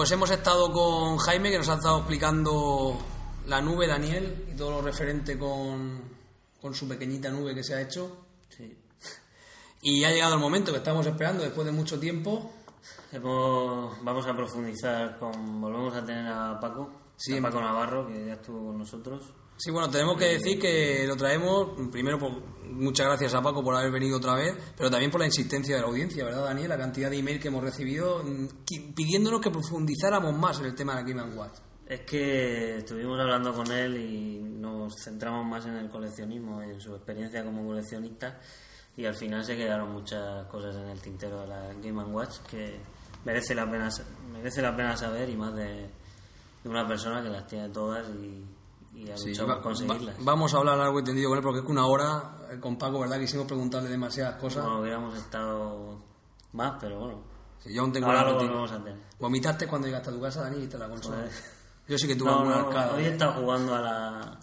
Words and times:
Pues 0.00 0.12
hemos 0.12 0.30
estado 0.30 0.72
con 0.72 1.18
Jaime 1.18 1.50
que 1.50 1.58
nos 1.58 1.68
ha 1.68 1.74
estado 1.74 1.98
explicando 1.98 2.96
la 3.46 3.60
nube, 3.60 3.86
Daniel, 3.86 4.46
y 4.50 4.56
todo 4.56 4.70
lo 4.70 4.80
referente 4.80 5.38
con, 5.38 6.00
con 6.58 6.74
su 6.74 6.88
pequeñita 6.88 7.28
nube 7.28 7.54
que 7.54 7.62
se 7.62 7.74
ha 7.74 7.82
hecho. 7.82 8.16
Sí. 8.48 8.78
Y 9.82 10.02
ha 10.04 10.10
llegado 10.10 10.36
el 10.36 10.40
momento 10.40 10.72
que 10.72 10.78
estamos 10.78 11.04
esperando 11.04 11.42
después 11.42 11.66
de 11.66 11.72
mucho 11.72 12.00
tiempo. 12.00 12.50
Vamos 13.12 14.26
a 14.26 14.34
profundizar 14.34 15.18
con. 15.18 15.60
Volvemos 15.60 15.94
a 15.94 16.02
tener 16.02 16.26
a 16.28 16.58
Paco. 16.58 16.90
Sí, 17.18 17.36
a 17.36 17.42
Paco 17.42 17.60
Navarro, 17.60 18.06
que 18.06 18.24
ya 18.24 18.32
estuvo 18.32 18.68
con 18.68 18.78
nosotros. 18.78 19.34
Sí, 19.60 19.70
bueno, 19.70 19.90
tenemos 19.90 20.16
que 20.16 20.24
decir 20.24 20.58
que 20.58 21.04
lo 21.06 21.16
traemos, 21.16 21.72
primero, 21.92 22.18
por, 22.18 22.42
muchas 22.64 23.06
gracias 23.08 23.34
a 23.34 23.42
Paco 23.42 23.62
por 23.62 23.76
haber 23.76 23.90
venido 23.90 24.16
otra 24.16 24.34
vez, 24.34 24.56
pero 24.74 24.88
también 24.88 25.10
por 25.10 25.20
la 25.20 25.26
insistencia 25.26 25.76
de 25.76 25.82
la 25.82 25.86
audiencia, 25.86 26.24
¿verdad, 26.24 26.44
Daniel? 26.44 26.70
La 26.70 26.78
cantidad 26.78 27.10
de 27.10 27.18
email 27.18 27.38
que 27.38 27.48
hemos 27.48 27.62
recibido 27.62 28.24
mm, 28.24 28.46
pidiéndonos 28.94 29.42
que 29.42 29.50
profundizáramos 29.50 30.34
más 30.34 30.60
en 30.60 30.64
el 30.64 30.74
tema 30.74 30.96
de 30.96 31.02
la 31.02 31.06
Game 31.06 31.36
Watch. 31.36 31.58
Es 31.86 32.00
que 32.00 32.78
estuvimos 32.78 33.20
hablando 33.20 33.52
con 33.52 33.70
él 33.70 33.98
y 33.98 34.38
nos 34.40 34.94
centramos 35.04 35.44
más 35.44 35.66
en 35.66 35.76
el 35.76 35.90
coleccionismo, 35.90 36.62
en 36.62 36.80
su 36.80 36.94
experiencia 36.94 37.44
como 37.44 37.66
coleccionista 37.66 38.40
y 38.96 39.04
al 39.04 39.14
final 39.14 39.44
se 39.44 39.58
quedaron 39.58 39.92
muchas 39.92 40.46
cosas 40.46 40.74
en 40.74 40.88
el 40.88 41.02
tintero 41.02 41.42
de 41.42 41.48
la 41.48 41.74
Game 41.82 42.02
Watch 42.04 42.38
que 42.48 42.80
merece 43.26 43.54
la 43.54 43.70
pena 43.70 43.90
merece 44.32 44.62
la 44.62 44.74
pena 44.74 44.96
saber 44.96 45.28
y 45.28 45.36
más 45.36 45.54
de, 45.54 45.86
de 46.64 46.68
una 46.70 46.88
persona 46.88 47.22
que 47.22 47.28
las 47.28 47.46
tiene 47.46 47.68
todas 47.68 48.08
y, 48.08 48.42
y 49.00 49.10
ha 49.10 49.16
Sí, 49.16 49.28
luchado 49.30 49.48
va- 49.48 49.54
por 49.56 49.62
conseguirlas. 49.64 50.16
va- 50.18 50.22
vamos 50.24 50.54
a 50.54 50.56
hablar 50.58 50.78
largo 50.78 51.00
y 51.00 51.04
tendido 51.04 51.28
con 51.30 51.38
él 51.38 51.44
porque 51.44 51.58
es 51.60 51.64
que 51.64 51.72
una 51.72 51.86
hora 51.86 52.36
eh, 52.52 52.60
con 52.60 52.76
Paco, 52.76 53.00
¿verdad? 53.00 53.18
Quisimos 53.20 53.46
preguntarle 53.46 53.88
demasiadas 53.88 54.36
cosas. 54.40 54.64
No 54.64 54.80
hubiéramos 54.80 55.16
estado 55.16 55.98
más, 56.52 56.74
pero 56.80 56.98
bueno. 57.00 57.22
Sí, 57.62 57.74
yo 57.74 57.82
aún 57.82 57.92
tengo 57.92 58.06
Ahora 58.06 58.24
la 58.24 58.30
lo 58.30 58.36
volvemos 58.38 58.72
a 58.72 58.78
tener. 58.82 58.98
¿Vomitaste 59.18 59.66
cuando 59.66 59.86
llegaste 59.88 60.10
a 60.10 60.12
tu 60.12 60.20
casa, 60.20 60.42
Dani, 60.42 60.56
y 60.56 60.60
viste 60.60 60.78
la 60.78 60.88
consola? 60.88 61.24
Yo 61.88 61.98
sí 61.98 62.06
que 62.06 62.14
tuve 62.14 62.30
No, 62.30 62.44
no, 62.44 62.54
arcada. 62.54 62.94
hoy 62.94 63.02
he 63.02 63.08
¿eh? 63.08 63.10
estado 63.12 63.32
jugando 63.40 63.74
a 63.74 63.80
la, 63.80 64.38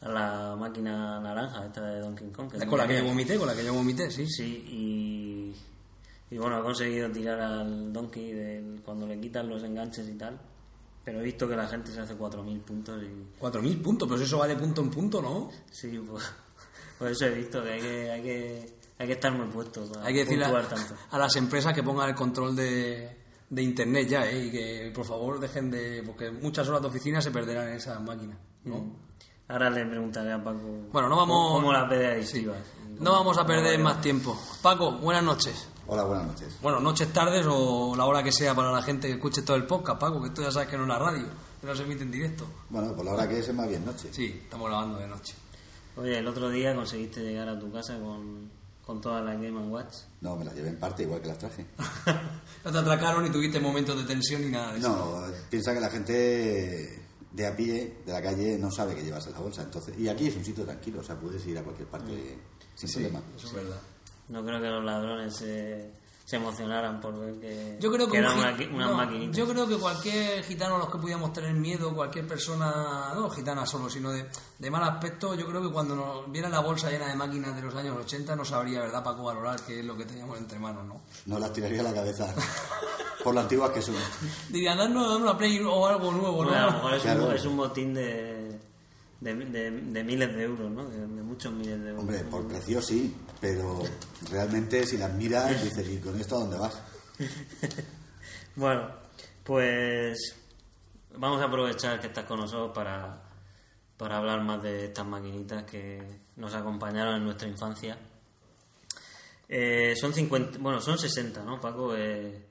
a 0.00 0.08
la 0.08 0.56
máquina 0.56 1.18
naranja, 1.20 1.66
esta 1.66 1.80
de 1.82 2.00
Donkey 2.00 2.30
Kong. 2.30 2.48
que 2.50 2.56
Es 2.58 2.64
con 2.66 2.78
la 2.78 2.86
que 2.86 2.98
yo 2.98 3.04
vomité, 3.04 3.36
con 3.36 3.48
la 3.48 3.54
que 3.54 3.64
yo 3.64 3.74
vomité, 3.74 4.10
sí. 4.12 4.26
Sí, 4.28 4.64
y, 6.30 6.34
y 6.34 6.38
bueno, 6.38 6.60
he 6.60 6.62
conseguido 6.62 7.10
tirar 7.10 7.40
al 7.40 7.92
Donkey 7.92 8.32
del- 8.32 8.80
cuando 8.84 9.06
le 9.08 9.18
quitan 9.20 9.48
los 9.48 9.64
enganches 9.64 10.08
y 10.08 10.14
tal. 10.16 10.38
Pero 11.04 11.20
he 11.20 11.22
visto 11.24 11.46
que 11.48 11.54
la 11.54 11.66
gente 11.68 11.92
se 11.92 12.00
hace 12.00 12.16
4.000 12.16 12.60
puntos 12.62 13.02
y 13.02 13.40
4.000 13.42 13.82
puntos, 13.82 14.08
pero 14.08 14.22
eso 14.22 14.38
va 14.38 14.46
de 14.48 14.56
punto 14.56 14.80
en 14.80 14.90
punto, 14.90 15.20
¿no? 15.20 15.50
sí, 15.70 16.02
pues, 16.08 16.24
por 16.98 17.08
eso 17.08 17.26
he 17.26 17.30
visto 17.30 17.62
que 17.62 17.72
hay 17.72 17.80
que, 17.80 18.10
hay 18.10 18.22
que, 18.22 18.76
hay 18.98 19.06
que 19.08 19.12
estar 19.12 19.32
muy 19.32 19.46
puesto 19.48 19.84
para 19.92 20.06
Hay 20.06 20.14
que 20.14 20.20
decirle 20.20 20.44
puntuar 20.46 20.64
a, 20.64 20.68
tanto. 20.68 20.94
a 21.10 21.18
las 21.18 21.36
empresas 21.36 21.74
que 21.74 21.82
pongan 21.82 22.08
el 22.08 22.14
control 22.14 22.56
de, 22.56 23.16
de 23.50 23.62
internet 23.62 24.08
ya, 24.08 24.26
¿eh? 24.30 24.46
Y 24.46 24.50
que 24.50 24.92
por 24.94 25.04
favor 25.04 25.38
dejen 25.38 25.70
de. 25.70 26.02
Porque 26.06 26.30
muchas 26.30 26.66
horas 26.68 26.80
de 26.80 26.88
oficina 26.88 27.20
se 27.20 27.30
perderán 27.30 27.68
en 27.68 27.74
esas 27.74 28.00
máquinas, 28.00 28.38
¿no? 28.64 28.96
Ahora 29.48 29.68
le 29.68 29.84
preguntaré 29.84 30.32
a 30.32 30.42
Paco 30.42 30.88
Bueno, 30.90 31.08
no 31.10 31.16
vamos- 31.16 31.36
cómo, 31.48 31.54
cómo 31.60 31.72
la 31.74 31.84
ve 31.84 32.06
adictiva. 32.12 32.54
No 32.98 33.12
vamos 33.12 33.36
a 33.36 33.44
perder 33.44 33.78
más 33.78 34.00
tiempo. 34.00 34.40
Paco, 34.62 34.92
buenas 34.92 35.22
noches. 35.22 35.68
Hola, 35.86 36.04
buenas 36.04 36.26
noches. 36.26 36.56
Bueno, 36.62 36.80
noches, 36.80 37.12
tardes 37.12 37.44
o 37.48 37.94
la 37.96 38.06
hora 38.06 38.22
que 38.22 38.32
sea 38.32 38.54
para 38.54 38.72
la 38.72 38.82
gente 38.82 39.06
que 39.08 39.14
escuche 39.14 39.42
todo 39.42 39.56
el 39.56 39.66
podcast, 39.66 40.00
Paco, 40.00 40.22
que 40.22 40.30
tú 40.30 40.42
ya 40.42 40.50
sabes 40.50 40.68
que 40.68 40.76
no 40.76 40.84
es 40.84 40.88
la 40.88 40.98
radio, 40.98 41.26
que 41.60 41.66
no 41.66 41.74
se 41.76 41.82
emite 41.82 42.02
en 42.04 42.10
directo. 42.10 42.46
Bueno, 42.70 42.94
por 42.94 43.04
la 43.04 43.12
hora 43.12 43.28
que 43.28 43.38
es 43.38 43.48
es 43.48 43.54
más 43.54 43.68
bien 43.68 43.84
noche. 43.84 44.08
Sí, 44.12 44.40
estamos 44.44 44.68
grabando 44.68 44.98
de 44.98 45.08
noche. 45.08 45.34
Oye, 45.96 46.18
el 46.18 46.26
otro 46.26 46.48
día 46.48 46.74
conseguiste 46.74 47.20
llegar 47.20 47.48
a 47.50 47.58
tu 47.58 47.70
casa 47.70 47.98
con, 48.00 48.50
con 48.84 49.00
toda 49.00 49.20
la 49.20 49.34
Game 49.34 49.60
Watch. 49.68 49.94
No, 50.22 50.36
me 50.36 50.44
las 50.46 50.54
llevé 50.54 50.70
en 50.70 50.78
parte 50.80 51.02
igual 51.02 51.20
que 51.20 51.28
las 51.28 51.38
traje. 51.38 51.66
no 52.64 52.72
te 52.72 52.78
atracaron 52.78 53.22
ni 53.22 53.30
tuviste 53.30 53.60
momentos 53.60 53.96
de 53.98 54.04
tensión 54.04 54.42
ni 54.42 54.50
nada 54.50 54.72
de 54.72 54.78
eso. 54.78 54.88
No, 54.88 55.34
piensa 55.50 55.74
que 55.74 55.80
la 55.80 55.90
gente 55.90 57.02
de 57.30 57.46
a 57.46 57.54
pie, 57.54 57.98
de 58.06 58.12
la 58.12 58.22
calle, 58.22 58.56
no 58.58 58.70
sabe 58.70 58.94
que 58.94 59.02
llevas 59.04 59.26
en 59.26 59.32
la 59.34 59.40
bolsa. 59.40 59.62
entonces 59.62 59.94
Y 59.98 60.08
aquí 60.08 60.28
es 60.28 60.36
un 60.36 60.44
sitio 60.44 60.64
tranquilo, 60.64 61.00
o 61.00 61.04
sea, 61.04 61.14
puedes 61.20 61.44
ir 61.46 61.58
a 61.58 61.62
cualquier 61.62 61.88
parte 61.88 62.38
sin 62.74 62.88
Sí, 62.88 62.94
problema. 63.00 63.22
eso 63.36 63.46
es 63.48 63.52
verdad. 63.52 63.80
No 64.28 64.44
creo 64.44 64.60
que 64.60 64.68
los 64.68 64.82
ladrones 64.84 65.36
se, 65.36 65.90
se 66.24 66.36
emocionaran 66.36 67.00
por 67.00 67.18
ver 67.20 67.34
que, 67.38 67.76
Yo 67.78 67.92
creo 67.92 68.08
que, 68.08 68.18
eran 68.18 68.38
una- 68.38 68.54
unas 68.72 68.90
no, 68.90 68.96
maquinitas. 68.96 69.36
Yo 69.36 69.46
creo 69.46 69.66
que 69.68 69.76
cualquier 69.76 70.42
gitano 70.44 70.76
a 70.76 70.78
los 70.78 70.88
que 70.90 70.96
pudiéramos 70.98 71.32
tener 71.34 71.52
miedo, 71.52 71.94
cualquier 71.94 72.26
persona, 72.26 73.12
no 73.14 73.28
gitana 73.28 73.66
solo, 73.66 73.90
sino 73.90 74.10
de, 74.12 74.26
de 74.58 74.70
mal 74.70 74.82
aspecto, 74.84 75.34
yo 75.34 75.46
creo 75.46 75.60
que 75.60 75.70
cuando 75.70 75.94
nos 75.94 76.32
viera 76.32 76.48
la 76.48 76.60
bolsa 76.60 76.90
llena 76.90 77.08
de 77.08 77.14
máquinas 77.16 77.54
de 77.54 77.62
los 77.62 77.74
años 77.74 77.96
80 77.98 78.34
no 78.34 78.44
sabría, 78.46 78.80
¿verdad, 78.80 79.04
Paco, 79.04 79.24
valorar 79.24 79.60
qué 79.66 79.80
es 79.80 79.84
lo 79.84 79.94
que 79.96 80.06
teníamos 80.06 80.38
entre 80.38 80.58
manos, 80.58 80.86
¿no? 80.86 81.02
No 81.26 81.38
las 81.38 81.52
tiraría 81.52 81.80
a 81.80 81.84
la 81.84 81.92
cabeza 81.92 82.34
por 83.22 83.34
lo 83.34 83.40
antiguas 83.40 83.70
que 83.70 83.82
son. 83.82 83.94
Diría, 84.48 84.74
darnos, 84.74 85.20
una 85.20 85.36
Play 85.36 85.60
o 85.62 85.86
algo 85.86 86.10
nuevo, 86.12 86.36
Bueno, 86.44 86.54
a 86.54 86.60
lo 86.62 86.70
¿no? 86.70 86.76
mejor 86.78 86.94
es, 86.94 87.02
Claro. 87.02 87.26
un, 87.26 87.32
es 87.34 87.44
un 87.44 87.56
botín 87.58 87.92
de, 87.94 88.43
de, 89.20 89.34
de- 89.34 89.70
de 89.70 90.04
miles 90.04 90.34
de 90.34 90.42
euros, 90.44 90.70
¿no? 90.70 90.84
De, 90.88 90.98
de 90.98 91.06
muchos 91.22 91.52
miles 91.52 91.80
de 91.82 91.88
euros. 91.90 92.00
Hombre, 92.02 92.18
por 92.24 92.46
precio 92.48 92.80
sí, 92.82 93.14
pero 93.40 93.82
realmente 94.30 94.86
si 94.86 94.96
las 94.98 95.12
miras 95.14 95.62
dices, 95.62 95.88
¿y 95.88 95.98
con 95.98 96.18
esto 96.20 96.36
a 96.36 96.40
dónde 96.40 96.58
vas? 96.58 96.80
Bueno, 98.56 98.88
pues 99.42 100.16
vamos 101.16 101.40
a 101.42 101.46
aprovechar 101.46 102.00
que 102.00 102.06
estás 102.06 102.24
con 102.24 102.38
nosotros 102.38 102.70
para, 102.72 103.20
para 103.96 104.18
hablar 104.18 104.42
más 104.44 104.62
de 104.62 104.84
estas 104.86 105.04
maquinitas 105.06 105.64
que 105.64 106.20
nos 106.36 106.54
acompañaron 106.54 107.16
en 107.16 107.24
nuestra 107.24 107.48
infancia. 107.48 107.98
Eh, 109.48 109.94
son 109.96 110.14
50, 110.14 110.58
bueno, 110.58 110.80
son 110.80 110.98
60, 110.98 111.42
¿no, 111.42 111.60
Paco? 111.60 111.94
Eh, 111.96 112.46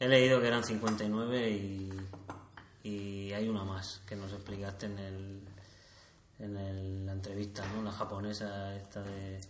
he 0.00 0.08
leído 0.08 0.40
que 0.40 0.48
eran 0.48 0.64
59 0.64 1.50
y, 1.50 1.92
y 2.82 3.32
hay 3.32 3.48
una 3.48 3.62
más 3.64 4.02
que 4.06 4.16
nos 4.16 4.32
explicaste 4.32 4.86
en 4.86 4.98
el 4.98 5.40
en 6.44 6.56
el- 6.56 7.06
la 7.06 7.12
entrevista, 7.12 7.62
¿no? 7.74 7.82
La 7.82 7.92
japonesa 7.92 8.74
esta 8.76 9.02
de 9.02 9.40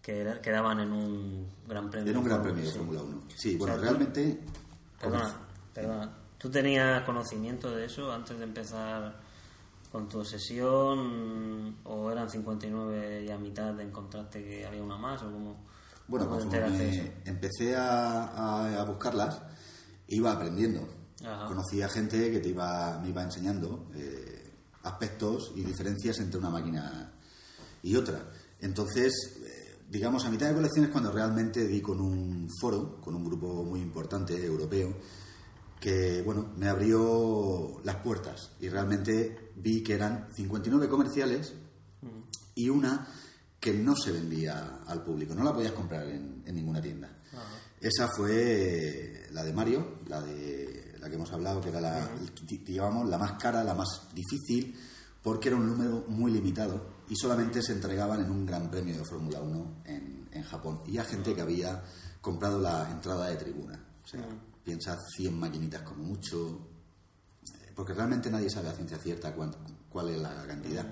que 0.00 0.38
quedaban 0.42 0.80
en 0.80 0.92
un 0.92 1.48
gran 1.68 1.88
premio. 1.90 2.10
Era 2.10 2.18
un 2.18 2.24
gran 2.24 2.42
premio 2.42 2.64
de. 2.64 2.70
Fórmula 2.70 3.02
1. 3.02 3.22
Sí, 3.36 3.54
O 3.54 3.58
bueno, 3.58 3.74
sea, 3.74 3.82
tú- 3.82 3.88
realmente... 3.88 4.40
Perdona, 5.00 5.34
perdona. 5.74 6.18
¿Tú 6.38 6.50
tenías 6.50 7.02
conocimiento 7.04 7.70
de 7.74 7.84
eso 7.84 8.12
antes 8.12 8.36
de 8.38 8.44
empezar 8.44 9.20
con 9.92 10.08
tu 10.08 10.24
sesión? 10.24 11.76
¿O 11.84 12.10
eran 12.10 12.28
59 12.28 13.24
y 13.26 13.30
a 13.30 13.38
mitad 13.38 13.74
te 13.76 13.82
encontraste 13.82 14.42
que 14.42 14.66
había 14.66 14.82
una 14.82 14.96
más? 14.96 15.22
¿O 15.22 15.30
cómo, 15.30 15.56
Bueno, 16.08 16.26
cómo 16.28 16.40
conforme 16.40 16.78
de 16.78 17.12
empecé 17.26 17.76
a, 17.76 18.24
a- 18.24 18.80
a 18.80 18.84
buscarlas, 18.84 19.40
iba 20.08 20.32
aprendiendo. 20.32 20.88
Ajá. 21.24 21.46
Conocía 21.46 21.88
gente 21.88 22.30
que 22.32 22.40
te 22.40 22.48
iba, 22.48 22.98
me 23.00 23.10
iba 23.10 23.22
enseñando 23.22 23.86
eh, 23.94 24.41
aspectos 24.82 25.52
y 25.56 25.62
diferencias 25.62 26.18
entre 26.18 26.38
una 26.38 26.50
máquina 26.50 27.12
y 27.82 27.96
otra. 27.96 28.30
Entonces, 28.60 29.12
eh, 29.44 29.78
digamos, 29.88 30.24
a 30.24 30.30
mitad 30.30 30.48
de 30.48 30.54
colección 30.54 30.86
es 30.86 30.90
cuando 30.90 31.10
realmente 31.10 31.66
di 31.66 31.80
con 31.80 32.00
un 32.00 32.48
foro, 32.60 33.00
con 33.00 33.14
un 33.14 33.24
grupo 33.24 33.64
muy 33.64 33.80
importante 33.80 34.44
europeo, 34.44 34.94
que 35.80 36.22
bueno, 36.22 36.52
me 36.56 36.68
abrió 36.68 37.80
las 37.84 37.96
puertas 37.96 38.52
y 38.60 38.68
realmente 38.68 39.52
vi 39.56 39.82
que 39.82 39.94
eran 39.94 40.28
59 40.34 40.88
comerciales 40.88 41.54
y 42.54 42.68
una 42.68 43.08
que 43.58 43.74
no 43.74 43.96
se 43.96 44.12
vendía 44.12 44.80
al 44.86 45.02
público, 45.02 45.34
no 45.34 45.44
la 45.44 45.52
podías 45.52 45.72
comprar 45.72 46.08
en, 46.08 46.42
en 46.46 46.54
ninguna 46.54 46.80
tienda. 46.80 47.18
Esa 47.80 48.08
fue 48.08 49.26
la 49.32 49.42
de 49.42 49.52
Mario, 49.52 49.98
la 50.06 50.20
de 50.20 50.81
la 51.02 51.08
que 51.08 51.16
hemos 51.16 51.32
hablado, 51.32 51.60
que 51.60 51.68
era 51.68 51.80
la, 51.80 52.08
más 53.18 53.32
cara, 53.32 53.62
la 53.64 53.74
más 53.74 53.88
difícil, 54.14 54.74
porque 55.22 55.48
era 55.48 55.56
un 55.56 55.66
número 55.66 56.04
muy 56.08 56.30
limitado 56.32 57.02
y 57.08 57.16
solamente 57.16 57.60
se 57.62 57.72
entregaban 57.72 58.20
en 58.24 58.30
un 58.30 58.46
gran 58.46 58.70
premio 58.70 58.96
de 58.96 59.04
Fórmula 59.04 59.40
1 59.40 59.82
en, 59.84 60.28
en 60.32 60.42
Japón. 60.44 60.80
Y 60.86 60.96
a 60.98 61.04
gente 61.04 61.34
que 61.34 61.42
había 61.42 61.82
comprado 62.20 62.58
la 62.60 62.88
entrada 62.90 63.28
de 63.28 63.36
tribuna. 63.36 63.84
O 64.04 64.06
sea, 64.06 64.24
piensa 64.64 64.96
100 65.16 65.38
maquinitas 65.38 65.82
como 65.82 66.04
mucho, 66.04 66.68
eh, 67.52 67.72
porque 67.74 67.92
realmente 67.94 68.30
nadie 68.30 68.48
sabe 68.48 68.68
a 68.68 68.72
ciencia 68.72 68.98
cierta 68.98 69.34
cuán- 69.34 69.54
cuál 69.90 70.08
es 70.10 70.18
la 70.22 70.46
cantidad. 70.46 70.86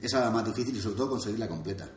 Esa 0.00 0.18
era 0.18 0.26
la 0.26 0.32
más 0.32 0.44
difícil 0.46 0.76
y 0.76 0.80
sobre 0.80 0.96
todo 0.96 1.10
conseguirla 1.10 1.48
completa. 1.48 1.88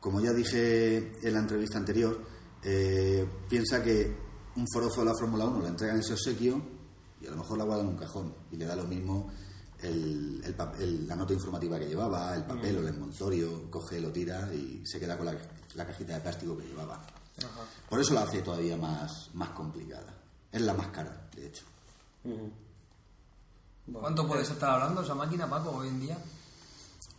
Como 0.00 0.20
ya 0.20 0.32
dije 0.32 1.12
en 1.26 1.32
la 1.32 1.38
entrevista 1.40 1.78
anterior, 1.78 2.20
eh, 2.62 3.26
piensa 3.48 3.82
que 3.82 4.25
un 4.56 4.66
forozo 4.72 5.00
de 5.00 5.06
la 5.06 5.14
Fórmula 5.14 5.44
1 5.44 5.60
le 5.62 5.68
entregan 5.68 5.98
ese 5.98 6.12
obsequio 6.14 6.60
y 7.20 7.26
a 7.26 7.30
lo 7.30 7.36
mejor 7.38 7.58
la 7.58 7.64
guarda 7.64 7.82
en 7.82 7.88
un 7.88 7.96
cajón 7.96 8.34
y 8.50 8.56
le 8.56 8.64
da 8.66 8.76
lo 8.76 8.84
mismo 8.84 9.30
el- 9.82 10.42
el 10.78 11.06
la 11.08 11.14
nota 11.16 11.32
informativa 11.34 11.78
que 11.78 11.86
llevaba, 11.86 12.34
el 12.34 12.44
papel 12.44 12.78
o 12.78 12.80
el 12.80 12.88
envoltorio, 12.88 13.70
coge, 13.70 14.00
lo 14.00 14.10
tira 14.10 14.52
y 14.54 14.82
se 14.86 14.98
queda 14.98 15.16
con 15.16 15.26
la, 15.26 15.36
la 15.74 15.86
cajita 15.86 16.14
de 16.14 16.20
plástico 16.20 16.56
que 16.56 16.66
llevaba. 16.66 17.04
Por 17.88 18.00
eso 18.00 18.14
la 18.14 18.22
hace 18.22 18.40
todavía 18.40 18.76
más, 18.78 19.30
más 19.34 19.50
complicada. 19.50 20.14
Es 20.50 20.62
la 20.62 20.72
más 20.72 20.88
cara, 20.88 21.28
de 21.36 21.46
hecho. 21.46 21.64
¿Cuánto 23.92 24.26
puedes 24.26 24.50
estar 24.50 24.70
hablando 24.70 25.02
esa 25.02 25.14
máquina, 25.14 25.48
Paco, 25.48 25.70
hoy 25.70 25.88
en 25.88 26.00
día? 26.00 26.18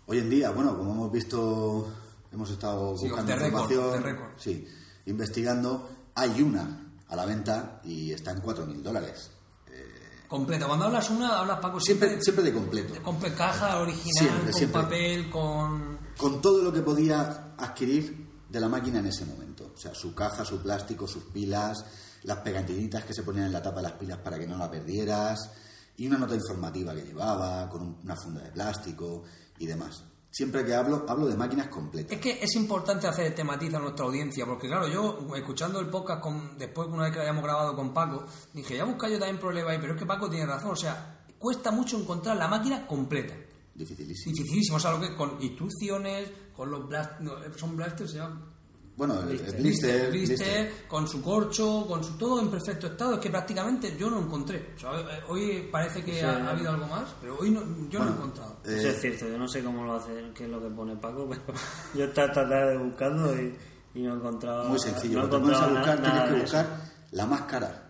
Hoy 0.07 0.17
en 0.19 0.29
día, 0.29 0.49
bueno, 0.51 0.75
como 0.77 0.91
hemos 0.93 1.11
visto, 1.11 1.87
hemos 2.31 2.49
estado 2.49 2.91
buscando 2.91 3.35
record, 3.35 3.45
información, 3.45 4.03
record. 4.03 4.29
sí, 4.37 4.67
investigando, 5.05 5.89
hay 6.15 6.41
una 6.41 6.86
a 7.09 7.15
la 7.15 7.25
venta 7.25 7.81
y 7.83 8.11
está 8.11 8.31
en 8.31 8.41
4.000 8.41 8.81
dólares. 8.81 9.31
Eh, 9.67 10.25
Completa. 10.27 10.67
Cuando 10.67 10.85
hablas 10.85 11.09
una, 11.09 11.39
hablas 11.39 11.59
Paco 11.59 11.79
Siempre, 11.79 12.21
siempre 12.21 12.43
de 12.43 12.53
completo. 12.53 12.93
de 12.93 13.33
caja 13.33 13.79
original, 13.79 14.53
Siempre, 14.53 14.71
con 14.71 14.81
papel, 14.83 15.29
con... 15.29 15.97
Con 16.17 16.41
todo 16.41 16.61
lo 16.63 16.73
que 16.73 16.81
podía 16.81 17.53
adquirir 17.57 18.27
de 18.49 18.59
la 18.59 18.67
máquina 18.67 18.99
en 18.99 19.07
ese 19.07 19.25
momento. 19.25 19.71
O 19.75 19.77
sea, 19.77 19.93
su 19.93 20.13
caja, 20.15 20.43
su 20.43 20.59
plástico, 20.61 21.07
sus 21.07 21.23
pilas, 21.25 21.85
las 22.23 22.39
pegantinitas 22.39 23.05
que 23.05 23.13
se 23.13 23.23
ponían 23.23 23.45
en 23.45 23.53
la 23.53 23.61
tapa 23.61 23.77
de 23.77 23.83
las 23.83 23.91
pilas 23.93 24.17
para 24.19 24.37
que 24.39 24.47
no 24.47 24.57
la 24.57 24.69
perdieras, 24.69 25.51
y 25.97 26.07
una 26.07 26.17
nota 26.17 26.35
informativa 26.35 26.93
que 26.93 27.03
llevaba, 27.03 27.69
con 27.69 27.81
un- 27.81 27.97
una 28.03 28.15
funda 28.15 28.41
de 28.41 28.51
plástico 28.51 29.23
y 29.59 29.65
demás. 29.65 30.03
Siempre 30.29 30.65
que 30.65 30.75
hablo, 30.75 31.05
hablo 31.07 31.27
de 31.27 31.35
máquinas 31.35 31.67
completas. 31.67 32.11
Es 32.11 32.19
que 32.19 32.43
es 32.43 32.55
importante 32.55 33.07
hacer 33.07 33.27
este 33.27 33.43
matiz 33.43 33.73
a 33.73 33.79
nuestra 33.79 34.05
audiencia, 34.05 34.45
porque 34.45 34.67
claro, 34.67 34.87
yo 34.87 35.19
escuchando 35.35 35.79
el 35.79 35.87
podcast 35.87 36.21
con, 36.21 36.57
después 36.57 36.87
una 36.89 37.03
vez 37.03 37.11
que 37.11 37.17
lo 37.17 37.23
hayamos 37.23 37.43
grabado 37.43 37.75
con 37.75 37.93
Paco, 37.93 38.25
dije, 38.53 38.77
ya 38.77 38.83
busca 38.83 39.09
yo 39.09 39.17
también 39.17 39.39
problema 39.39 39.71
ahí, 39.71 39.77
pero 39.79 39.93
es 39.93 39.99
que 39.99 40.05
Paco 40.05 40.29
tiene 40.29 40.45
razón, 40.45 40.71
o 40.71 40.75
sea, 40.75 41.23
cuesta 41.39 41.71
mucho 41.71 41.97
encontrar 41.97 42.37
la 42.37 42.47
máquina 42.47 42.85
completa. 42.85 43.33
Dificilísimo. 43.73 44.33
Dificilísimo, 44.33 44.77
o 44.77 44.79
sea, 44.79 44.91
lo 44.91 45.01
que 45.01 45.15
con 45.15 45.41
instrucciones, 45.41 46.29
con 46.55 46.69
los 46.71 46.87
blast, 46.87 47.19
no, 47.19 47.33
son 47.55 47.75
blasters, 47.75 48.11
se 48.11 48.17
llaman 48.17 48.56
Bueno, 48.97 49.13
el, 49.21 49.29
el 49.29 49.37
blister, 49.37 49.55
blister, 49.61 50.09
blister, 50.09 50.37
blister. 50.37 50.87
con 50.87 51.07
su 51.07 51.21
corcho, 51.21 51.85
con 51.87 52.03
su 52.03 52.17
todo 52.17 52.41
en 52.41 52.49
perfecto 52.49 52.87
estado, 52.87 53.13
es 53.13 53.19
que 53.19 53.29
prácticamente 53.29 53.95
yo 53.95 54.09
no 54.09 54.19
encontré. 54.19 54.73
O 54.75 54.79
sea, 54.79 54.89
hoy- 54.91 55.05
hoy 55.29 55.69
parece 55.71 56.03
que 56.03 56.13
Sí. 56.15 56.19
ha, 56.21 56.31
ha 56.47 56.49
habido 56.49 56.71
algo 56.71 56.87
más, 56.87 57.07
pero 57.21 57.37
hoy 57.37 57.51
no, 57.51 57.59
yo 57.89 57.99
no 57.99 58.05
Bueno, 58.05 58.09
he 58.09 58.15
encontrado. 58.15 58.57
eh, 58.65 58.75
Eso 58.79 58.87
es 58.89 58.99
cierto, 58.99 59.27
yo 59.29 59.37
no 59.37 59.47
sé 59.47 59.63
cómo 59.63 59.85
lo 59.85 59.93
hace, 59.93 60.11
qué 60.33 60.45
es 60.45 60.49
lo 60.49 60.59
que 60.61 60.69
pone 60.69 60.95
Paco, 60.95 61.29
pero 61.45 61.57
yo 61.93 62.03
he 62.05 62.07
estado 62.07 62.27
esta 62.27 62.49
tarde 62.49 62.77
buscando 62.77 63.35
y, 63.39 63.55
y 63.93 64.01
no 64.01 64.13
he 64.13 64.17
encontrado 64.17 64.67
Muy 64.69 64.79
sencillo. 64.79 65.21
no 65.21 65.29
Cuando 65.29 65.37
te 65.37 65.43
pones 65.53 65.59
a 65.61 65.67
buscar, 65.79 65.99
na- 66.01 66.07
nada 66.09 66.23
tienes 66.23 66.33
que 66.33 66.41
buscar 66.41 66.81
la 67.11 67.25
más 67.27 67.41
cara. 67.43 67.83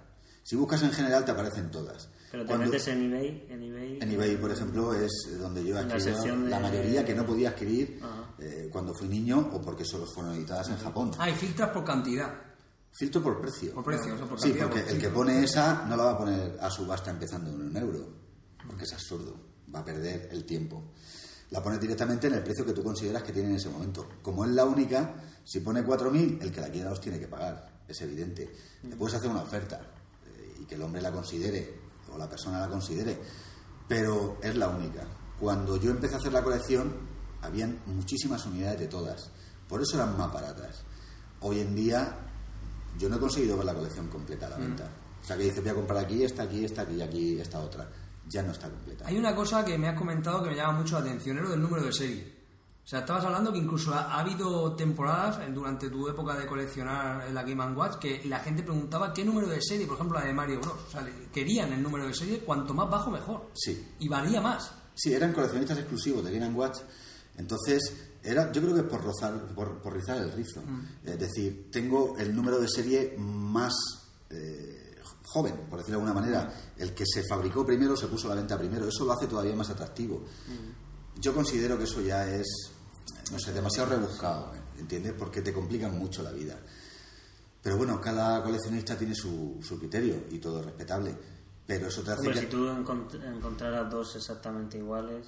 Si 0.44 0.56
buscas 0.58 0.84
en 0.84 0.92
general, 0.92 1.24
te 1.24 1.32
aparecen 1.32 1.72
todas. 1.72 2.10
Pero 2.32 2.44
te 2.44 2.48
Cuando- 2.50 2.66
metes 2.66 2.86
en 2.90 3.04
eBay, 3.14 3.48
en 3.50 3.64
eBay, 3.64 4.00
En 4.02 4.12
eBay, 4.12 4.36
por 4.36 4.52
ejemplo, 4.52 4.94
es 4.94 5.12
donde 5.40 5.64
yo 5.64 5.80
En 5.80 5.88
la 5.88 5.96
de- 5.98 6.50
la 6.50 6.60
mayoría 6.60 7.06
que 7.06 7.16
no 7.16 7.26
podía 7.26 7.50
adquirir 7.50 8.00
Ajá. 8.04 8.24
Eh, 8.40 8.70
cuando 8.72 8.94
fui 8.94 9.08
niño 9.08 9.50
o 9.54 9.62
porque 9.62 9.84
solo 9.84 10.06
fueron 10.06 10.36
editadas 10.36 10.70
en 10.70 10.78
Japón. 10.78 11.12
Ah, 11.18 11.30
y 11.30 11.34
filtras 11.34 11.70
por 11.70 11.84
cantidad. 11.84 12.34
Filtro 12.92 13.22
por 13.22 13.42
precio. 13.42 13.74
Por 13.74 13.84
precio, 13.84 14.14
o 14.16 14.18
sea, 14.18 14.26
por 14.28 14.40
Sí, 14.40 14.50
cantidad, 14.50 14.68
porque 14.70 14.84
por 14.84 14.92
el 14.92 15.02
que 15.02 15.10
pone 15.10 15.44
esa 15.44 15.86
no 15.86 15.96
la 15.96 16.04
va 16.04 16.12
a 16.12 16.18
poner 16.18 16.58
a 16.60 16.70
subasta 16.70 17.12
empezando 17.12 17.52
en 17.52 17.62
un 17.62 17.78
euro, 17.78 18.08
porque 18.66 18.84
es 18.84 18.94
absurdo, 18.94 19.36
va 19.74 19.80
a 19.80 19.86
perder 19.86 20.30
el 20.32 20.46
tiempo. 20.46 20.94
La 21.50 21.64
pones 21.64 21.80
directamente 21.80 22.28
en 22.28 22.34
el 22.34 22.44
precio 22.44 22.66
que 22.66 22.74
tú 22.74 22.84
consideras 22.84 23.24
que 23.24 23.32
tiene 23.32 23.50
en 23.50 23.56
ese 23.56 23.70
momento. 23.70 24.08
Como 24.22 24.44
es 24.44 24.52
la 24.52 24.66
única, 24.66 25.16
si 25.44 25.62
pone 25.62 25.86
4.000, 25.86 26.42
el 26.42 26.52
que 26.52 26.62
la 26.62 26.70
quiera 26.70 26.90
los 26.90 27.00
tiene 27.00 27.20
que 27.20 27.28
pagar, 27.28 27.84
es 27.88 28.02
evidente. 28.02 28.52
Le 28.84 28.96
puedes 28.96 29.16
hacer 29.16 29.30
una 29.30 29.44
oferta 29.44 29.80
eh, 30.26 30.58
y 30.62 30.66
que 30.66 30.76
el 30.76 30.82
hombre 30.82 31.02
la 31.02 31.12
considere 31.12 31.80
o 32.12 32.18
la 32.18 32.30
persona 32.30 32.60
la 32.60 32.68
considere, 32.68 33.18
pero 33.88 34.38
es 34.42 34.56
la 34.56 34.70
única. 34.70 35.08
Cuando 35.40 35.78
yo 35.78 35.92
empecé 35.92 36.16
a 36.16 36.18
hacer 36.18 36.34
la 36.34 36.44
colección, 36.44 37.07
habían 37.42 37.80
muchísimas 37.86 38.46
unidades 38.46 38.80
de 38.80 38.88
todas, 38.88 39.30
por 39.68 39.82
eso 39.82 39.96
eran 39.96 40.18
más 40.18 40.32
baratas. 40.32 40.84
Hoy 41.42 41.60
en 41.60 41.76
día 41.76 42.18
yo 42.98 43.10
no 43.10 43.18
he 43.18 43.20
conseguido 43.20 43.58
ver 43.58 43.66
la 43.66 43.74
colección 43.74 44.08
completa 44.08 44.48
a 44.48 44.52
la 44.52 44.58
venta. 44.58 44.90
O 45.22 45.26
sea, 45.26 45.38
que 45.38 45.44
dice, 45.44 45.62
voy 45.62 45.70
a 45.70 45.76
comprar 45.76 46.06
aquí, 46.06 46.24
esta, 46.24 46.44
aquí, 46.44 46.64
esta, 46.64 46.84
aquí, 46.84 47.02
aquí, 47.02 47.40
esta 47.40 47.60
otra. 47.60 47.90
Ya 48.28 48.44
no 48.44 48.52
está 48.52 48.70
completa. 48.70 49.06
Hay 49.08 49.18
una 49.18 49.36
cosa 49.36 49.64
que 49.64 49.78
me 49.78 49.88
has 49.88 49.98
comentado 49.98 50.44
que 50.44 50.50
me 50.50 50.56
llama 50.56 50.80
mucho 50.80 50.96
la 50.96 51.06
atención, 51.06 51.38
es 51.38 51.44
lo 51.44 51.50
del 51.50 51.62
número 51.62 51.84
de 51.84 51.94
serie. 51.94 52.38
O 52.88 52.90
sea, 52.90 53.00
estabas 53.00 53.26
hablando 53.26 53.52
que 53.52 53.60
incluso 53.60 53.94
ha, 53.94 54.14
ha 54.14 54.20
habido 54.22 54.74
temporadas 54.74 55.40
eh, 55.40 55.52
durante 55.54 55.90
tu 55.90 56.08
época 56.08 56.38
de 56.38 56.48
coleccionar 56.48 57.28
en 57.28 57.36
la 57.36 57.44
Game 57.44 57.74
Watch 57.74 57.98
que 57.98 58.22
la 58.26 58.40
gente 58.40 58.64
preguntaba 58.64 59.12
qué 59.14 59.26
número 59.26 59.48
de 59.48 59.62
serie, 59.62 59.86
por 59.86 59.96
ejemplo 59.96 60.18
la 60.18 60.26
de 60.26 60.34
Mario 60.34 60.62
Bros. 60.62 60.78
O 60.88 60.92
sea, 60.92 61.06
querían 61.34 61.74
el 61.74 61.84
número 61.84 62.08
de 62.08 62.14
serie, 62.14 62.40
cuanto 62.40 62.74
más 62.74 62.90
bajo 62.90 63.12
mejor. 63.12 63.52
Sí. 63.54 63.96
Y 64.00 64.08
varía 64.08 64.40
más. 64.40 64.72
Sí, 64.96 65.14
eran 65.14 65.34
coleccionistas 65.34 65.78
exclusivos 65.80 66.24
de 66.24 66.40
Game 66.40 66.54
Watch. 66.54 66.78
Entonces, 67.38 67.94
era, 68.24 68.52
yo 68.52 68.62
creo 68.62 68.74
que 68.74 68.82
es 68.82 68.88
por, 68.88 69.04
rozar, 69.04 69.48
por, 69.56 69.80
por 69.82 69.94
rizar 69.94 70.18
el 70.18 70.32
rizo. 70.32 70.62
Es 71.04 71.20
decir, 71.20 71.70
tengo 71.72 72.16
el 72.18 72.36
número 72.36 72.60
de 72.60 72.68
serie 72.68 73.16
más 73.18 73.74
eh, 74.30 74.96
joven, 75.24 75.56
por 75.70 75.80
decirlo 75.80 76.00
de 76.00 76.06
alguna 76.06 76.20
manera. 76.22 76.54
El 76.78 76.94
que 76.94 77.06
se 77.06 77.24
fabricó 77.24 77.66
primero 77.66 77.96
se 77.96 78.08
puso 78.08 78.28
a 78.28 78.30
la 78.32 78.42
venta 78.42 78.58
primero. 78.58 78.88
Eso 78.88 79.06
lo 79.06 79.14
hace 79.14 79.28
todavía 79.28 79.56
más 79.56 79.70
atractivo. 79.70 80.26
Yo 81.20 81.34
considero 81.34 81.78
que 81.78 81.86
eso 81.86 82.02
ya 82.02 82.28
es, 82.28 82.46
no 83.32 83.40
sé, 83.40 83.54
demasiado 83.54 83.90
rebuscado, 83.90 84.52
¿entiendes? 84.80 85.14
Porque 85.18 85.42
te 85.42 85.54
complican 85.54 85.98
mucho 85.98 86.22
la 86.24 86.32
vida. 86.32 86.56
Pero 87.62 87.78
bueno, 87.78 88.00
cada 88.00 88.44
coleccionista 88.44 88.98
tiene 88.98 89.14
su, 89.16 89.60
su 89.62 89.78
criterio 89.80 90.26
y 90.32 90.40
todo 90.40 90.60
es 90.60 90.66
respetable. 90.66 91.16
Pero 91.66 91.88
eso 91.88 92.02
te 92.02 92.12
hace 92.12 92.30
que... 92.32 92.40
si 92.40 92.46
tú 92.46 92.66
encont- 92.68 93.22
encontraras 93.26 93.90
dos 93.92 94.16
exactamente 94.16 94.78
iguales, 94.78 95.28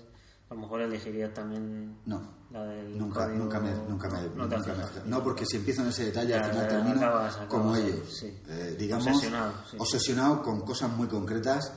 a 0.49 0.53
lo 0.55 0.61
mejor 0.61 0.81
elegirías 0.81 1.33
también 1.33 1.97
No. 2.05 2.21
la 2.51 2.63
del 2.65 2.97
Nunca, 2.97 3.25
código- 3.27 3.37
nunca 3.37 3.59
me, 3.59 3.71
nunca 3.87 4.09
me, 4.09 4.21
no 4.35 4.47
nunca 4.47 4.73
me- 4.73 5.09
no, 5.09 5.23
porque 5.23 5.45
si 5.45 5.57
empiezo 5.57 5.81
en 5.83 5.89
ese 5.89 6.05
detalle 6.05 6.29
Ya, 6.29 6.43
al 6.45 6.51
final 6.51 6.67
termino 6.67 6.95
acabas- 6.97 7.33
acabas, 7.35 7.47
como 7.49 7.75
ellos, 7.75 8.17
sí. 8.19 8.33
Eh, 8.47 8.75
digamos, 8.77 9.05
Obsesionado, 9.07 9.53
sí. 9.69 9.77
obsesionado 9.79 10.41
con 10.41 10.61
cosas 10.61 10.89
muy 10.91 11.07
concretas 11.07 11.71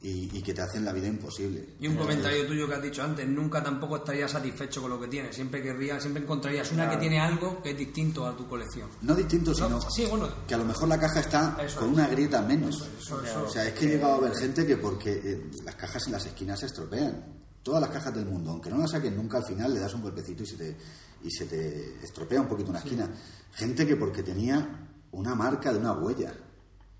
y, 0.00 0.36
y 0.36 0.42
que 0.42 0.52
te 0.54 0.62
hacen 0.62 0.84
la 0.84 0.92
vida 0.92 1.06
imposible. 1.08 1.74
Y 1.80 1.86
un 1.88 1.94
comentario 1.96 2.44
tuyo 2.46 2.66
que 2.68 2.74
has 2.74 2.82
dicho 2.82 3.02
antes, 3.04 3.26
nunca 3.28 3.62
tampoco 3.62 3.96
estarías 3.98 4.30
satisfecho 4.32 4.80
con 4.82 4.90
lo 4.90 5.00
que 5.00 5.06
tienes. 5.08 5.34
Siempre 5.34 5.62
querrías, 5.62 6.00
siempre 6.02 6.22
encontrarías 6.24 6.70
una 6.72 6.90
que 6.90 6.96
tiene 6.96 7.20
algo 7.20 7.62
que 7.62 7.70
es 7.70 7.78
distinto 7.78 8.26
a 8.26 8.36
tu 8.36 8.48
colección. 8.48 8.88
No 9.02 9.14
distinto, 9.14 9.54
sino 9.54 9.68
No, 9.68 9.80
sí, 9.90 10.06
bueno. 10.06 10.28
que 10.46 10.54
a 10.54 10.58
lo 10.58 10.64
mejor 10.64 10.88
la 10.88 10.98
caja 10.98 11.20
está 11.20 11.56
Eso 11.64 11.78
con 11.80 11.90
una 11.90 12.08
grieta 12.08 12.42
menos. 12.42 12.88
eso, 13.00 13.22
eso. 13.24 13.44
o 13.46 13.48
sea, 13.48 13.64
es 13.66 13.74
que 13.74 13.84
he 13.86 13.88
llegado 13.90 14.14
a 14.14 14.20
ver 14.20 14.34
gente 14.34 14.66
que 14.66 14.76
porque 14.76 15.12
eh, 15.24 15.50
las 15.64 15.74
cajas 15.76 16.04
en 16.06 16.12
las 16.14 16.26
esquinas 16.26 16.58
se 16.60 16.66
estropean. 16.66 17.41
Todas 17.62 17.80
las 17.80 17.90
cajas 17.90 18.14
del 18.14 18.26
mundo, 18.26 18.50
aunque 18.50 18.70
no 18.70 18.78
las 18.78 18.90
saquen 18.90 19.16
nunca, 19.16 19.38
al 19.38 19.44
final 19.44 19.72
le 19.72 19.80
das 19.80 19.94
un 19.94 20.02
golpecito 20.02 20.42
y 20.42 20.46
se 20.46 20.56
te, 20.56 20.76
y 21.22 21.30
se 21.30 21.46
te 21.46 22.04
estropea 22.04 22.40
un 22.40 22.48
poquito 22.48 22.70
una 22.70 22.80
esquina. 22.80 23.08
Gente 23.52 23.86
que 23.86 23.96
porque 23.96 24.22
tenía 24.22 24.88
una 25.12 25.34
marca 25.34 25.72
de 25.72 25.78
una 25.78 25.92
huella. 25.92 26.32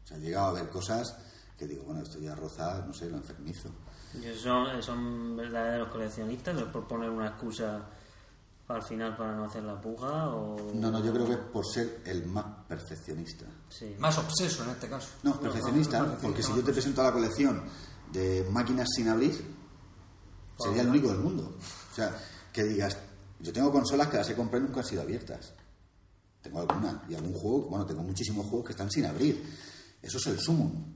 O 0.05 0.07
sea, 0.07 0.17
he 0.17 0.21
llegado 0.21 0.49
a 0.49 0.53
ver 0.53 0.69
cosas 0.69 1.17
que 1.59 1.67
digo, 1.67 1.85
bueno, 1.85 2.03
esto 2.03 2.19
ya 2.19 2.35
roza, 2.35 2.85
no 2.87 2.93
sé, 2.93 3.09
lo 3.09 3.17
enfermizo. 3.17 3.71
¿Y 4.21 4.27
esos 4.27 4.43
son, 4.43 4.83
son 4.83 5.37
verdaderos 5.37 5.89
coleccionistas? 5.91 6.57
¿O 6.57 6.61
es 6.61 6.67
por 6.67 6.87
poner 6.87 7.11
una 7.11 7.29
excusa 7.29 7.89
al 8.69 8.83
final 8.83 9.17
para 9.17 9.37
no 9.37 9.45
hacer 9.45 9.63
la 9.63 9.81
puja? 9.81 10.29
O... 10.29 10.73
No, 10.75 10.91
no, 10.91 11.03
yo 11.03 11.13
creo 11.13 11.27
que 11.27 11.33
es 11.33 11.39
por 11.39 11.67
ser 11.67 12.03
el 12.05 12.27
más 12.27 12.45
perfeccionista. 12.69 13.47
Sí. 13.69 13.95
Más 13.99 14.17
obseso 14.19 14.65
en 14.65 14.71
este 14.71 14.89
caso. 14.89 15.09
No, 15.23 15.39
perfeccionista, 15.41 16.03
no, 16.03 16.19
porque 16.19 16.43
si 16.43 16.51
no, 16.51 16.59
yo 16.59 16.65
te 16.65 16.73
presento 16.73 17.03
la 17.03 17.13
colección 17.13 17.63
de 18.13 18.47
máquinas 18.51 18.89
sin 18.95 19.09
abrir, 19.09 19.62
sería 20.59 20.83
el 20.83 20.89
único 20.89 21.09
del 21.09 21.19
mundo. 21.19 21.57
O 21.93 21.95
sea, 21.95 22.17
que 22.53 22.65
digas, 22.65 22.97
yo 23.41 23.53
tengo 23.53 23.71
consolas 23.73 24.09
que 24.09 24.17
las 24.19 24.29
he 24.31 24.35
comprado 24.35 24.65
y 24.65 24.69
nunca 24.69 24.81
han 24.81 24.87
sido 24.87 25.03
abiertas. 25.03 25.53
Tengo 26.43 26.61
alguna, 26.61 27.03
y 27.09 27.15
algún 27.15 27.35
juego, 27.35 27.63
bueno, 27.69 27.87
tengo 27.87 28.03
muchísimos 28.03 28.47
juegos 28.47 28.67
que 28.67 28.73
están 28.73 28.91
sin 28.91 29.07
abrir. 29.07 29.43
Eso 30.01 30.19
es 30.19 30.27
el 30.27 30.39
sumum. 30.39 30.95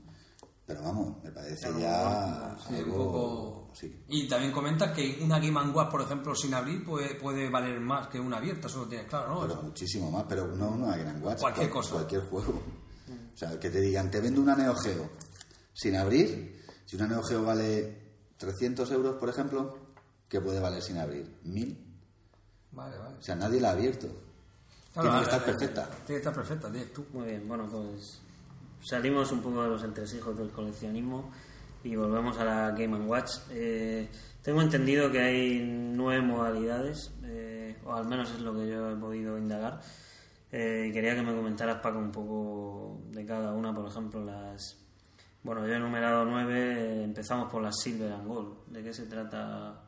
Pero 0.65 0.81
vamos, 0.83 1.23
me 1.23 1.31
parece 1.31 1.69
ya 1.79 2.57
Sí, 2.67 2.73
un 2.73 2.75
algo... 2.79 2.97
poco- 2.97 3.57
Sí. 3.73 3.95
Y 4.07 4.27
también 4.27 4.51
comentas 4.51 4.91
que 4.91 5.19
una 5.21 5.39
Game 5.39 5.69
Watch, 5.71 5.91
por 5.91 6.01
ejemplo, 6.01 6.33
sin 6.33 6.51
abrir, 6.55 6.83
puede, 6.83 7.13
puede 7.13 7.47
valer 7.47 7.79
más 7.79 8.07
que 8.07 8.19
una 8.19 8.37
abierta, 8.37 8.65
eso 8.67 8.79
lo 8.79 8.87
tienes 8.87 9.07
claro, 9.07 9.35
¿no? 9.35 9.41
Pero 9.41 9.53
Eso- 9.53 9.61
muchísimo 9.63 10.09
más, 10.09 10.25
pero 10.27 10.47
no 10.47 10.69
una 10.71 10.97
Gran 10.97 11.21
Watch. 11.23 11.39
Cualquier 11.41 11.69
cual- 11.69 11.83
cosa. 11.83 11.93
Cualquier 11.95 12.21
juego. 12.23 12.61
O 13.33 13.37
sea, 13.37 13.59
que 13.59 13.69
te 13.69 13.79
digan, 13.79 14.09
te 14.09 14.19
vendo 14.19 14.41
una 14.41 14.55
Neo 14.55 14.75
Geo 14.75 15.09
sin 15.73 15.95
abrir. 15.95 16.65
Si 16.85 16.95
una 16.95 17.05
Neo 17.07 17.21
Geo 17.23 17.43
vale 17.43 17.96
300 18.37 18.91
euros, 18.91 19.15
por 19.15 19.29
ejemplo, 19.29 19.77
¿qué 20.29 20.39
puede 20.41 20.59
valer 20.59 20.81
sin 20.81 20.97
abrir? 20.97 21.37
¿Mil? 21.43 21.77
Vale, 22.71 22.97
vale. 22.97 23.17
O 23.17 23.21
sea, 23.21 23.35
nadie 23.35 23.59
la 23.59 23.69
ha 23.69 23.71
abierto. 23.71 24.07
Claro, 24.93 25.09
Tiene 25.09 25.17
que 25.17 25.31
estar 25.31 25.45
perfecta. 25.45 25.85
Tiene 25.85 26.05
que 26.05 26.17
estar 26.17 26.33
perfecta, 26.33 26.71
tienes 26.71 26.93
tú. 26.93 27.05
Muy 27.13 27.25
bien, 27.27 27.47
bueno, 27.47 27.67
pues 27.69 28.19
salimos 28.81 29.31
un 29.31 29.41
poco 29.41 29.63
de 29.63 29.69
los 29.69 29.83
entresijos 29.83 30.37
del 30.37 30.49
coleccionismo 30.49 31.31
y 31.83 31.95
volvemos 31.95 32.37
a 32.37 32.45
la 32.45 32.71
Game 32.71 32.97
Watch. 33.05 33.31
Eh, 33.51 34.07
tengo 34.41 34.61
entendido 34.61 35.11
que 35.11 35.19
hay 35.19 35.59
nueve 35.59 36.21
modalidades, 36.21 37.11
eh, 37.23 37.75
o 37.85 37.93
al 37.93 38.07
menos 38.07 38.31
es 38.31 38.39
lo 38.39 38.53
que 38.53 38.67
yo 38.67 38.91
he 38.91 38.95
podido 38.95 39.37
indagar. 39.37 39.81
Eh, 40.51 40.89
quería 40.93 41.15
que 41.15 41.21
me 41.21 41.35
comentaras, 41.35 41.81
Paco, 41.81 41.99
un 41.99 42.11
poco 42.11 43.01
de 43.11 43.25
cada 43.25 43.53
una, 43.53 43.73
por 43.73 43.87
ejemplo, 43.87 44.23
las... 44.23 44.77
Bueno, 45.43 45.65
yo 45.65 45.73
he 45.73 45.77
enumerado 45.77 46.25
nueve, 46.25 47.03
empezamos 47.03 47.51
por 47.51 47.61
las 47.61 47.75
Silver 47.79 48.11
and 48.11 48.27
Gold. 48.27 48.65
¿De 48.67 48.83
qué 48.83 48.93
se 48.93 49.05
trata? 49.05 49.81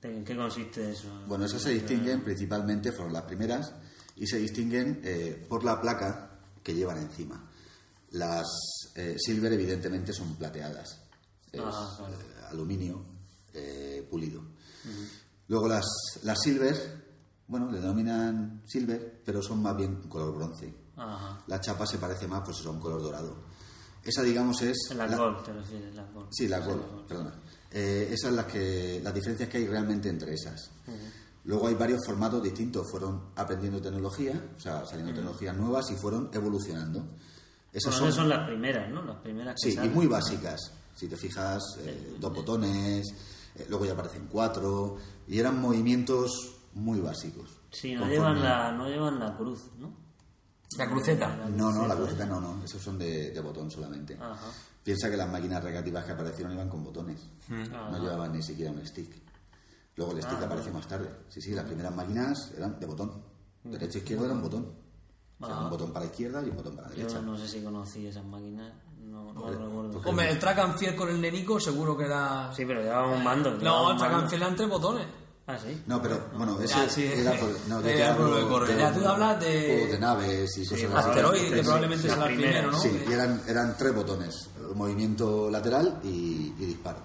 ¿De 0.00 0.16
¿En 0.18 0.24
qué 0.24 0.36
consiste 0.36 0.90
eso? 0.90 1.08
Bueno, 1.26 1.44
esas 1.46 1.62
se 1.62 1.70
distinguen 1.70 2.22
principalmente, 2.22 2.92
fueron 2.92 3.12
las 3.12 3.22
primeras, 3.22 3.72
y 4.16 4.26
se 4.26 4.38
distinguen 4.38 5.00
eh, 5.04 5.46
por 5.48 5.64
la 5.64 5.80
placa 5.80 6.30
que 6.62 6.74
llevan 6.74 6.98
encima. 6.98 7.48
Las 8.10 8.46
eh, 8.94 9.16
silver, 9.18 9.52
evidentemente, 9.52 10.12
son 10.12 10.34
plateadas. 10.36 11.00
Es 11.50 11.60
Ah, 11.64 11.96
vale. 12.00 12.14
eh, 12.16 12.18
aluminio 12.50 13.04
pulido. 14.10 14.42
Luego 15.48 15.68
las, 15.68 15.84
las 16.22 16.38
silver, 16.40 16.74
bueno, 17.46 17.70
le 17.70 17.80
denominan 17.80 18.62
silver, 18.66 19.22
pero 19.24 19.42
son 19.42 19.62
más 19.62 19.76
bien 19.76 19.96
color 20.08 20.34
bronce. 20.34 20.74
Ajá. 20.96 21.42
La 21.46 21.60
chapa 21.60 21.86
se 21.86 21.98
parece 21.98 22.26
más 22.26 22.42
pues, 22.44 22.64
a 22.66 22.70
un 22.70 22.80
color 22.80 23.02
dorado. 23.02 23.44
Esa, 24.04 24.22
digamos, 24.22 24.60
es... 24.62 24.76
La, 24.96 25.06
la- 25.06 25.16
Gold, 25.16 25.44
te 25.44 25.52
refieres, 25.52 25.94
la 25.94 26.02
Gold. 26.04 26.28
Sí, 26.32 26.48
la 26.48 26.58
Gold, 26.60 27.06
perdona. 27.06 27.34
Eh, 27.70 28.06
esas 28.08 28.20
son 28.28 28.36
las, 28.36 28.46
que, 28.46 29.00
las 29.02 29.14
diferencias 29.14 29.48
que 29.48 29.58
hay 29.58 29.66
realmente 29.66 30.08
entre 30.08 30.34
esas. 30.34 30.70
Luego 31.44 31.68
hay 31.68 31.74
varios 31.74 32.00
formatos 32.04 32.42
distintos. 32.42 32.88
Fueron 32.90 33.30
aprendiendo 33.36 33.80
tecnología, 33.80 34.40
o 34.56 34.60
sea, 34.60 34.84
saliendo 34.86 35.12
tecnologías 35.14 35.56
nuevas 35.56 35.90
y 35.90 35.96
fueron 35.96 36.30
evolucionando. 36.32 37.04
Esas 37.72 37.94
Bueno, 37.98 38.12
son, 38.12 38.22
son 38.22 38.28
las 38.28 38.46
primeras, 38.46 38.90
¿no? 38.92 39.02
Las 39.04 39.16
primeras 39.18 39.54
que 39.62 39.70
sí, 39.70 39.78
y 39.82 39.88
muy 39.88 40.06
básicas. 40.06 40.60
Si 40.94 41.08
te 41.08 41.16
fijas, 41.16 41.62
eh, 41.80 42.16
dos 42.20 42.34
botones, 42.34 43.06
eh, 43.54 43.66
luego 43.70 43.86
ya 43.86 43.92
aparecen 43.92 44.26
cuatro, 44.30 44.98
y 45.26 45.38
eran 45.38 45.58
movimientos 45.60 46.56
muy 46.74 47.00
básicos. 47.00 47.48
Sí, 47.70 47.94
no 47.94 48.02
Conforme- 48.02 48.10
llevan, 48.10 48.42
la, 48.42 48.72
no 48.72 48.88
llevan 48.88 49.18
la 49.18 49.34
cruz, 49.36 49.60
¿no? 49.78 50.01
La 50.78 50.88
cruceta. 50.88 51.36
No, 51.54 51.70
no, 51.70 51.86
la 51.86 51.94
cruceta 51.96 52.26
no, 52.26 52.40
no, 52.40 52.64
esos 52.64 52.80
son 52.82 52.98
de, 52.98 53.30
de 53.30 53.40
botón 53.40 53.70
solamente. 53.70 54.16
Ajá. 54.20 54.46
Piensa 54.82 55.08
que 55.10 55.16
las 55.16 55.30
máquinas 55.30 55.62
recreativas 55.62 56.04
que 56.04 56.12
aparecieron 56.12 56.52
iban 56.54 56.68
con 56.68 56.82
botones, 56.82 57.20
no 57.48 57.98
llevaban 57.98 58.32
ni 58.32 58.42
siquiera 58.42 58.70
un 58.72 58.84
stick. 58.86 59.14
Luego 59.96 60.12
el 60.12 60.22
stick 60.22 60.38
Ah, 60.40 60.46
apareció 60.46 60.72
más 60.72 60.88
tarde. 60.88 61.08
Sí, 61.28 61.40
sí, 61.40 61.52
las 61.52 61.64
primeras 61.66 61.94
máquinas 61.94 62.50
eran 62.56 62.80
de 62.80 62.86
botón. 62.86 63.12
Derecha 63.62 63.98
e 63.98 64.00
izquierda 64.00 64.24
era 64.24 64.34
un 64.34 64.42
botón. 64.42 64.72
O 65.38 65.46
sea, 65.46 65.58
un 65.58 65.70
botón 65.70 65.92
para 65.92 66.04
la 66.06 66.10
izquierda 66.10 66.42
y 66.44 66.50
un 66.50 66.56
botón 66.56 66.74
para 66.76 66.88
la 66.88 66.94
derecha. 66.94 67.16
Yo 67.16 67.22
no 67.22 67.36
sé 67.36 67.46
si 67.48 67.62
conocí 67.62 68.06
esas 68.06 68.24
máquinas, 68.24 68.72
no, 69.00 69.32
no 69.32 69.40
Hombre, 69.40 69.58
recuerdo. 69.66 70.08
Hombre, 70.08 70.30
el 70.30 70.38
track 70.38 70.58
and 70.58 70.78
field 70.78 70.96
con 70.96 71.08
el 71.10 71.20
nenico 71.20 71.60
seguro 71.60 71.96
que 71.96 72.04
era... 72.04 72.52
Sí, 72.54 72.64
pero 72.64 72.80
llevaba 72.80 73.08
un 73.14 73.22
mando. 73.22 73.50
No, 73.58 73.90
el 73.92 73.98
track 73.98 74.12
and 74.14 74.28
field 74.30 74.42
eran 74.42 74.56
tres 74.56 74.68
botones. 74.68 75.06
Ah, 75.54 75.58
sí. 75.62 75.82
No, 75.86 76.00
pero 76.00 76.18
bueno, 76.36 76.58
ese 76.60 76.74
Ya, 76.74 76.88
sí. 76.88 77.04
era 77.04 77.32
por, 77.38 77.50
no, 77.68 77.80
yo 77.80 77.86
te 77.86 78.04
hablo 78.04 78.28
lo 78.30 78.36
que 78.36 78.48
corre. 78.52 78.72
de- 78.74 78.78
Ya, 78.80 78.92
tú 78.92 79.06
hablas 79.06 79.40
de- 79.40 79.66
juegos 79.74 79.90
de 79.92 79.98
naves 79.98 80.50
y 80.58 80.60
cosas 80.66 80.72
así. 80.72 80.80
Que 80.80 81.56
sí, 81.56 81.62
probablemente 81.62 82.08
la 82.08 82.14
será 82.14 82.26
el 82.26 82.34
primera, 82.34 82.52
primero, 82.60 82.70
¿no? 82.72 82.78
Sí, 82.78 83.04
y 83.08 83.12
eran, 83.12 83.42
eran 83.46 83.76
tres 83.76 83.94
botones. 83.94 84.48
Movimiento 84.74 85.50
lateral 85.50 86.00
y, 86.04 86.54
y 86.58 86.64
disparo. 86.66 86.98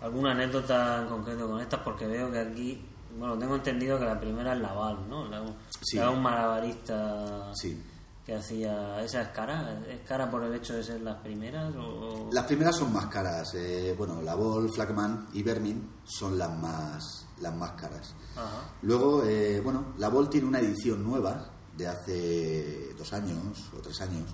¿Alguna 0.00 0.32
anécdota 0.32 1.02
en 1.02 1.06
concreto 1.08 1.48
con 1.48 1.60
estas? 1.60 1.80
Porque 1.80 2.06
veo 2.06 2.30
que 2.30 2.40
aquí, 2.40 2.84
bueno, 3.16 3.38
tengo 3.38 3.54
entendido 3.54 3.98
que 3.98 4.04
la 4.04 4.18
primera 4.18 4.52
es 4.54 4.60
Laval, 4.60 5.08
¿no? 5.08 5.28
La, 5.28 5.42
Sí. 5.80 5.96
Era 5.98 6.10
un 6.10 6.22
malabarista 6.22 7.52
Sí. 7.54 7.80
que 8.24 8.34
hacía... 8.36 9.02
¿Esa 9.02 9.22
es 9.22 9.28
cara? 9.28 9.80
¿Es 9.88 10.00
cara 10.06 10.30
por 10.30 10.44
el 10.44 10.54
hecho 10.54 10.74
de 10.74 10.84
ser 10.84 11.00
las 11.00 11.16
primeras? 11.22 11.74
O... 11.76 12.28
Las 12.32 12.44
primeras 12.46 12.76
son 12.76 12.92
más 12.92 13.06
caras. 13.06 13.52
eh, 13.54 13.94
bueno, 13.98 14.20
la 14.22 14.34
Vol, 14.36 14.70
Flagman 14.72 15.28
y 15.32 15.42
Vermin 15.42 15.88
son 16.04 16.38
las 16.38 16.50
más, 16.56 17.21
las 17.42 17.54
más 17.54 17.72
caras. 17.72 18.14
Ajá. 18.36 18.70
Luego, 18.82 19.24
eh, 19.24 19.60
bueno, 19.60 19.94
la 19.98 20.08
Vol 20.08 20.30
tiene 20.30 20.46
una 20.46 20.60
edición 20.60 21.02
nueva 21.02 21.50
de 21.76 21.86
hace 21.88 22.94
dos 22.96 23.12
años 23.12 23.70
o 23.76 23.80
tres 23.80 24.00
años 24.00 24.30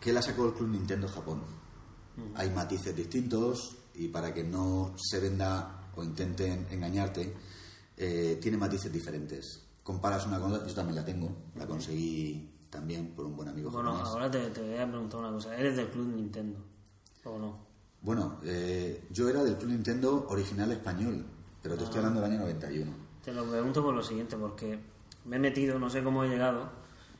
que 0.00 0.12
la 0.12 0.22
sacó 0.22 0.46
el 0.46 0.54
Club 0.54 0.68
Nintendo 0.70 1.08
Japón. 1.08 1.42
Hay 2.34 2.50
matices 2.50 2.94
distintos 2.96 3.76
y 3.94 4.08
para 4.08 4.32
que 4.32 4.42
no 4.44 4.94
se 4.96 5.20
venda 5.20 5.90
o 5.94 6.02
intenten 6.02 6.66
engañarte, 6.70 7.34
eh, 7.96 8.38
tiene 8.40 8.56
matices 8.56 8.92
diferentes. 8.92 9.62
Comparas 9.82 10.26
una 10.26 10.38
cosa, 10.40 10.66
yo 10.66 10.74
también 10.74 10.96
la 10.96 11.04
tengo, 11.04 11.30
la 11.54 11.66
conseguí 11.66 12.50
también 12.70 13.14
por 13.14 13.26
un 13.26 13.36
buen 13.36 13.48
amigo 13.48 13.70
Bueno, 13.70 13.92
japonés. 13.92 14.12
ahora 14.12 14.30
te, 14.30 14.50
te 14.50 14.60
voy 14.62 14.78
a 14.78 14.88
preguntar 14.88 15.20
una 15.20 15.30
cosa. 15.32 15.56
¿Eres 15.56 15.76
del 15.76 15.88
Club 15.88 16.06
Nintendo? 16.14 16.58
¿O 17.24 17.38
no? 17.38 17.58
Bueno, 18.02 18.38
eh, 18.44 19.06
yo 19.10 19.28
era 19.28 19.42
del 19.42 19.56
Club 19.56 19.70
Nintendo 19.72 20.26
original 20.28 20.70
español, 20.72 21.24
pero 21.68 21.78
te 21.78 21.84
estoy 21.84 21.98
hablando 21.98 22.20
del 22.22 22.30
año 22.32 22.40
91. 22.40 22.92
Te 23.24 23.32
lo 23.32 23.44
pregunto 23.44 23.82
por 23.82 23.94
lo 23.94 24.02
siguiente, 24.02 24.36
porque 24.36 24.78
me 25.24 25.36
he 25.36 25.38
metido, 25.38 25.78
no 25.78 25.90
sé 25.90 26.02
cómo 26.02 26.22
he 26.24 26.28
llegado, 26.28 26.68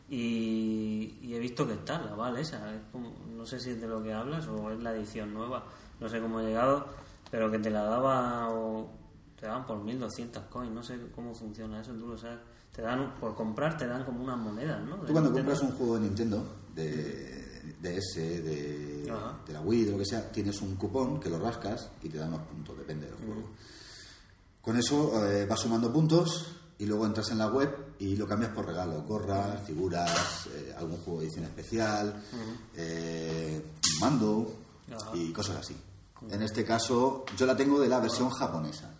y, 0.08 1.18
y 1.22 1.34
he 1.34 1.38
visto 1.38 1.66
que 1.66 1.74
está 1.74 2.00
la 2.00 2.14
vale 2.14 2.40
esa. 2.40 2.72
es 2.74 2.80
como- 2.92 3.12
no 3.36 3.44
sé 3.44 3.58
si 3.60 3.70
es 3.70 3.80
de 3.80 3.88
lo 3.88 4.02
que 4.02 4.12
hablas 4.12 4.46
o 4.48 4.70
es 4.70 4.80
la 4.82 4.94
edición 4.94 5.34
nueva. 5.34 5.64
No 6.00 6.08
sé 6.08 6.20
cómo 6.20 6.40
he 6.40 6.44
llegado, 6.44 6.86
pero 7.30 7.50
que 7.50 7.58
te 7.58 7.70
la 7.70 7.82
daba 7.84 8.48
o 8.50 8.88
te 9.38 9.46
daban 9.46 9.66
por 9.66 9.82
1200 9.82 10.44
coins. 10.44 10.72
No 10.72 10.82
sé 10.82 10.98
cómo 11.14 11.34
funciona 11.34 11.80
eso, 11.80 11.92
tú 11.92 12.06
lo 12.06 12.16
sabes. 12.18 12.38
Te 12.72 12.82
dan, 12.82 13.14
por 13.18 13.34
comprar 13.34 13.76
te 13.76 13.86
dan 13.86 14.04
como 14.04 14.22
unas 14.22 14.38
monedas, 14.38 14.80
¿no? 14.84 14.96
Tú 14.96 15.12
cuando 15.12 15.30
Nintendo. 15.30 15.50
compras 15.50 15.62
un 15.62 15.70
juego 15.76 15.94
de 15.94 16.00
Nintendo, 16.02 16.46
de, 16.74 17.74
de 17.80 17.96
ese, 17.96 18.42
de, 18.42 19.10
Ajá. 19.10 19.38
de 19.46 19.52
la 19.54 19.60
Wii, 19.62 19.84
de 19.86 19.92
lo 19.92 19.98
que 19.98 20.04
sea, 20.04 20.30
tienes 20.30 20.60
un 20.60 20.76
cupón 20.76 21.18
que 21.18 21.30
lo 21.30 21.38
rascas 21.38 21.90
y 22.02 22.08
te 22.10 22.18
dan 22.18 22.28
unos 22.34 22.46
puntos, 22.46 22.76
depende 22.78 23.06
del 23.06 23.16
juego. 23.16 23.48
Con 24.66 24.76
eso 24.76 25.24
eh, 25.24 25.46
vas 25.46 25.60
sumando 25.60 25.92
puntos 25.92 26.44
y 26.76 26.86
luego 26.86 27.06
entras 27.06 27.30
en 27.30 27.38
la 27.38 27.46
web 27.46 27.94
y 28.00 28.16
lo 28.16 28.26
cambias 28.26 28.50
por 28.50 28.66
regalos, 28.66 29.06
gorras, 29.06 29.64
figuras, 29.64 30.48
eh, 30.52 30.74
algún 30.76 30.96
juego 31.02 31.20
de 31.20 31.26
edición 31.26 31.44
especial, 31.44 32.20
eh, 32.74 33.64
mando 34.00 34.52
y 35.14 35.32
cosas 35.32 35.58
así. 35.58 35.76
En 36.28 36.42
este 36.42 36.64
caso, 36.64 37.24
yo 37.36 37.46
la 37.46 37.56
tengo 37.56 37.78
de 37.78 37.86
la 37.88 38.00
versión 38.00 38.28
japonesa, 38.30 38.90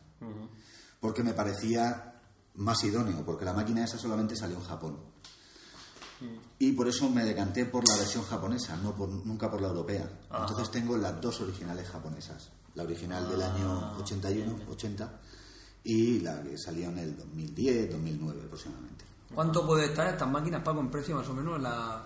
porque 1.00 1.24
me 1.24 1.32
parecía 1.32 2.14
más 2.54 2.84
idóneo, 2.84 3.24
porque 3.26 3.44
la 3.44 3.52
máquina 3.52 3.84
esa 3.84 3.98
solamente 3.98 4.36
salió 4.36 4.58
en 4.58 4.62
Japón. 4.62 4.96
Y 6.60 6.70
por 6.72 6.86
eso 6.86 7.10
me 7.10 7.24
decanté 7.24 7.66
por 7.66 7.88
la 7.88 7.96
versión 7.96 8.22
japonesa, 8.22 8.76
no 8.76 8.94
por, 8.94 9.08
nunca 9.08 9.50
por 9.50 9.60
la 9.60 9.66
europea. 9.66 10.08
Entonces 10.32 10.70
tengo 10.70 10.96
las 10.96 11.20
dos 11.20 11.40
originales 11.40 11.88
japonesas. 11.88 12.50
La 12.76 12.84
original 12.84 13.28
del 13.28 13.42
año 13.42 13.96
81, 13.98 14.58
80 14.70 15.20
y 15.88 16.20
la 16.20 16.42
que 16.42 16.58
salió 16.58 16.88
en 16.88 16.98
el 16.98 17.16
2010, 17.16 17.90
2009 17.92 18.42
aproximadamente. 18.46 19.04
¿Cuánto 19.34 19.66
puede 19.66 19.86
estar 19.86 20.06
estas 20.08 20.30
máquinas, 20.30 20.62
Paco, 20.62 20.80
en 20.80 20.90
precio 20.90 21.16
más 21.16 21.28
o 21.28 21.34
menos? 21.34 21.60
La, 21.60 22.04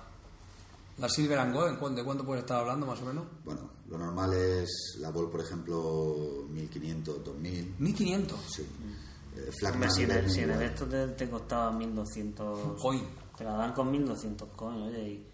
la 0.98 1.08
Silver 1.08 1.38
and 1.38 1.54
Gold, 1.54 1.70
¿en 1.72 1.76
cuánto- 1.76 1.98
¿de 2.00 2.04
cuánto 2.04 2.24
puede 2.24 2.40
estar 2.40 2.58
hablando 2.60 2.86
más 2.86 3.00
o 3.00 3.04
menos? 3.06 3.24
Bueno, 3.44 3.60
lo 3.88 3.98
normal 3.98 4.32
es 4.34 4.96
la 5.00 5.10
Ball, 5.10 5.30
por 5.30 5.40
ejemplo, 5.40 6.44
1500, 6.50 7.24
2000. 7.24 7.74
1500. 7.78 8.38
Sí. 8.48 8.62
Eh, 8.62 8.66
Hombre, 9.38 9.52
Flagman 9.52 9.90
si 9.92 10.00
y 10.00 10.04
en 10.04 10.10
el, 10.10 10.16
Vermin 10.16 10.34
si 10.34 10.40
en 10.40 10.44
el 10.50 10.56
igual. 10.56 10.70
esto 10.70 10.86
te, 10.86 11.08
te 11.08 11.30
costaba 11.30 11.70
1200 11.72 12.80
Coin. 12.82 13.04
te 13.38 13.44
la 13.44 13.52
dan 13.54 13.72
con 13.72 13.90
1200 13.90 14.48
coins 14.56 14.88
oye 14.88 15.08
y 15.08 15.26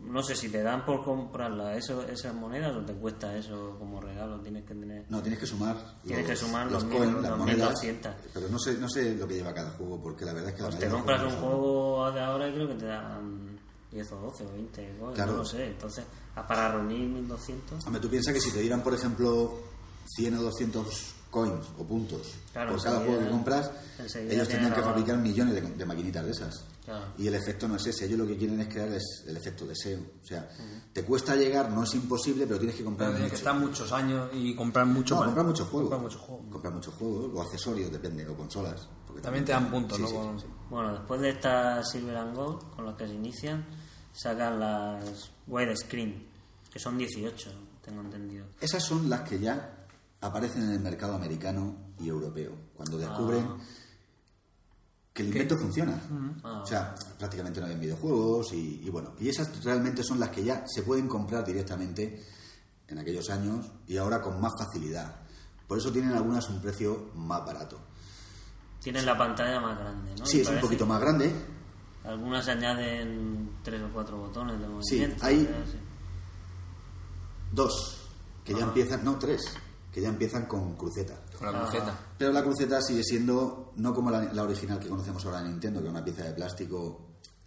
no 0.00 0.22
sé 0.22 0.36
si 0.36 0.48
te 0.48 0.62
dan 0.62 0.84
por 0.84 1.02
comprarla 1.02 1.76
eso, 1.76 2.02
esas 2.02 2.34
monedas 2.34 2.74
o 2.76 2.80
te 2.84 2.92
cuesta 2.94 3.36
eso 3.36 3.76
como 3.78 4.00
regalo 4.00 4.40
tienes 4.40 4.64
que 4.64 4.74
tener 4.74 5.04
No, 5.08 5.20
tienes 5.22 5.40
que 5.40 5.46
sumar 5.46 5.76
Tienes 6.06 6.26
que 6.26 6.36
sumar 6.36 6.70
los 6.70 6.84
los 6.84 6.92
coins, 6.92 7.12
mil- 7.12 7.22
las 7.22 7.30
los 7.30 7.38
monedas. 7.38 7.68
1200. 7.82 8.12
Pero 8.32 8.48
no 8.48 8.58
sé, 8.58 8.74
no 8.78 8.88
sé 8.88 9.14
lo 9.16 9.26
que 9.26 9.34
lleva 9.34 9.52
cada 9.52 9.70
juego, 9.70 10.00
porque 10.02 10.24
la 10.24 10.32
verdad 10.32 10.50
es 10.50 10.56
que 10.56 10.62
pues 10.62 10.78
te 10.78 10.88
compras 10.88 11.22
un 11.22 11.30
juego 11.40 12.12
de 12.12 12.20
ahora 12.20 12.48
y 12.48 12.52
creo 12.52 12.68
que 12.68 12.74
te 12.74 12.86
dan 12.86 13.58
10 13.90 14.12
o 14.12 14.16
12 14.20 14.44
o 14.46 14.52
20 14.52 14.96
coins, 15.00 15.14
Claro. 15.14 15.32
no 15.32 15.38
lo 15.38 15.44
sé 15.44 15.66
entonces 15.66 16.04
para 16.34 16.72
reunir 16.72 17.08
1200 17.08 17.84
Hombre, 17.86 18.00
tú 18.00 18.08
piensas 18.10 18.34
que 18.34 18.40
si 18.40 18.50
te 18.52 18.60
dieran, 18.60 18.82
por 18.82 18.92
ejemplo, 18.94 19.58
100 20.16 20.34
o 20.36 20.42
200 20.42 21.14
coins 21.30 21.66
o 21.78 21.84
puntos 21.84 22.34
Claro, 22.52 22.72
por 22.72 22.82
cada 22.82 23.00
juego 23.00 23.18
que 23.24 23.28
compras, 23.30 23.70
ellos 24.14 24.46
tendrían 24.48 24.72
que 24.74 24.82
fabricar 24.82 25.16
millones 25.18 25.54
de, 25.54 25.60
de 25.62 25.84
maquinitas 25.86 26.24
de 26.24 26.30
esas. 26.30 26.64
Claro. 26.86 27.04
Y 27.18 27.26
el 27.26 27.34
efecto 27.34 27.66
no 27.68 27.76
es 27.76 27.86
ese. 27.86 28.06
Ellos 28.06 28.18
lo 28.20 28.26
que 28.26 28.36
quieren 28.36 28.58
es 28.60 28.68
crear 28.68 28.88
es 28.88 29.24
el 29.26 29.36
efecto 29.36 29.66
deseo. 29.66 29.98
O 30.22 30.24
sea, 30.26 30.48
te 30.92 31.04
cuesta 31.04 31.34
llegar, 31.36 31.70
no 31.70 31.82
es 31.82 31.94
imposible, 31.96 32.46
pero 32.46 32.58
tienes 32.58 32.76
que 32.76 32.84
comprar 32.84 33.08
Pero 33.10 33.16
tiene 33.18 33.28
que 33.30 33.36
mucho. 33.36 33.48
estar 33.50 33.60
muchos 33.60 33.92
años 33.92 34.30
y 34.32 34.54
comprar 34.54 34.86
mucho 34.86 35.16
No, 35.16 35.24
comprar 35.24 35.44
muchos 35.46 35.68
juegos. 35.68 35.90
comprar 35.90 36.02
muchos 36.02 36.20
juegos. 36.22 36.46
Comprar 36.50 36.72
muchos 36.72 36.94
juegos, 36.94 37.30
o 37.34 37.42
accesorios, 37.42 37.90
depende, 37.92 38.26
o 38.28 38.36
consolas. 38.36 38.88
porque 39.06 39.20
También 39.20 39.44
te 39.44 39.52
dan 39.52 39.70
puntos, 39.70 39.96
Sí, 39.96 40.02
¿no? 40.04 40.08
sí, 40.08 40.14
Con- 40.14 40.40
sí. 40.40 40.46
Bueno, 40.70 40.92
después 40.92 41.20
de 41.20 41.30
estas 41.30 41.90
Silver 41.90 42.16
and 42.16 42.36
Gold, 42.36 42.70
con 42.76 42.86
las 42.86 42.94
que 42.96 43.06
se 43.08 43.14
inician, 43.14 43.66
sacan 44.12 44.58
las 44.60 45.30
widescreen, 45.46 46.26
que 46.72 46.78
son 46.78 46.96
18, 46.98 47.50
tengo 47.84 48.00
entendido. 48.02 48.46
Esas 48.60 48.82
son 48.84 49.08
las 49.10 49.22
que 49.22 49.38
ya 49.40 49.86
aparecen 50.20 50.62
en 50.62 50.70
el 50.70 50.80
mercado 50.80 51.14
americano 51.14 51.74
y 51.98 52.08
europeo, 52.08 52.52
cuando 52.76 52.98
descubren 52.98 53.46
Ah. 53.48 53.56
Que 55.16 55.22
el 55.22 55.28
invento 55.28 55.56
funciona. 55.56 55.98
Ah. 56.44 56.60
O 56.62 56.66
sea, 56.66 56.94
prácticamente 57.18 57.58
no 57.58 57.66
hay 57.66 57.76
videojuegos 57.76 58.52
y, 58.52 58.82
y 58.84 58.90
bueno, 58.90 59.14
y 59.18 59.30
esas 59.30 59.64
realmente 59.64 60.02
son 60.02 60.20
las 60.20 60.28
que 60.28 60.44
ya 60.44 60.62
se 60.66 60.82
pueden 60.82 61.08
comprar 61.08 61.42
directamente 61.42 62.22
en 62.86 62.98
aquellos 62.98 63.30
años 63.30 63.64
y 63.86 63.96
ahora 63.96 64.20
con 64.20 64.38
más 64.42 64.52
facilidad. 64.58 65.16
Por 65.66 65.78
eso 65.78 65.90
tienen 65.90 66.12
algunas 66.12 66.46
un 66.50 66.60
precio 66.60 67.10
más 67.14 67.44
barato. 67.46 67.80
Tienen 68.82 69.06
la 69.06 69.16
pantalla 69.16 69.58
más 69.58 69.78
grande, 69.78 70.14
¿no? 70.18 70.26
Sí, 70.26 70.42
es 70.42 70.48
un 70.50 70.60
poquito 70.60 70.84
más 70.84 71.00
grande. 71.00 71.32
Algunas 72.04 72.46
añaden 72.48 73.52
tres 73.64 73.80
o 73.82 73.88
cuatro 73.92 74.18
botones 74.18 74.60
de 74.60 74.68
movimiento. 74.68 75.24
hay- 75.24 75.46
cosas 75.46 75.68
así. 75.68 75.78
Dos, 77.52 78.08
que 78.44 78.52
ya 78.54 78.64
empiezan, 78.64 79.02
no, 79.02 79.18
tres, 79.18 79.40
que 79.90 80.02
ya 80.02 80.08
empiezan 80.10 80.44
con 80.46 80.76
cruceta. 80.76 81.14
Con 81.38 81.52
la 81.52 81.58
Ah. 81.58 81.62
cruceta. 81.62 81.98
Pero 82.18 82.32
la 82.32 82.42
cruceta 82.42 82.80
sigue 82.82 83.02
siendo 83.04 83.72
no 83.76 83.94
como 83.94 84.10
la, 84.10 84.24
la 84.32 84.42
original 84.42 84.78
que 84.78 84.88
conocemos 84.88 85.24
ahora 85.26 85.40
en 85.40 85.48
Nintendo, 85.48 85.80
que 85.80 85.86
es 85.86 85.92
una 85.92 86.04
pieza 86.04 86.24
de 86.24 86.32
plástico 86.32 87.00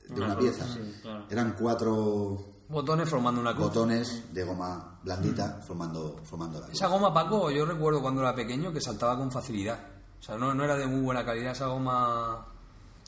de 0.08 0.16
Una 0.16 0.26
una, 0.26 0.36
cruz, 0.36 0.50
pieza. 0.52 0.74
sí, 0.74 1.00
claro. 1.02 1.26
Eran 1.30 1.56
cuatro 1.60 2.38
Botones 2.68 3.10
formando 3.10 3.42
una 3.42 3.54
cruz. 3.56 3.68
botones 3.68 4.24
de 4.34 4.44
goma 4.44 5.00
blandita 5.04 5.60
formando, 5.66 6.20
formando 6.24 6.60
la 6.60 6.66
cruz. 6.68 6.78
Esa 6.78 6.88
goma, 6.88 7.14
Paco, 7.14 7.50
yo 7.52 7.66
recuerdo 7.66 8.02
cuando 8.02 8.22
era 8.22 8.36
pequeño 8.36 8.72
que 8.72 8.80
saltaba 8.82 9.18
con 9.18 9.32
facilidad. 9.32 9.80
O 10.20 10.22
sea, 10.24 10.38
no, 10.38 10.54
no 10.54 10.64
era 10.64 10.76
de 10.76 10.86
muy 10.86 11.02
buena 11.02 11.26
calidad 11.26 11.54
esa 11.54 11.68
goma. 11.68 12.46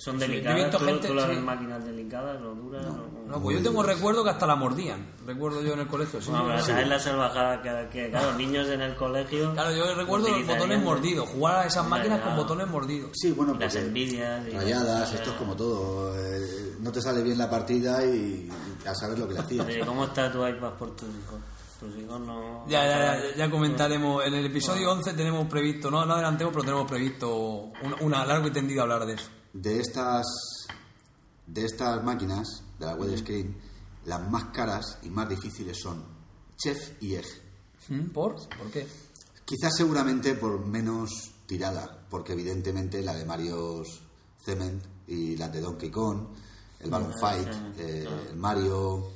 Son 0.03 0.17
delicadas. 0.17 0.71
¿Tú, 0.71 0.79
gente- 0.79 1.07
tú 1.09 1.13
las 1.13 1.29
sí. 1.29 1.35
máquinas 1.37 1.85
delicadas 1.85 2.41
o 2.41 2.55
duras? 2.55 2.83
No, 3.27 3.39
pues 3.41 3.57
yo 3.57 3.63
tengo 3.63 3.83
recuerdo 3.83 4.23
que 4.23 4.31
hasta 4.31 4.47
la 4.47 4.55
mordían. 4.55 5.13
Recuerdo 5.27 5.61
yo 5.61 5.73
en 5.73 5.81
el 5.81 5.87
colegio. 5.87 6.19
sí. 6.21 6.31
No, 6.31 6.43
pero 6.47 6.59
Sí. 6.59 6.71
sabes 6.71 6.87
la 6.87 6.97
salvajada 6.99 7.61
que, 7.61 7.87
que 7.91 8.09
claro, 8.09 8.33
niños 8.33 8.67
en 8.69 8.81
el 8.81 8.95
colegio. 8.95 9.53
Claro, 9.53 9.71
yo 9.75 9.93
recuerdo 9.93 10.29
los 10.29 10.47
botones 10.47 10.81
mordidos. 10.81 11.29
Jugar 11.29 11.57
a 11.57 11.65
esas 11.67 11.87
máquinas 11.87 12.19
con 12.21 12.35
botones 12.35 12.67
mordidos. 12.67 13.11
Sí, 13.13 13.31
bueno, 13.31 13.55
Las 13.59 13.75
envidias 13.75 14.47
y- 14.47 14.51
rayadas, 14.51 15.13
esto 15.13 15.29
es 15.31 15.35
como 15.37 15.55
todo. 15.55 16.17
eh, 16.17 16.73
no 16.79 16.91
te 16.91 16.99
sale 16.99 17.21
bien 17.21 17.37
la 17.37 17.47
partida 17.49 18.03
y 18.03 18.49
ya 18.83 18.95
sabes 18.95 19.19
lo 19.19 19.27
que 19.27 19.35
le 19.35 19.39
hacías. 19.45 19.65
Oye, 19.67 19.85
¿Cómo 19.85 20.05
está 20.05 20.31
tu 20.31 20.45
iPad 20.47 20.71
por 20.79 20.95
tus 20.95 21.07
hijos? 21.09 21.39
Tus 21.79 21.95
hijos 21.97 22.19
no. 22.21 22.65
Ya, 22.67 22.85
ya, 22.87 22.97
ya, 23.29 23.35
ya 23.35 23.51
comentaremos. 23.51 24.25
En 24.25 24.33
el 24.33 24.45
episodio 24.47 24.91
11 24.91 25.13
tenemos 25.13 25.47
previsto, 25.47 25.89
no, 25.91 26.05
no 26.05 26.13
adelantemos, 26.15 26.51
pero 26.53 26.63
tenemos 26.63 26.89
previsto 26.89 27.35
una, 27.83 27.95
una 28.01 28.25
largo 28.25 28.47
y 28.47 28.51
tendido 28.51 28.81
hablar 28.81 29.05
de 29.05 29.13
eso. 29.13 29.29
De 29.53 29.79
estas, 29.79 30.25
de 31.47 31.65
estas 31.65 32.03
máquinas, 32.03 32.63
de 32.79 32.85
la 32.85 32.95
widescreen, 32.95 33.55
las 34.05 34.29
más 34.29 34.45
caras 34.45 34.97
y 35.03 35.09
más 35.09 35.27
difíciles 35.29 35.77
son 35.81 36.03
Chef 36.57 37.01
y 37.01 37.15
Egg. 37.15 37.25
¿Por? 38.13 38.35
¿Por 38.57 38.71
qué? 38.71 38.87
Quizás 39.45 39.75
seguramente 39.75 40.35
por 40.35 40.65
menos 40.65 41.09
tirada, 41.45 42.05
porque 42.09 42.33
evidentemente 42.33 43.01
la 43.01 43.13
de 43.13 43.25
Mario's 43.25 44.01
Cement 44.45 44.83
y 45.07 45.35
las 45.35 45.51
de 45.51 45.59
Donkey 45.61 45.91
Kong, 45.91 46.27
el 46.79 46.89
Balloon 46.89 47.13
Fight, 47.19 47.47
eh, 47.77 48.07
el 48.29 48.37
Mario, 48.37 49.11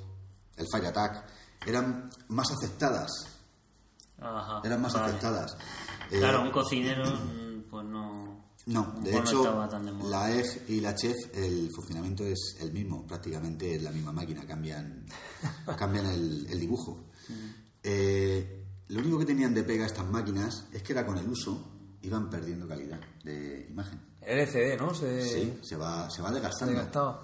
el 0.58 0.66
Fire 0.70 0.88
Attack, 0.88 1.24
eran 1.66 2.10
más 2.28 2.52
aceptadas. 2.52 3.10
Ajá, 4.20 4.62
Eran 4.64 4.82
más 4.82 4.94
vale. 4.94 5.08
aceptadas. 5.08 5.58
Eh, 6.12 6.20
Claro, 6.20 6.42
un 6.42 6.52
cocinero, 6.52 7.04
pues 7.70 7.86
no. 7.86 8.25
No, 8.68 8.96
de 9.04 9.12
no 9.12 9.20
hecho, 9.20 9.44
de 9.44 10.10
la 10.10 10.36
EG 10.36 10.64
y 10.70 10.82
la 10.82 10.96
Chef, 10.96 11.16
el 11.36 11.70
funcionamiento 11.72 12.24
es 12.26 12.58
el 12.60 12.72
mismo, 12.72 13.06
prácticamente 13.06 13.76
es 13.76 13.84
la 13.84 13.92
misma 13.92 14.12
máquina, 14.12 14.46
cambian, 14.48 15.06
cambian 15.78 16.08
el, 16.08 16.48
el 16.50 16.60
dibujo. 16.60 17.06
Eh, 17.84 18.64
lo 18.88 19.00
único 19.00 19.20
que 19.20 19.26
tenían 19.26 19.54
de 19.54 19.64
pega 19.64 19.86
estas 19.86 20.08
máquinas 20.08 20.66
es 20.74 20.82
que 20.82 20.94
era 20.94 21.06
con 21.06 21.18
el 21.18 21.28
uso, 21.28 21.64
iban 22.02 22.30
perdiendo 22.30 22.68
calidad 22.68 23.00
de 23.24 23.68
imagen. 23.70 24.00
El 24.22 24.40
LCD, 24.40 24.80
¿no? 24.80 24.96
Se, 24.96 25.22
Sí, 25.22 25.60
se 25.62 25.76
va, 25.76 26.10
se 26.10 26.24
va 26.24 26.30
se 26.30 26.36
desgastando. 26.36 27.24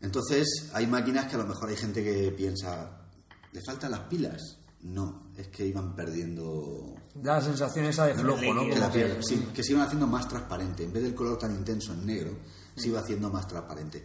Entonces, 0.00 0.70
hay 0.72 0.86
máquinas 0.86 1.26
que 1.26 1.34
a 1.34 1.38
lo 1.38 1.46
mejor 1.46 1.68
hay 1.68 1.76
gente 1.76 2.04
que 2.04 2.30
piensa, 2.30 3.08
¿le 3.52 3.60
faltan 3.62 3.90
las 3.90 4.02
pilas? 4.02 4.58
No, 4.82 5.32
es 5.36 5.48
que 5.48 5.66
iban 5.66 5.96
perdiendo 5.96 6.94
Da 7.14 7.36
la 7.36 7.42
sensación 7.42 7.84
esa 7.86 8.06
de 8.06 8.14
flojo, 8.14 8.40
¿no? 8.54 8.62
que, 8.62 8.78
la 8.78 8.92
piel- 8.92 9.22
sí, 9.22 9.48
que 9.54 9.62
se 9.62 9.72
iban 9.72 9.84
haciendo 9.86 10.06
más 10.06 10.28
transparente. 10.28 10.84
En 10.84 10.92
vez 10.92 11.02
del 11.02 11.14
color 11.14 11.38
tan 11.38 11.52
intenso 11.54 11.92
en 11.92 12.06
negro, 12.06 12.32
se 12.76 12.88
iba 12.88 13.00
haciendo 13.00 13.30
más 13.30 13.46
transparente. 13.48 14.04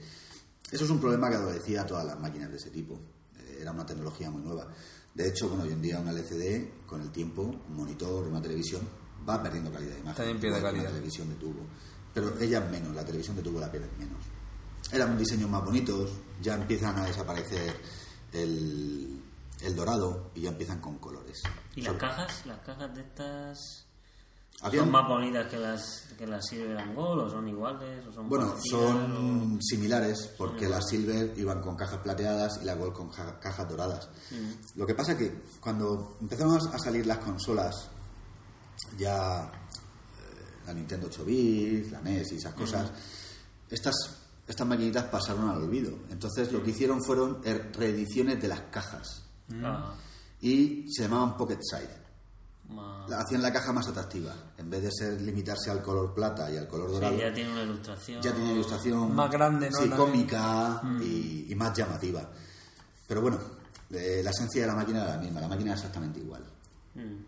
Eso 0.71 0.85
es 0.85 0.89
un 0.89 0.99
problema 0.99 1.29
que 1.29 1.35
adolecía 1.35 1.81
a 1.83 1.85
todas 1.85 2.05
las 2.05 2.19
máquinas 2.19 2.49
de 2.49 2.57
ese 2.57 2.69
tipo. 2.71 2.99
Eh, 3.37 3.59
Era 3.61 3.71
una 3.71 3.85
tecnología 3.85 4.31
muy 4.31 4.41
nueva. 4.41 4.67
De 5.13 5.27
hecho, 5.27 5.47
bueno, 5.47 5.63
hoy 5.63 5.71
en 5.71 5.81
día 5.81 5.99
una 5.99 6.11
LCD, 6.11 6.85
con 6.87 7.01
el 7.01 7.11
tiempo, 7.11 7.43
un 7.43 7.75
monitor, 7.75 8.27
una 8.27 8.41
televisión, 8.41 8.81
va 9.29 9.41
perdiendo 9.43 9.71
calidad 9.71 9.93
de 9.93 9.99
imagen. 9.99 10.15
También 10.17 10.39
pierde 10.39 10.61
calidad. 10.61 10.85
Una 10.85 10.91
televisión 10.93 11.29
de 11.29 11.35
tubo. 11.35 11.61
Pero 12.13 12.39
ella 12.39 12.61
menos, 12.61 12.95
la 12.95 13.05
televisión 13.05 13.35
de 13.35 13.43
tubo 13.43 13.59
la 13.59 13.71
pierde 13.71 13.89
menos. 13.99 14.17
Eran 14.91 15.15
diseños 15.17 15.49
más 15.49 15.63
bonitos, 15.63 16.09
ya 16.41 16.55
empiezan 16.55 16.97
a 16.97 17.05
desaparecer 17.05 17.75
el, 18.31 19.21
el 19.61 19.75
dorado 19.75 20.31
y 20.35 20.41
ya 20.41 20.49
empiezan 20.49 20.79
con 20.81 20.97
colores. 20.97 21.41
¿Y 21.75 21.81
las 21.81 21.95
cajas? 21.95 22.45
¿Las 22.45 22.59
cajas 22.59 22.93
de 22.95 23.01
estas 23.01 23.85
Habían- 24.61 24.85
son 24.85 24.91
más 24.91 25.07
bonitas 25.07 25.47
que 25.47 25.57
las 25.57 26.05
que 26.17 26.27
las 26.27 26.45
Silver 26.47 26.77
and 26.77 26.95
Gold 26.95 27.21
o 27.23 27.29
son 27.29 27.47
iguales 27.49 28.05
o 28.07 28.11
son 28.13 28.29
Bueno, 28.29 28.49
parecidas, 28.51 28.79
son 28.81 29.59
similares 29.61 30.31
porque 30.37 30.69
las 30.69 30.87
Silver 30.87 31.33
iban 31.37 31.59
con 31.61 31.75
cajas 31.75 31.99
plateadas 31.99 32.59
y 32.61 32.65
la 32.65 32.75
Gold 32.75 32.93
con 32.93 33.09
ja- 33.09 33.39
cajas 33.39 33.67
doradas. 33.67 34.09
Lo 34.75 34.85
que 34.85 34.93
pasa 34.95 35.17
que 35.17 35.41
cuando 35.59 36.17
empezaron 36.21 36.55
a 36.71 36.77
salir 36.79 37.05
las 37.07 37.17
consolas, 37.17 37.89
ya 38.97 39.45
eh, 39.45 40.65
la 40.67 40.73
Nintendo 40.73 41.07
8 41.07 41.25
bits, 41.25 41.91
la 41.91 42.01
NES 42.01 42.31
y 42.33 42.35
esas 42.37 42.53
cosas, 42.53 42.91
estas, 43.69 43.95
estas 44.47 44.67
maquinitas 44.67 45.05
pasaron 45.05 45.49
al 45.49 45.57
olvido. 45.63 45.91
Entonces 46.11 46.51
lo 46.51 46.61
que 46.63 46.71
hicieron 46.71 47.03
fueron 47.03 47.41
er- 47.43 47.71
reediciones 47.75 48.39
de 48.41 48.47
las 48.47 48.61
cajas. 48.71 49.23
Ah, 49.63 49.93
y 50.43 50.85
se 50.91 51.03
llamaban 51.03 51.35
Pocket 51.37 51.57
más- 52.69 53.09
La- 53.09 53.19
Hacían 53.21 53.41
la 53.41 53.51
caja 53.51 53.71
más 53.73 53.87
atractiva. 53.87 54.33
En 54.57 54.69
vez 54.69 54.83
de 54.83 54.91
ser 54.91 55.21
limitarse 55.21 55.69
al 55.71 55.81
color 55.81 56.13
plata 56.13 56.51
y 56.51 56.57
al 56.57 56.67
color 56.67 56.87
sí, 56.89 56.93
dorado, 56.95 57.17
ya 57.17 57.33
tiene 57.33 57.51
una 57.51 57.63
ilustración. 57.63 58.21
ya 58.21 58.33
tenía 58.33 58.51
ilustración 58.53 59.15
Más 59.15 59.29
grande, 59.31 59.69
¿no? 59.69 59.77
sí, 59.77 59.89
cómica 59.89 60.81
y, 61.01 61.47
y 61.49 61.55
más 61.55 61.77
llamativa. 61.77 62.29
Pero 63.07 63.21
bueno, 63.21 63.37
eh, 63.91 64.21
la 64.23 64.29
esencia 64.31 64.61
de 64.61 64.67
la 64.67 64.75
máquina 64.75 65.03
era 65.03 65.15
la 65.15 65.21
misma, 65.21 65.41
la 65.41 65.47
máquina 65.47 65.71
era 65.71 65.79
exactamente 65.79 66.19
igual. 66.19 66.43
Mm. 66.95 67.23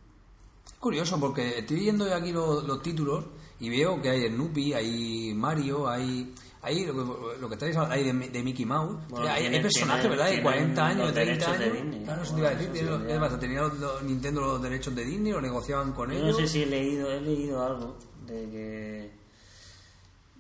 Es 0.68 0.74
curioso 0.80 1.20
porque 1.20 1.60
estoy 1.60 1.78
viendo 1.80 2.12
aquí 2.14 2.32
los, 2.32 2.64
los 2.64 2.82
títulos 2.82 3.26
y 3.60 3.70
veo 3.70 4.02
que 4.02 4.10
hay 4.10 4.28
Snoopy, 4.30 4.74
hay 4.74 5.34
Mario, 5.34 5.88
hay, 5.90 6.34
hay 6.66 6.86
lo, 6.86 6.94
que, 6.94 7.40
lo 7.40 7.48
que 7.48 7.54
estáis 7.56 7.76
hablando, 7.76 7.96
hay 7.96 8.04
de, 8.04 8.30
de 8.30 8.44
Mickey 8.44 8.66
Mouse. 8.66 8.98
Bueno, 9.10 9.28
hay, 9.30 9.46
hay 9.46 9.62
personajes, 9.62 10.10
¿verdad? 10.10 10.26
De 10.26 10.32
tienen 10.32 10.44
40 10.44 10.86
años, 10.86 11.06
los 11.06 11.14
30 11.14 11.32
derechos 11.32 11.60
de 11.60 11.64
años. 11.66 11.76
Disney. 11.84 12.04
Claro, 12.04 12.22
eso 12.24 12.34
te 12.34 12.40
iba 12.40 12.50
a 12.50 12.56
decir. 12.56 12.70
Sí, 12.74 12.82
los- 12.86 13.02
ya. 13.02 13.08
¿qué 13.08 13.20
pasa? 13.20 13.40
¿Tenía 13.40 13.62
los, 13.62 13.80
los 13.80 14.04
Nintendo 14.04 14.42
los 14.42 14.62
derechos 14.62 14.96
de 14.96 15.06
Disney 15.06 15.32
o 15.34 15.42
negociaban 15.42 15.92
con 15.94 16.12
Yo 16.12 16.20
no 16.20 16.26
ellos? 16.26 16.38
sé 16.38 16.48
si 16.48 16.64
he 16.64 16.66
leído, 16.66 17.12
he 17.12 17.22
leído 17.22 17.64
algo 17.66 17.98
de 18.26 18.50
que. 18.50 19.12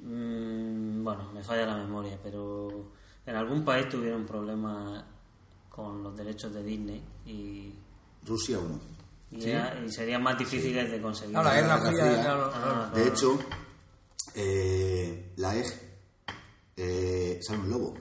mm, 0.02 1.04
bueno, 1.04 1.32
me 1.34 1.44
falla 1.44 1.66
la 1.66 1.78
memoria, 1.78 2.18
pero 2.24 2.70
en 3.26 3.36
algún 3.36 3.64
país 3.64 3.88
tuvieron 3.90 4.26
problemas 4.26 5.04
con 5.70 6.04
los 6.04 6.16
derechos 6.16 6.54
de 6.54 6.64
Disney 6.64 7.02
y, 7.26 7.74
Rusia 8.26 8.60
1. 8.60 8.80
y, 9.32 9.50
era- 9.50 9.80
y 9.86 9.92
serían 9.92 10.24
más 10.24 10.38
difíciles 10.38 10.90
de 10.90 11.02
conseguir. 11.02 11.38
Ah, 11.38 11.44
la 11.44 11.54
Guerra 11.56 11.78
Fría, 11.80 12.06
Fría. 12.06 12.22
claro, 12.22 12.52
claro. 12.52 12.90
De 12.96 13.08
hecho, 13.08 13.40
eh, 14.36 15.32
la 15.38 15.56
EG 15.56 15.66
eh, 16.76 17.40
sale 17.42 17.60
un 17.60 17.70
lobo. 17.70 17.94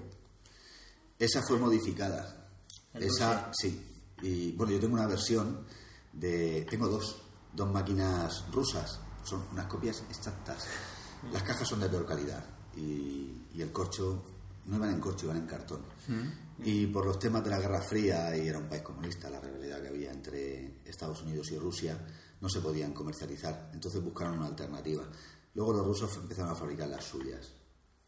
Esa 1.19 1.43
fue 1.43 1.59
modificada. 1.59 2.49
Esa, 2.95 3.51
sí. 3.53 3.81
Y 4.23 4.53
bueno, 4.53 4.73
yo 4.73 4.81
tengo 4.81 4.95
una 4.95 5.07
versión 5.07 5.65
de. 6.13 6.67
Tengo 6.69 6.89
dos. 6.89 7.23
Dos 7.53 7.71
máquinas 7.71 8.45
rusas. 8.51 8.99
Son 9.23 9.45
unas 9.53 9.67
copias 9.67 10.03
exactas. 10.11 10.67
Las 11.33 11.43
cajas 11.43 11.69
son 11.69 11.81
de 11.81 11.89
peor 11.89 12.05
calidad. 12.07 12.45
Y, 12.77 13.47
y 13.55 13.63
el 13.63 13.71
corcho. 13.71 14.25
No 14.67 14.77
iban 14.77 14.91
en 14.91 15.01
corcho, 15.01 15.27
iban 15.27 15.37
en 15.37 15.47
cartón. 15.47 15.83
Y 16.65 16.87
por 16.87 17.05
los 17.05 17.19
temas 17.19 17.45
de 17.45 17.51
la 17.51 17.59
Guerra 17.59 17.83
Fría, 17.83 18.35
y 18.37 18.49
era 18.49 18.59
un 18.59 18.69
país 18.69 18.83
comunista, 18.83 19.29
la 19.29 19.41
rivalidad 19.41 19.83
que 19.83 19.89
había 19.89 20.11
entre 20.11 20.81
Estados 20.85 21.21
Unidos 21.23 21.51
y 21.51 21.59
Rusia, 21.59 21.99
no 22.41 22.49
se 22.49 22.61
podían 22.61 22.93
comercializar. 22.95 23.71
Entonces 23.75 24.03
buscaron 24.03 24.39
una 24.39 24.47
alternativa. 24.47 25.05
Luego 25.55 25.75
los 25.75 25.87
rusos 25.87 26.17
empezaron 26.17 26.53
a 26.53 26.55
fabricar 26.55 26.89
las 26.89 27.05
suyas. 27.05 27.53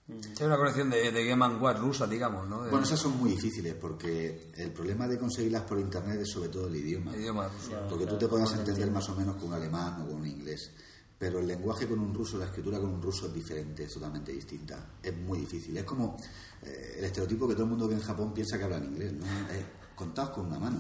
Es 0.08 0.40
una 0.40 0.56
colección 0.56 0.88
de, 0.88 1.10
de 1.10 1.24
Game 1.26 1.44
Watch 1.56 1.78
rusa, 1.78 2.06
digamos, 2.06 2.46
¿no? 2.48 2.62
De- 2.62 2.70
Bueno, 2.70 2.84
esas 2.86 3.00
son 3.00 3.16
muy 3.18 3.30
difíciles 3.30 3.74
porque 3.74 4.50
el 4.56 4.70
problema 4.70 5.08
de 5.08 5.18
conseguirlas 5.18 5.62
por 5.62 5.80
internet 5.80 6.20
es 6.20 6.30
sobre 6.30 6.48
todo 6.48 6.68
el 6.68 6.76
idioma. 6.76 7.16
idioma 7.16 7.48
ruso. 7.48 7.72
Porque 7.88 8.06
tú 8.06 8.16
te 8.16 8.28
puedas 8.28 8.52
entender 8.52 8.88
más 8.90 9.08
o 9.08 9.16
menos 9.16 9.34
con 9.36 9.48
un 9.48 9.54
alemán 9.54 10.02
o 10.02 10.06
con 10.06 10.20
un 10.20 10.26
inglés. 10.26 10.70
Pero 11.18 11.40
el 11.40 11.46
lenguaje 11.48 11.88
con 11.88 11.98
un 11.98 12.14
ruso, 12.14 12.38
la 12.38 12.44
escritura 12.44 12.78
con 12.78 12.90
un 12.90 13.02
ruso 13.02 13.26
es 13.26 13.34
diferente, 13.34 13.84
es 13.84 13.92
totalmente 13.94 14.32
distinta. 14.32 14.86
Es 15.02 15.16
muy 15.16 15.40
difícil. 15.40 15.76
Es 15.76 15.84
como 15.84 16.16
eh, 16.62 16.96
el 16.98 17.04
estereotipo 17.04 17.48
que 17.48 17.54
todo 17.54 17.64
el 17.64 17.70
mundo 17.70 17.88
que 17.88 17.94
en 17.94 18.02
Japón 18.02 18.32
piensa 18.32 18.58
que 18.58 18.64
hablan 18.64 18.84
inglés. 18.84 19.12
¿no? 19.14 19.24
Eh, 19.26 19.64
contados 19.96 20.30
con 20.30 20.46
una 20.46 20.58
mano. 20.60 20.78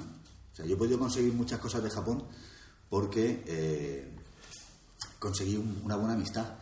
O 0.52 0.54
sea, 0.56 0.64
yo 0.66 0.74
he 0.74 0.78
podido 0.78 0.98
conseguir 0.98 1.32
muchas 1.32 1.58
cosas 1.58 1.82
de 1.82 1.90
Japón 1.90 2.22
porque 2.88 3.42
eh, 3.46 4.12
conseguí 5.18 5.56
un- 5.56 5.80
una 5.84 5.96
buena 5.96 6.14
amistad. 6.14 6.58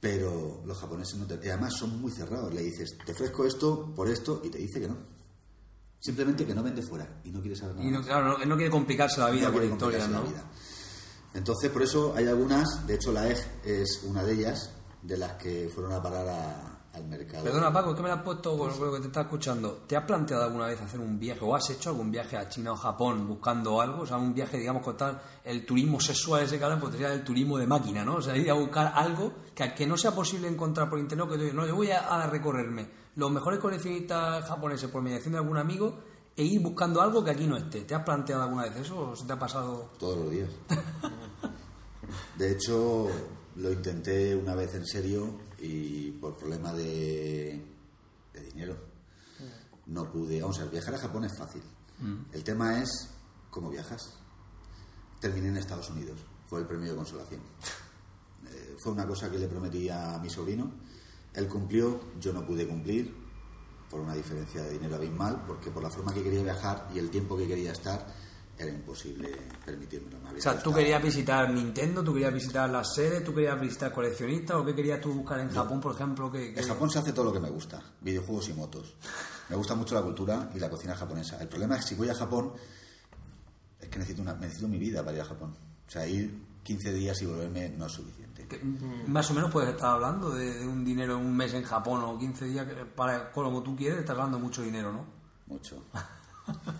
Pero 0.00 0.62
los 0.64 0.78
japoneses 0.78 1.16
no 1.16 1.26
te... 1.26 1.34
y 1.46 1.48
además 1.50 1.74
son 1.78 2.00
muy 2.00 2.10
cerrados. 2.10 2.52
Le 2.54 2.62
dices, 2.62 2.96
te 3.04 3.12
ofrezco 3.12 3.44
esto 3.44 3.92
por 3.94 4.08
esto 4.08 4.40
y 4.44 4.48
te 4.48 4.58
dice 4.58 4.80
que 4.80 4.88
no. 4.88 4.96
Simplemente 5.98 6.46
que 6.46 6.54
no 6.54 6.62
vende 6.62 6.80
fuera 6.82 7.20
y 7.24 7.30
no 7.30 7.40
quiere 7.42 7.54
saber 7.56 7.76
nada. 7.76 7.86
Y 7.86 7.90
no, 7.92 8.02
claro, 8.02 8.38
no, 8.38 8.44
no 8.46 8.56
quiere 8.56 8.70
complicarse 8.70 9.20
la 9.20 9.28
vida 9.30 9.48
No 9.48 9.52
por 9.52 9.64
historias, 9.64 10.08
¿no? 10.08 10.22
la 10.22 10.28
vida. 10.28 10.44
Entonces, 11.34 11.70
por 11.70 11.82
eso 11.82 12.14
hay 12.16 12.26
algunas, 12.26 12.86
de 12.86 12.94
hecho 12.94 13.12
la 13.12 13.28
EG 13.30 13.38
es 13.64 14.00
una 14.04 14.24
de 14.24 14.32
ellas, 14.32 14.70
de 15.02 15.16
las 15.18 15.34
que 15.34 15.70
fueron 15.72 15.92
a 15.92 16.02
parar 16.02 16.26
a- 16.28 16.69
al 16.92 17.04
mercado. 17.04 17.44
Perdona, 17.44 17.72
Paco, 17.72 17.94
que 17.94 18.02
me 18.02 18.08
la 18.08 18.14
has 18.14 18.22
puesto 18.22 18.56
con 18.58 18.68
lo 18.68 18.92
que 18.92 19.00
te 19.00 19.06
está 19.06 19.22
escuchando. 19.22 19.82
¿Te 19.86 19.96
has 19.96 20.04
planteado 20.04 20.44
alguna 20.44 20.66
vez 20.66 20.80
hacer 20.80 21.00
un 21.00 21.18
viaje 21.18 21.40
o 21.42 21.54
has 21.54 21.70
hecho 21.70 21.90
algún 21.90 22.10
viaje 22.10 22.36
a 22.36 22.48
China 22.48 22.72
o 22.72 22.76
Japón 22.76 23.28
buscando 23.28 23.80
algo? 23.80 24.02
O 24.02 24.06
sea, 24.06 24.16
un 24.16 24.34
viaje, 24.34 24.58
digamos, 24.58 24.82
con 24.82 24.96
tal 24.96 25.20
el 25.44 25.64
turismo 25.64 26.00
sexual 26.00 26.42
ese 26.42 26.58
que 26.58 26.64
hablan, 26.64 26.80
pues 26.80 26.92
sería 26.92 27.12
el 27.12 27.22
turismo 27.22 27.58
de 27.58 27.66
máquina, 27.66 28.04
¿no? 28.04 28.16
O 28.16 28.22
sea, 28.22 28.36
ir 28.36 28.50
a 28.50 28.54
buscar 28.54 28.92
algo 28.94 29.32
que, 29.54 29.72
que 29.74 29.86
no 29.86 29.96
sea 29.96 30.12
posible 30.12 30.48
encontrar 30.48 30.90
por 30.90 30.98
internet, 30.98 31.28
que 31.28 31.36
digas, 31.36 31.54
no, 31.54 31.66
yo 31.66 31.76
voy 31.76 31.90
a, 31.90 32.00
a 32.00 32.26
recorrerme 32.26 32.88
los 33.16 33.30
mejores 33.30 33.60
coleccionistas 33.60 34.44
japoneses 34.46 34.88
por 34.88 35.02
mediación 35.02 35.32
de 35.32 35.38
algún 35.38 35.58
amigo 35.58 35.98
e 36.36 36.44
ir 36.44 36.60
buscando 36.60 37.00
algo 37.00 37.24
que 37.24 37.30
aquí 37.32 37.46
no 37.46 37.56
esté. 37.56 37.82
¿Te 37.82 37.94
has 37.94 38.02
planteado 38.02 38.42
alguna 38.42 38.64
vez 38.64 38.76
eso 38.76 39.10
o 39.10 39.16
se 39.16 39.26
te 39.26 39.32
ha 39.32 39.38
pasado? 39.38 39.90
Todos 39.98 40.18
los 40.18 40.30
días. 40.30 40.48
De 42.38 42.52
hecho, 42.52 43.08
lo 43.56 43.72
intenté 43.72 44.34
una 44.34 44.54
vez 44.54 44.74
en 44.74 44.86
serio 44.86 45.49
y 45.60 46.10
por 46.12 46.36
problema 46.36 46.72
de, 46.72 47.62
de 48.32 48.40
dinero 48.40 48.76
no 49.86 50.10
pude. 50.10 50.40
Vamos 50.40 50.58
a 50.58 50.62
ver, 50.62 50.70
viajar 50.72 50.94
a 50.94 50.98
Japón 50.98 51.24
es 51.24 51.36
fácil. 51.36 51.62
El 52.32 52.42
tema 52.42 52.80
es 52.80 53.10
cómo 53.50 53.70
viajas. 53.70 54.14
Terminé 55.20 55.48
en 55.48 55.58
Estados 55.58 55.90
Unidos, 55.90 56.18
fue 56.48 56.60
el 56.60 56.66
premio 56.66 56.90
de 56.90 56.96
consolación. 56.96 57.40
Eh, 58.46 58.74
fue 58.82 58.92
una 58.92 59.06
cosa 59.06 59.30
que 59.30 59.38
le 59.38 59.46
prometí 59.46 59.90
a 59.90 60.18
mi 60.18 60.30
sobrino. 60.30 60.72
Él 61.34 61.46
cumplió, 61.46 62.00
yo 62.18 62.32
no 62.32 62.44
pude 62.46 62.66
cumplir 62.66 63.14
por 63.90 64.00
una 64.00 64.14
diferencia 64.14 64.62
de 64.62 64.70
dinero 64.70 64.96
abismal, 64.96 65.44
porque 65.46 65.70
por 65.70 65.82
la 65.82 65.90
forma 65.90 66.14
que 66.14 66.22
quería 66.22 66.42
viajar 66.42 66.88
y 66.94 66.98
el 66.98 67.10
tiempo 67.10 67.36
que 67.36 67.46
quería 67.46 67.72
estar, 67.72 68.06
era 68.62 68.70
imposible 68.70 69.30
permitírmelo. 69.64 70.18
Me 70.20 70.28
había 70.28 70.38
O 70.38 70.42
sea, 70.42 70.62
tú 70.62 70.72
querías 70.72 71.02
visitar 71.02 71.50
Nintendo, 71.50 72.02
tú 72.04 72.12
querías 72.12 72.32
visitar 72.34 72.68
las 72.68 72.94
sedes, 72.94 73.24
tú 73.24 73.34
querías 73.34 73.60
visitar 73.60 73.92
coleccionistas, 73.92 74.56
o 74.56 74.64
qué 74.64 74.74
querías 74.74 75.00
tú 75.00 75.12
buscar 75.12 75.40
en 75.40 75.50
Japón, 75.50 75.80
por 75.80 75.94
ejemplo, 75.94 76.30
que, 76.30 76.52
que- 76.54 76.60
En 76.60 76.66
Japón 76.68 76.90
se 76.90 76.98
hace 76.98 77.12
todo 77.12 77.24
lo 77.26 77.32
que 77.32 77.40
me 77.40 77.50
gusta, 77.50 77.82
videojuegos 78.00 78.48
y 78.48 78.52
motos. 78.54 78.94
Me 79.48 79.56
gusta 79.56 79.74
mucho 79.74 79.94
la 79.94 80.02
cultura 80.02 80.50
y 80.54 80.58
la 80.58 80.68
cocina 80.70 80.94
japonesa. 80.94 81.40
El 81.40 81.48
problema 81.48 81.76
es 81.76 81.82
que 81.82 81.88
si 81.90 81.94
voy 81.96 82.08
a 82.08 82.14
Japón, 82.14 82.52
es 83.80 83.88
que 83.88 83.98
necesito, 83.98 84.22
una, 84.22 84.34
necesito 84.34 84.68
mi 84.68 84.78
vida 84.78 85.02
para 85.04 85.16
ir 85.16 85.22
a 85.22 85.26
Japón. 85.26 85.54
O 85.86 85.90
sea, 85.90 86.06
ir 86.06 86.32
15 86.62 86.92
días 86.92 87.20
y 87.22 87.26
volverme 87.26 87.70
no 87.70 87.86
es 87.86 87.92
suficiente. 87.92 88.46
más 89.06 89.30
o 89.30 89.34
menos 89.34 89.50
puedes 89.50 89.70
estar 89.70 89.90
hablando 89.94 90.30
de, 90.30 90.58
de 90.60 90.66
un 90.66 90.84
dinero 90.84 91.18
en 91.18 91.24
un 91.26 91.36
mes 91.36 91.54
en 91.54 91.62
Japón 91.62 92.02
o 92.04 92.18
15 92.18 92.44
días, 92.46 92.66
para 92.94 93.32
como 93.32 93.62
tú 93.62 93.74
quieres, 93.76 94.00
estás 94.00 94.14
hablando 94.16 94.38
mucho 94.38 94.62
dinero, 94.62 94.92
¿no? 94.92 95.06
Mucho. 95.46 95.82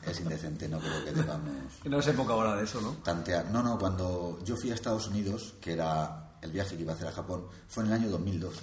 Es 0.06 0.20
indecente, 0.20 0.68
no 0.68 0.78
creo 0.78 1.04
que 1.04 1.12
debamos 1.12 1.54
no 1.84 2.02
sé 2.02 2.12
poca 2.12 2.34
hora 2.34 2.56
de 2.56 2.64
eso, 2.64 2.80
¿no? 2.80 2.92
tantear. 3.04 3.50
No, 3.50 3.62
no, 3.62 3.78
cuando 3.78 4.38
yo 4.44 4.56
fui 4.56 4.70
a 4.70 4.74
Estados 4.74 5.08
Unidos, 5.08 5.54
que 5.60 5.72
era 5.72 6.36
el 6.42 6.50
viaje 6.52 6.76
que 6.76 6.82
iba 6.82 6.92
a 6.92 6.94
hacer 6.96 7.08
a 7.08 7.12
Japón, 7.12 7.46
fue 7.68 7.82
en 7.84 7.88
el 7.90 7.94
año 8.00 8.10
2002. 8.10 8.54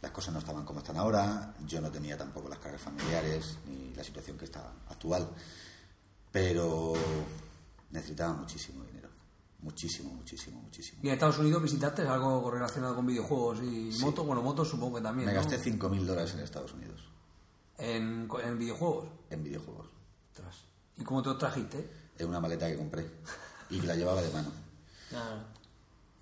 Las 0.00 0.10
cosas 0.12 0.32
no 0.32 0.38
estaban 0.40 0.64
como 0.64 0.78
están 0.80 0.96
ahora, 0.96 1.54
yo 1.66 1.80
no 1.80 1.90
tenía 1.90 2.16
tampoco 2.16 2.48
las 2.48 2.58
cargas 2.60 2.80
familiares 2.82 3.58
ni 3.66 3.92
la 3.94 4.04
situación 4.04 4.38
que 4.38 4.44
está 4.44 4.72
actual, 4.88 5.28
pero 6.30 6.92
necesitaba 7.90 8.34
muchísimo 8.34 8.84
dinero. 8.84 9.08
Muchísimo, 9.60 10.12
muchísimo, 10.14 10.60
muchísimo. 10.62 11.00
Y 11.02 11.08
en 11.08 11.14
Estados 11.14 11.38
Unidos 11.38 11.60
visitaste 11.62 12.02
algo 12.02 12.48
relacionado 12.48 12.94
con 12.94 13.06
videojuegos 13.06 13.58
y 13.60 13.90
motos, 14.00 14.24
bueno, 14.24 14.40
motos 14.40 14.68
supongo 14.68 14.96
que 14.98 15.02
también, 15.02 15.26
Me 15.26 15.34
¿no? 15.34 15.40
gasté 15.40 15.58
5.000 15.58 16.04
dólares 16.04 16.32
en 16.34 16.40
Estados 16.40 16.72
Unidos, 16.74 17.00
En, 17.76 18.28
en 18.44 18.58
videojuegos. 18.58 19.08
en 19.30 19.42
videojuegos, 19.42 19.88
Ostras. 20.38 20.64
¿Y 20.96 21.04
cómo 21.04 21.22
te 21.22 21.30
los 21.30 21.38
trajiste? 21.38 21.98
en 22.18 22.28
una 22.28 22.40
maleta 22.40 22.68
que 22.68 22.76
compré 22.76 23.06
y 23.70 23.80
que 23.80 23.86
la 23.86 23.94
llevaba 23.94 24.20
de 24.20 24.30
mano. 24.30 24.48
Claro. 25.08 25.58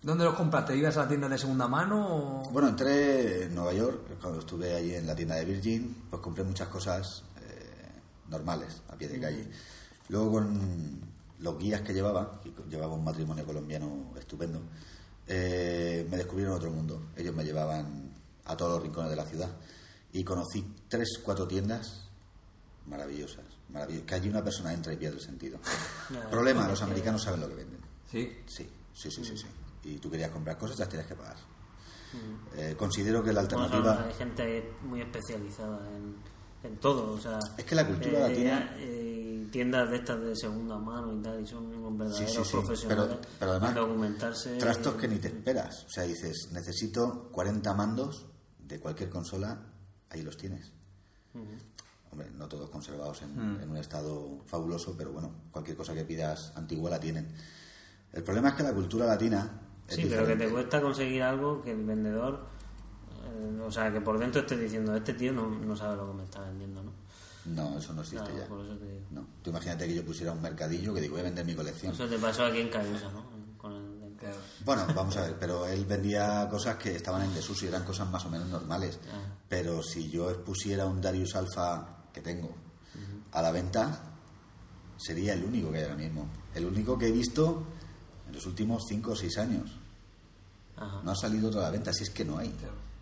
¿Dónde 0.02 0.24
los 0.24 0.34
compraste? 0.34 0.76
¿Ibas 0.76 0.96
a 0.98 1.02
la 1.02 1.08
tienda 1.08 1.28
de 1.28 1.38
segunda 1.38 1.66
mano 1.66 2.42
o...? 2.42 2.50
Bueno, 2.50 2.68
entré 2.68 3.44
en 3.44 3.54
Nueva 3.54 3.72
York, 3.72 4.18
cuando 4.20 4.40
estuve 4.40 4.74
allí 4.74 4.94
en 4.94 5.06
la 5.06 5.16
tienda 5.16 5.34
de 5.36 5.44
Virgin, 5.44 6.04
pues 6.10 6.22
compré 6.22 6.44
muchas 6.44 6.68
cosas 6.68 7.24
eh, 7.40 8.00
normales, 8.28 8.82
a 8.88 8.96
pie 8.96 9.08
de 9.08 9.20
calle. 9.20 9.48
Luego 10.08 10.32
con 10.32 11.00
los 11.40 11.58
guías 11.58 11.80
que 11.80 11.92
llevaba, 11.92 12.40
que 12.42 12.52
llevaba 12.68 12.94
un 12.94 13.04
matrimonio 13.04 13.44
colombiano 13.44 14.12
estupendo, 14.16 14.60
eh, 15.26 16.06
me 16.08 16.16
descubrieron 16.18 16.54
otro 16.54 16.70
mundo. 16.70 17.08
Ellos 17.16 17.34
me 17.34 17.44
llevaban 17.44 18.12
a 18.44 18.56
todos 18.56 18.74
los 18.74 18.82
rincones 18.82 19.10
de 19.10 19.16
la 19.16 19.24
ciudad 19.24 19.50
y 20.12 20.22
conocí 20.22 20.64
tres, 20.88 21.18
cuatro 21.24 21.48
tiendas 21.48 22.04
maravillosas, 22.86 23.44
maravillosas, 23.70 24.06
que 24.06 24.14
allí 24.14 24.28
una 24.28 24.42
persona 24.44 24.72
entra 24.72 24.92
y 24.92 24.96
pierde 24.96 25.16
el 25.16 25.22
sentido. 25.22 25.58
Problema, 26.30 26.66
los 26.68 26.82
americanos 26.82 27.22
saben 27.22 27.40
lo 27.40 27.48
que 27.48 27.54
venden. 27.54 27.80
Sí. 28.10 28.32
Sí, 28.46 28.68
sí, 28.94 29.10
sí, 29.10 29.24
sí, 29.24 29.36
sí. 29.36 29.46
Y 29.84 29.98
tú 29.98 30.10
querías 30.10 30.30
comprar 30.30 30.56
cosas, 30.58 30.78
las 30.78 30.88
tienes 30.88 31.06
que 31.06 31.14
pagar. 31.14 31.36
Eh, 32.56 32.74
considero 32.78 33.22
que 33.22 33.32
la 33.32 33.42
Bueno, 33.42 33.62
alternativa... 33.64 33.96
son- 33.96 34.04
hay 34.08 34.14
gente 34.14 34.72
muy 34.82 35.00
especializada 35.02 35.80
en, 35.96 36.14
en 36.62 36.76
todo, 36.78 37.12
o 37.12 37.20
sea... 37.20 37.38
Es 37.58 37.64
que 37.64 37.74
la 37.74 37.86
cultura 37.86 38.18
eh, 38.18 38.20
latina- 38.30 38.74
eh, 38.78 39.46
tiendas 39.52 39.90
de 39.90 39.96
estas 39.96 40.20
de 40.22 40.34
segunda 40.34 40.78
mano 40.78 41.14
y 41.18 41.22
tal, 41.22 41.40
y 41.42 41.46
son 41.46 41.66
unos 41.66 41.98
verdaderos 41.98 42.32
sí, 42.32 42.44
sí. 42.44 42.50
profesionales 42.52 43.16
Pero, 43.18 43.28
pero 43.38 43.50
además, 43.52 43.70
en 43.70 43.74
documentarse... 43.76 44.56
trastos 44.58 44.94
que 44.94 45.08
ni 45.08 45.18
te 45.18 45.28
esperas. 45.28 45.84
O 45.84 45.90
sea, 45.90 46.04
dices, 46.04 46.48
necesito 46.52 47.28
40 47.32 47.74
mandos 47.74 48.26
de 48.58 48.80
cualquier 48.80 49.10
consola, 49.10 49.60
ahí 50.10 50.22
los 50.22 50.36
tienes. 50.38 50.72
Hombre, 52.16 52.30
no 52.34 52.48
todos 52.48 52.70
conservados 52.70 53.20
en, 53.20 53.60
en 53.60 53.68
un 53.68 53.76
estado 53.76 54.38
fabuloso, 54.46 54.94
pero 54.96 55.12
bueno, 55.12 55.30
cualquier 55.50 55.76
cosa 55.76 55.92
que 55.92 56.02
pidas 56.02 56.50
antigua 56.56 56.88
la 56.88 56.98
tienen. 56.98 57.28
El 58.10 58.22
problema 58.22 58.48
es 58.48 58.54
que 58.54 58.62
la 58.62 58.72
cultura 58.72 59.04
latina... 59.04 59.60
es 59.86 59.96
Sí, 59.96 60.06
pero 60.08 60.26
que 60.26 60.34
te 60.34 60.48
cuesta 60.48 60.80
conseguir 60.80 61.22
algo 61.22 61.60
que 61.60 61.72
el 61.72 61.84
vendedor... 61.84 62.46
eh, 63.26 63.60
o 63.60 63.70
sea, 63.70 63.92
que 63.92 64.00
por 64.00 64.18
dentro 64.18 64.40
estés 64.40 64.58
diciendo, 64.58 64.96
este 64.96 65.12
tío 65.12 65.30
no, 65.34 65.46
no 65.46 65.76
sabe 65.76 65.96
lo 65.96 66.06
que 66.10 66.14
me 66.14 66.24
está 66.24 66.40
vendiendo, 66.40 66.82
¿no? 66.84 66.92
No, 67.44 67.78
eso 67.78 67.92
no 67.92 68.00
existe 68.00 68.24
Claro, 68.24 68.40
ya. 68.40 68.48
por 68.48 68.64
eso 68.64 68.76
te 68.78 68.86
digo. 68.86 69.06
No. 69.10 69.26
Tú 69.42 69.50
imagínate 69.50 69.86
que 69.86 69.94
yo 69.96 70.02
pusiera 70.02 70.32
un 70.32 70.40
mercadillo 70.40 70.94
que 70.94 71.02
digo, 71.02 71.12
voy 71.12 71.20
a 71.20 71.24
vender 71.24 71.44
mi 71.44 71.54
colección. 71.54 71.92
Eso 71.92 72.06
te 72.06 72.16
pasó 72.16 72.46
aquí 72.46 72.60
en 72.60 72.70
Callosa, 72.70 73.10
¿no? 73.12 73.26
Con 73.58 73.72
el... 73.74 73.96
Bueno, 74.64 74.86
vamos 74.94 75.14
a 75.18 75.20
ver, 75.26 75.36
pero 75.38 75.66
él 75.66 75.84
vendía 75.84 76.48
cosas 76.50 76.76
que 76.76 76.96
estaban 76.96 77.22
en 77.22 77.34
desuso 77.34 77.66
y 77.66 77.68
eran 77.68 77.84
cosas 77.84 78.10
más 78.10 78.24
o 78.24 78.30
menos 78.30 78.48
normales. 78.48 78.98
Ah. 79.12 79.20
Pero 79.46 79.82
si 79.82 80.08
yo 80.08 80.30
expusiera 80.30 80.86
un 80.86 81.02
Darius 81.02 81.36
Alpha 81.36 81.95
que 82.16 82.22
tengo 82.22 82.48
a 83.32 83.42
la 83.42 83.50
venta, 83.52 84.00
sería 84.96 85.34
el 85.34 85.44
único 85.44 85.70
que 85.70 85.76
hay 85.78 85.82
ahora 85.84 85.96
mismo. 85.96 86.26
El 86.54 86.64
único 86.64 86.96
que 86.96 87.08
he 87.08 87.12
visto 87.12 87.62
en 88.26 88.32
los 88.34 88.46
últimos 88.46 88.84
5 88.88 89.10
o 89.12 89.14
6 89.16 89.38
años. 89.38 89.70
Ajá. 90.76 91.02
No 91.04 91.10
ha 91.10 91.14
salido 91.14 91.48
otra 91.48 91.60
a 91.60 91.64
la 91.64 91.70
venta, 91.70 91.92
si 91.92 92.04
es 92.04 92.10
que 92.10 92.24
no 92.24 92.38
hay. 92.38 92.54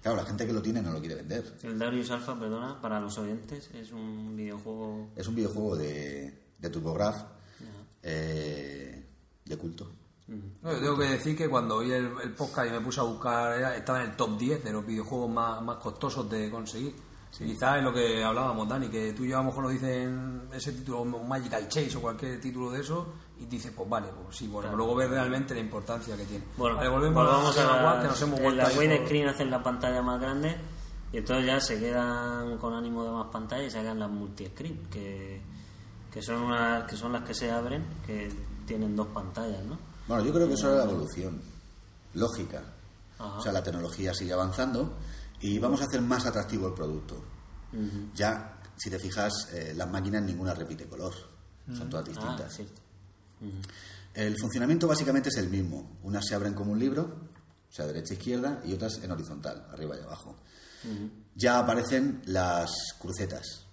Claro, 0.03 0.17
la 0.17 0.25
gente 0.25 0.45
que 0.47 0.53
lo 0.53 0.61
tiene 0.61 0.83
no 0.83 0.93
lo 0.93 0.99
quiere 0.99 1.15
vender. 1.15 1.57
El 1.63 1.79
Darius 1.79 2.11
Alpha, 2.11 2.39
perdona, 2.39 2.81
para 2.81 2.99
los 3.01 3.17
oyentes, 3.19 3.71
es 3.73 3.93
un 3.93 4.35
videojuego... 4.37 5.11
Es 5.15 5.29
un 5.29 5.35
videojuego 5.37 5.77
de, 5.77 6.43
de 6.59 6.71
TurboGraf 6.71 7.23
eh, 8.03 9.05
de 9.45 9.57
culto. 9.57 9.91
No, 10.27 10.73
yo 10.73 10.79
tengo 10.81 10.99
que 10.99 11.05
decir 11.05 11.37
que 11.37 11.49
cuando 11.49 11.77
oí 11.77 11.93
el, 11.93 12.11
el 12.23 12.33
podcast 12.35 12.69
y 12.69 12.73
me 12.73 12.81
puse 12.81 12.99
a 13.01 13.05
buscar, 13.05 13.57
era- 13.59 13.77
estaba 13.77 14.03
en 14.03 14.11
el 14.11 14.17
top 14.17 14.39
10 14.39 14.65
de 14.65 14.73
los 14.73 14.85
videojuegos 14.87 15.31
más, 15.31 15.63
más 15.63 15.77
costosos 15.77 16.29
de 16.31 16.51
conseguir. 16.51 16.95
Quizás 17.39 17.79
es 17.79 17.83
lo 17.85 17.93
que 17.93 18.23
hablábamos, 18.23 18.69
Dani, 18.69 18.89
que 18.89 19.13
tú 19.13 19.25
y 19.25 19.29
yo 19.31 19.37
a 19.39 19.41
lo 19.41 19.47
mejor 19.49 19.65
nos 19.65 19.73
dicen 19.73 20.43
ese 20.53 20.73
título, 20.73 21.03
un 21.03 21.29
Magical 21.29 21.67
Chase 21.69 21.97
o 21.97 22.01
cualquier 22.01 22.41
título 22.41 22.71
de 22.71 22.81
eso, 22.81 23.07
y 23.41 23.47
dices, 23.47 23.73
pues 23.77 23.89
vale, 23.89 24.09
pues 24.25 24.37
sí, 24.37 24.47
bueno, 24.47 24.75
luego 24.77 24.95
ves 24.95 25.11
realmente 25.11 25.53
la 25.55 25.61
importancia 25.61 26.17
que 26.17 26.25
tiene. 26.25 26.45
Bueno, 26.57 26.77
vale, 26.77 26.89
volvemos 26.89 27.27
a 27.59 27.65
la 27.65 27.75
a 27.91 27.95
la, 27.97 28.03
que 28.03 28.09
nos 28.09 28.23
hemos 28.23 28.39
en 28.39 28.45
vuelto 28.45 28.63
la 28.63 28.69
por- 28.69 29.05
Screen 29.07 29.29
hacen 29.29 29.51
la 29.51 29.63
pantalla 29.63 30.01
más 30.03 30.21
grande 30.21 30.57
y 31.13 31.17
entonces 31.19 31.47
ya 31.47 31.61
se 31.61 31.81
quedan 31.81 32.57
con 32.59 32.73
ánimo 32.75 33.05
de 33.05 33.11
más 33.11 33.27
pantalla 33.33 33.65
y 33.65 33.71
sacan 33.71 33.99
las 33.99 34.11
multi-screen, 34.11 34.87
que, 34.91 35.41
que, 36.13 36.23
son 36.23 36.43
unas, 36.43 36.85
que 36.85 36.97
son 36.97 37.13
las 37.13 37.25
que 37.25 37.35
se 37.35 37.51
abren, 37.51 37.85
que 38.07 38.29
tienen 38.67 38.95
dos 38.95 39.09
pantallas, 39.09 39.65
¿no? 39.65 39.77
Bueno, 40.07 40.25
yo 40.25 40.33
creo 40.33 40.47
que 40.47 40.55
eso 40.55 40.69
era 40.73 40.85
la 40.85 40.91
evolución 40.93 41.41
lógica. 42.15 42.63
Ajá. 43.19 43.39
O 43.39 43.41
sea, 43.41 43.53
la 43.53 43.63
tecnología 43.63 44.13
sigue 44.15 44.33
avanzando 44.33 44.93
y 45.47 45.59
vamos 45.59 45.83
a 45.83 45.85
hacer 45.85 46.01
más 46.01 46.25
atractivo 46.25 46.69
el 46.69 46.75
producto. 46.75 47.23
Ya, 48.15 48.61
si 48.77 48.89
te 48.89 48.99
fijas, 48.99 49.33
eh, 49.53 49.75
las 49.77 49.91
máquinas 49.91 50.23
ninguna 50.23 50.55
repite 50.55 50.87
color. 50.87 51.13
Son 51.77 51.91
todas 51.91 52.07
Ah, 52.07 52.11
distintas. 52.11 52.61
El 54.15 54.37
funcionamiento 54.41 54.87
básicamente 54.87 55.29
es 55.29 55.37
el 55.37 55.51
mismo. 55.51 55.99
Unas 56.03 56.25
se 56.27 56.35
abren 56.35 56.55
como 56.55 56.73
un 56.73 56.79
libro, 56.79 57.03
o 57.69 57.73
sea, 57.73 57.87
derecha 57.87 58.15
e 58.15 58.17
izquierda, 58.17 58.63
y 58.65 58.73
otras 58.73 59.03
en 59.03 59.11
horizontal, 59.11 59.67
arriba 59.73 59.97
y 59.99 60.03
abajo. 60.03 60.37
Ya 61.35 61.59
aparecen 61.59 62.23
las 62.27 62.71
crucetas. 62.99 63.67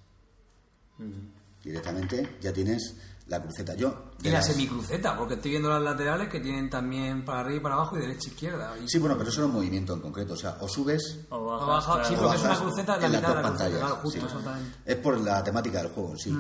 Directamente 1.64 2.38
ya 2.42 2.52
tienes 2.52 2.96
la 3.32 3.42
cruceta. 3.42 3.74
Yo, 3.76 4.12
Y 4.22 4.26
la 4.30 4.34
las- 4.34 4.46
semicruceta, 4.48 5.18
porque 5.18 5.34
estoy 5.36 5.52
viendo 5.52 5.70
las 5.70 5.82
laterales 5.82 6.28
que 6.30 6.40
tienen 6.40 6.70
también 6.70 7.26
para 7.26 7.40
arriba 7.40 7.58
y 7.58 7.60
para 7.62 7.76
abajo 7.76 7.98
y 7.98 8.02
derecha 8.02 8.28
e 8.30 8.32
izquierda. 8.34 8.74
Y 8.78 8.88
Sí, 8.88 9.00
bueno, 9.00 9.18
pero 9.18 9.30
eso 9.30 9.40
era 9.40 9.48
un 9.48 9.54
movimiento 9.54 9.94
en 9.94 10.02
concreto. 10.02 10.34
O 10.34 10.38
sea, 10.38 10.58
o 10.60 10.68
subes 10.68 11.22
O 11.30 11.46
bajas, 11.46 11.86
claro. 11.96 12.06
sí, 12.10 12.14
o 12.16 12.20
porque 12.20 12.38
es 12.38 12.44
una 12.44 12.60
cruceta 12.60 12.96
en 12.98 13.02
la 13.02 13.08
mitad 13.08 13.22
de 13.22 13.22
la 13.22 13.32
cruceta, 13.34 13.42
pantallas. 13.50 13.80
claro, 13.80 13.96
justo, 14.04 14.20
sí. 14.20 14.26
exactamente. 14.26 14.78
Es 14.86 14.96
por 14.98 15.20
la 15.20 15.44
temática 15.44 15.78
del 15.82 15.92
juego 15.92 16.12
en 16.12 16.18
sí. 16.20 16.38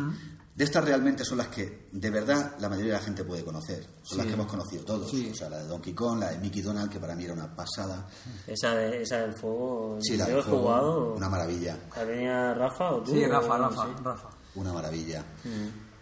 De 0.53 0.65
estas 0.65 0.83
realmente 0.83 1.23
son 1.23 1.37
las 1.37 1.47
que 1.47 1.87
de 1.93 2.09
verdad 2.09 2.55
la 2.59 2.67
mayoría 2.67 2.91
de 2.93 2.99
la 2.99 3.05
gente 3.05 3.23
puede 3.23 3.43
conocer. 3.43 3.87
Son 4.03 4.17
las 4.17 4.27
que 4.27 4.33
hemos 4.33 4.47
conocido 4.47 4.83
todos. 4.83 5.09
Sí. 5.09 5.29
O 5.31 5.35
sea, 5.35 5.49
la 5.49 5.59
de 5.59 5.67
Donkey 5.67 5.93
Kong, 5.93 6.19
la 6.19 6.31
de 6.31 6.39
Mickey 6.39 6.61
Donald, 6.61 6.91
que 6.91 6.99
para 6.99 7.15
mí 7.15 7.23
era 7.23 7.33
una 7.33 7.55
pasada. 7.55 8.05
Esa, 8.45 8.75
de, 8.75 9.01
esa 9.01 9.19
del 9.19 9.33
fuego, 9.33 9.97
Sí, 10.01 10.17
la 10.17 10.25
del 10.25 10.39
he 10.39 10.43
jugado. 10.43 11.13
una 11.15 11.29
maravilla. 11.29 11.77
¿La 11.95 12.05
tenía 12.05 12.53
Rafa 12.53 12.91
o 12.91 13.01
tú? 13.01 13.11
Sí, 13.11 13.23
o- 13.23 13.29
Rafa, 13.29 13.57
Rafa, 13.57 13.85
sí. 13.85 13.91
Rafa. 14.03 14.27
Una 14.55 14.73
maravilla. 14.73 15.23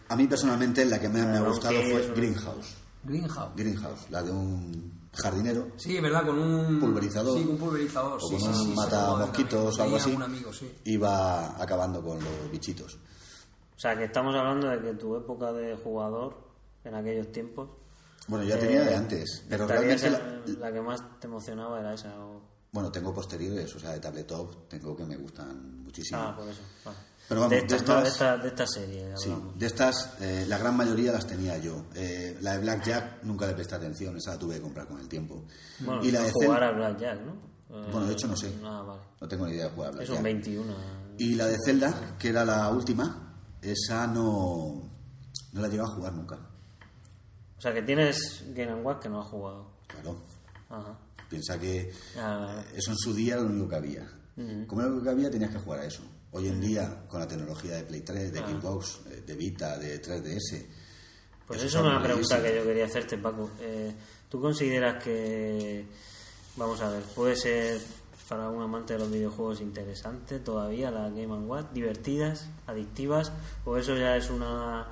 A 0.09 0.15
mí 0.15 0.27
personalmente 0.27 0.83
la 0.85 0.99
que 0.99 1.07
más 1.09 1.25
me 1.25 1.37
ha 1.37 1.41
gustado 1.41 1.75
fue 1.89 2.11
Greenhouse. 2.15 2.75
Greenhouse. 3.03 3.51
Greenhouse, 3.55 4.09
la 4.09 4.21
de 4.23 4.31
un 4.31 4.99
jardinero 5.13 5.69
Sí, 5.77 5.95
es 5.95 6.01
verdad, 6.03 6.25
con 6.25 6.37
un 6.37 6.79
Pulverizador. 6.79 7.37
Sí, 7.37 7.43
con 7.45 7.53
un 7.53 7.57
pulverizador. 7.59 8.17
o 8.17 8.19
sí, 8.19 8.31
con 8.31 8.39
sí, 8.41 8.47
un 8.47 8.55
sí, 8.55 8.65
sí, 8.65 8.73
mata 8.75 9.05
sí, 9.11 9.15
mosquitos 9.19 9.79
o 9.79 9.83
algo 9.83 9.95
así. 9.95 10.11
un 10.13 10.23
amigo, 10.23 10.51
sí. 10.53 10.71
Iba 10.85 11.61
acabando 11.61 12.01
con 12.03 12.17
los 12.23 12.51
bichitos. 12.51 12.95
O 12.95 13.79
sea, 13.79 13.97
que 13.97 14.05
estamos 14.05 14.35
hablando 14.35 14.67
de 14.67 14.81
que 14.81 14.93
tu 14.95 15.15
época 15.15 15.53
de 15.53 15.75
jugador, 15.77 16.35
en 16.83 16.95
aquellos 16.95 17.31
tiempos... 17.31 17.69
Bueno, 18.27 18.43
ya 18.43 18.55
eh, 18.55 18.59
tenía 18.59 18.81
de 18.83 18.95
antes, 18.95 19.43
pero 19.49 19.63
estaría 19.63 19.95
realmente 19.95 20.09
la- 20.57 20.67
la, 20.67 20.73
que 20.73 20.81
más 20.81 21.19
te 21.19 21.27
emocionaba 21.27 21.79
era 21.79 21.93
esa. 21.93 22.13
o- 22.19 22.41
Bueno, 22.73 22.91
tengo 22.91 23.13
posteriores, 23.13 23.73
o 23.75 23.79
sea, 23.79 23.91
de 23.91 23.99
tabletop 23.99 24.67
tengo 24.67 24.95
que 24.95 25.05
me 25.05 25.15
gustan 25.15 25.81
muchísimo. 25.83 26.19
Ah, 26.21 26.35
por 26.37 26.47
eso. 26.47 26.61
vale. 26.85 26.97
Pero 27.29 27.41
vamos, 27.41 27.51
de, 27.51 27.57
esta, 27.59 27.75
estas- 27.75 28.03
de 28.03 28.09
esta, 28.09 28.37
de 28.37 28.47
esta 28.47 28.67
serie 28.67 29.13
Sí, 29.15 29.33
de 29.55 29.65
estas, 29.67 30.15
eh, 30.19 30.45
la 30.47 30.57
gran 30.57 30.75
mayoría 30.75 31.11
las 31.11 31.27
tenía 31.27 31.57
yo. 31.59 31.85
Eh, 31.95 32.37
la 32.41 32.53
de 32.53 32.59
Blackjack 32.59 33.23
nunca 33.23 33.45
le 33.47 33.53
presté 33.53 33.75
atención, 33.75 34.17
esa 34.17 34.31
la 34.31 34.39
tuve 34.39 34.55
que 34.55 34.61
comprar 34.61 34.87
con 34.87 34.99
el 34.99 35.07
tiempo. 35.07 35.45
Bueno, 35.79 36.03
y 36.03 36.09
la 36.11 36.23
de 36.23 36.31
jugar 36.31 36.59
Zelda, 36.61 36.67
a 36.67 36.71
Blackjack, 36.71 37.19
¿no? 37.21 37.31
Eh, 37.69 37.89
Bueno, 37.91 38.07
de 38.07 38.13
hecho 38.13 38.27
no 38.27 38.35
sé. 38.35 38.51
Ah, 38.63 38.81
vale. 38.85 39.01
no 39.21 39.27
tengo 39.27 39.45
ni 39.45 39.53
idea 39.53 39.65
de 39.65 39.71
jugar 39.71 39.89
a 39.89 40.03
Es 40.03 40.09
un 40.09 40.21
Blackjack. 40.21 40.23
21. 40.23 40.73
Y 41.19 41.35
la 41.35 41.45
de 41.45 41.57
Zelda, 41.63 42.15
que 42.17 42.29
era 42.29 42.43
la 42.43 42.67
última, 42.69 43.35
esa 43.61 44.07
no, 44.07 44.89
no 45.53 45.61
la 45.61 45.67
llevo 45.67 45.83
a 45.85 45.91
jugar 45.95 46.13
nunca. 46.13 46.35
O 47.57 47.61
sea, 47.61 47.73
que 47.73 47.83
tienes 47.83 48.43
Game 48.55 48.73
Watch 48.81 49.01
que 49.03 49.09
no 49.09 49.21
has 49.21 49.27
jugado. 49.27 49.69
Claro, 49.87 50.15
Ajá. 50.69 50.97
piensa 51.29 51.59
que 51.59 51.91
Ah, 52.17 52.63
eso 52.73 52.89
en 52.91 52.97
su 52.97 53.13
día 53.13 53.33
era 53.33 53.43
lo 53.43 53.49
único 53.49 53.69
que 53.69 53.75
había. 53.75 54.09
Como 54.65 54.81
era 54.81 54.89
lo 54.89 54.95
único 54.95 55.03
que 55.03 55.09
había, 55.11 55.29
tenías 55.29 55.51
que 55.51 55.59
jugar 55.59 55.81
a 55.81 55.85
eso. 55.85 56.01
Hoy 56.31 56.47
en 56.47 56.61
día, 56.61 57.05
con 57.07 57.19
la 57.19 57.27
tecnología 57.27 57.77
de 57.77 57.83
Play 57.83 58.01
3, 58.01 58.31
de 58.31 58.39
Xbox, 58.39 59.01
eh, 59.09 59.23
de 59.25 59.35
Vita, 59.35 59.77
de 59.79 59.99
3DS, 59.99 60.65
Pues 61.47 61.63
Eso 61.63 61.79
es 61.79 61.85
una 61.85 62.03
pregunta 62.03 62.41
que 62.43 62.55
yo 62.55 62.63
quería 62.63 62.85
hacerte, 62.85 63.17
Paco. 63.17 63.49
Eh, 63.59 63.91
¿Tú 64.29 64.39
consideras 64.39 65.03
que, 65.03 65.87
vamos 66.55 66.79
a 66.81 66.91
ver, 66.91 67.01
puede 67.15 67.35
ser 67.35 67.81
para 68.27 68.47
un 68.47 68.61
amante 68.61 68.93
de 68.93 68.99
los 68.99 69.11
videojuegos 69.11 69.59
interesante 69.59 70.37
todavía 70.37 70.91
la 70.91 71.09
Game 71.09 71.25
Watch, 71.47 71.71
divertidas, 71.73 72.47
adictivas, 72.67 73.31
o 73.65 73.75
eso 73.75 73.95
ya 73.95 74.15
es 74.15 74.29
una 74.29 74.85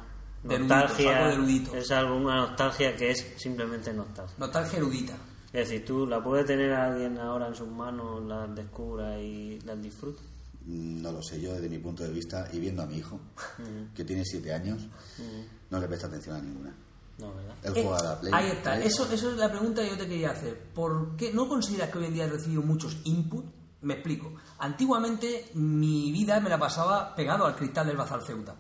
nostalgia, 0.43 1.17
algo 1.17 1.27
de 1.27 1.33
eruditos. 1.35 1.75
es 1.75 1.91
algo, 1.91 2.15
una 2.15 2.37
nostalgia 2.37 2.95
que 2.95 3.11
es 3.11 3.33
simplemente 3.37 3.93
nostalgia? 3.93 4.35
Nostalgia 4.39 4.79
erudita. 4.79 5.15
Es 5.53 5.69
decir, 5.69 5.85
tú 5.85 6.07
la 6.07 6.23
puedes 6.23 6.47
tener 6.47 6.73
alguien 6.73 7.19
ahora 7.19 7.47
en 7.47 7.55
sus 7.55 7.67
manos, 7.67 8.25
las 8.25 8.55
descubra 8.55 9.19
y 9.19 9.59
las 9.61 9.79
disfruta. 9.79 10.23
Mm, 10.67 11.01
No 11.01 11.11
lo 11.11 11.21
sé, 11.23 11.39
yo 11.41 11.53
desde 11.53 11.69
mi 11.69 11.77
punto 11.79 12.03
de 12.03 12.09
vista 12.11 12.47
y 12.53 12.59
viendo 12.59 12.83
a 12.83 12.85
mi 12.85 12.97
hijo, 12.97 13.19
que 13.95 14.03
tiene 14.03 14.23
7 14.25 14.53
años, 14.53 14.85
no 15.69 15.79
le 15.79 15.87
presta 15.87 16.07
atención 16.07 16.35
a 16.35 16.41
ninguna. 16.41 16.75
No, 17.19 17.33
¿verdad? 17.33 17.55
Él 17.63 17.73
Eh, 17.75 17.81
juega 17.83 17.97
a 17.99 18.03
la 18.03 18.19
Play. 18.19 18.33
Ahí 18.35 18.47
está, 18.51 18.75
Play. 18.75 18.87
eso, 18.87 19.11
eso 19.11 19.31
es 19.31 19.37
la 19.37 19.49
pregunta 19.49 19.81
que 19.81 19.89
yo 19.89 19.97
te 19.97 20.07
quería 20.07 20.31
hacer. 20.31 20.55
¿Por 20.75 21.15
qué 21.15 21.33
no 21.33 21.47
consideras 21.49 21.89
que 21.89 21.97
hoy 21.97 22.05
en 22.05 22.13
día 22.13 22.25
he 22.25 22.29
recibido 22.29 22.61
muchos 22.61 22.97
input? 23.05 23.45
Me 23.81 23.95
explico. 23.95 24.33
Antiguamente 24.59 25.49
mi 25.55 26.11
vida 26.11 26.39
me 26.39 26.49
la 26.49 26.59
pasaba 26.59 27.15
pegado 27.15 27.45
al 27.45 27.55
cristal 27.55 27.87
del 27.87 27.97
Bazar 27.97 28.21
Ceuta. 28.23 28.55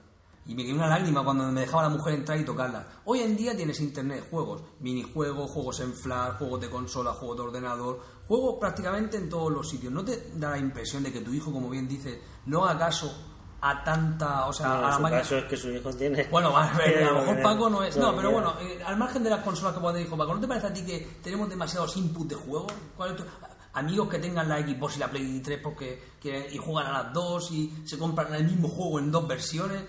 Y 0.47 0.55
me 0.55 0.63
quedó 0.65 0.75
una 0.75 0.87
lágrima 0.87 1.23
cuando 1.25 1.43
me 1.51 1.61
dejaba 1.61 1.83
la 1.83 1.89
mujer 1.89 2.13
entrar 2.13 2.39
y 2.39 2.45
tocarla. 2.45 2.87
Hoy 3.05 3.19
en 3.19 3.35
día 3.35 3.55
tienes 3.55 3.79
internet, 3.81 4.25
juegos, 4.29 4.61
minijuegos, 4.79 5.51
juegos 5.51 5.79
en 5.81 5.93
flash, 5.93 6.37
juegos 6.37 6.61
de 6.61 6.69
consola, 6.69 7.11
juegos 7.11 7.37
de 7.37 7.43
ordenador, 7.43 7.99
juegos 8.27 8.55
prácticamente 8.59 9.17
en 9.17 9.29
todos 9.29 9.51
los 9.51 9.67
sitios. 9.69 9.91
¿No 9.91 10.05
te 10.05 10.31
da 10.35 10.51
la 10.51 10.57
impresión 10.57 11.03
de 11.03 11.11
que 11.11 11.19
tu 11.19 11.33
hijo, 11.33 11.51
como 11.51 11.69
bien 11.69 11.87
dice, 11.87 12.21
no 12.45 12.63
haga 12.65 12.79
caso 12.79 13.13
a 13.59 13.83
tanta, 13.83 14.45
o 14.47 14.53
sea, 14.53 14.67
No, 14.67 14.73
a 14.75 14.81
la 14.81 14.93
su 14.95 15.01
máquina? 15.01 15.21
caso 15.21 15.37
es 15.37 15.45
que 15.45 15.57
su 15.57 15.69
hijo 15.69 15.91
tiene... 15.93 16.23
Bueno, 16.31 16.55
a, 16.55 16.71
ver, 16.77 17.03
a 17.03 17.11
lo 17.11 17.19
mejor 17.25 17.41
Paco 17.41 17.69
no 17.69 17.83
es. 17.83 17.97
No, 17.97 18.15
pero 18.15 18.31
bueno, 18.31 18.53
eh, 18.61 18.79
al 18.85 18.95
margen 18.97 19.23
de 19.23 19.29
las 19.31 19.43
consolas 19.43 19.73
que 19.73 19.81
puede 19.81 19.99
dijo 19.99 20.15
Paco, 20.15 20.33
¿no 20.35 20.39
te 20.39 20.47
parece 20.47 20.67
a 20.67 20.73
ti 20.73 20.85
que 20.85 21.17
tenemos 21.21 21.49
demasiados 21.49 21.97
inputs 21.97 22.29
de 22.29 22.35
juego? 22.35 22.67
¿Cuál 22.95 23.11
es 23.11 23.17
tu- 23.17 23.23
Amigos 23.73 24.09
que 24.09 24.17
tengan 24.17 24.49
la 24.49 24.57
Xbox 24.59 24.95
y 24.95 24.99
la 24.99 25.07
Play 25.11 25.39
3 25.39 25.59
porque 25.61 26.01
quieren- 26.19 26.51
y 26.51 26.57
juegan 26.57 26.87
a 26.87 27.03
las 27.03 27.13
dos 27.13 27.51
y 27.51 27.71
se 27.85 27.99
compran 27.99 28.33
el 28.33 28.43
mismo 28.45 28.69
juego 28.69 28.97
en 28.97 29.11
dos 29.11 29.27
versiones. 29.27 29.83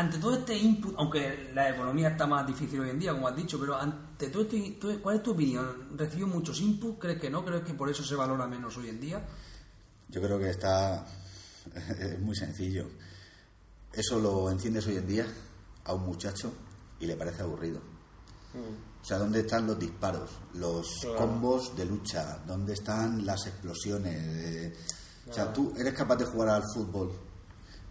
Ante 0.00 0.16
todo 0.18 0.34
este 0.34 0.56
input, 0.56 0.94
aunque 0.96 1.50
la 1.54 1.68
economía 1.68 2.08
está 2.08 2.26
más 2.26 2.46
difícil 2.46 2.80
hoy 2.80 2.88
en 2.88 2.98
día, 2.98 3.12
como 3.12 3.28
has 3.28 3.36
dicho, 3.36 3.60
pero 3.60 3.76
ante 3.76 4.28
todo 4.30 4.42
este, 4.44 4.78
¿cuál 5.02 5.16
es 5.16 5.22
tu 5.22 5.32
opinión? 5.32 5.90
¿Recibió 5.94 6.26
muchos 6.26 6.58
inputs? 6.62 6.98
¿Crees 6.98 7.20
que 7.20 7.28
no? 7.28 7.44
¿Crees 7.44 7.64
que 7.64 7.74
por 7.74 7.90
eso 7.90 8.02
se 8.02 8.14
valora 8.14 8.46
menos 8.46 8.74
hoy 8.78 8.88
en 8.88 8.98
día? 8.98 9.22
Yo 10.08 10.22
creo 10.22 10.38
que 10.38 10.48
está. 10.50 11.04
Es 11.98 12.18
muy 12.18 12.34
sencillo. 12.34 12.86
Eso 13.92 14.18
lo 14.18 14.50
enciendes 14.50 14.86
hoy 14.86 14.96
en 14.96 15.06
día 15.06 15.26
a 15.84 15.92
un 15.92 16.06
muchacho 16.06 16.50
y 16.98 17.04
le 17.06 17.16
parece 17.16 17.42
aburrido. 17.42 17.80
O 18.54 19.04
sea, 19.04 19.18
¿dónde 19.18 19.40
están 19.40 19.66
los 19.66 19.78
disparos, 19.78 20.30
los 20.54 20.88
Claro. 21.02 21.16
combos 21.18 21.76
de 21.76 21.84
lucha? 21.84 22.38
¿Dónde 22.46 22.72
están 22.72 23.26
las 23.26 23.46
explosiones? 23.46 24.16
Eh, 24.16 24.76
O 25.28 25.32
sea, 25.34 25.52
tú 25.52 25.74
eres 25.76 25.92
capaz 25.92 26.16
de 26.16 26.24
jugar 26.24 26.48
al 26.48 26.62
fútbol, 26.74 27.12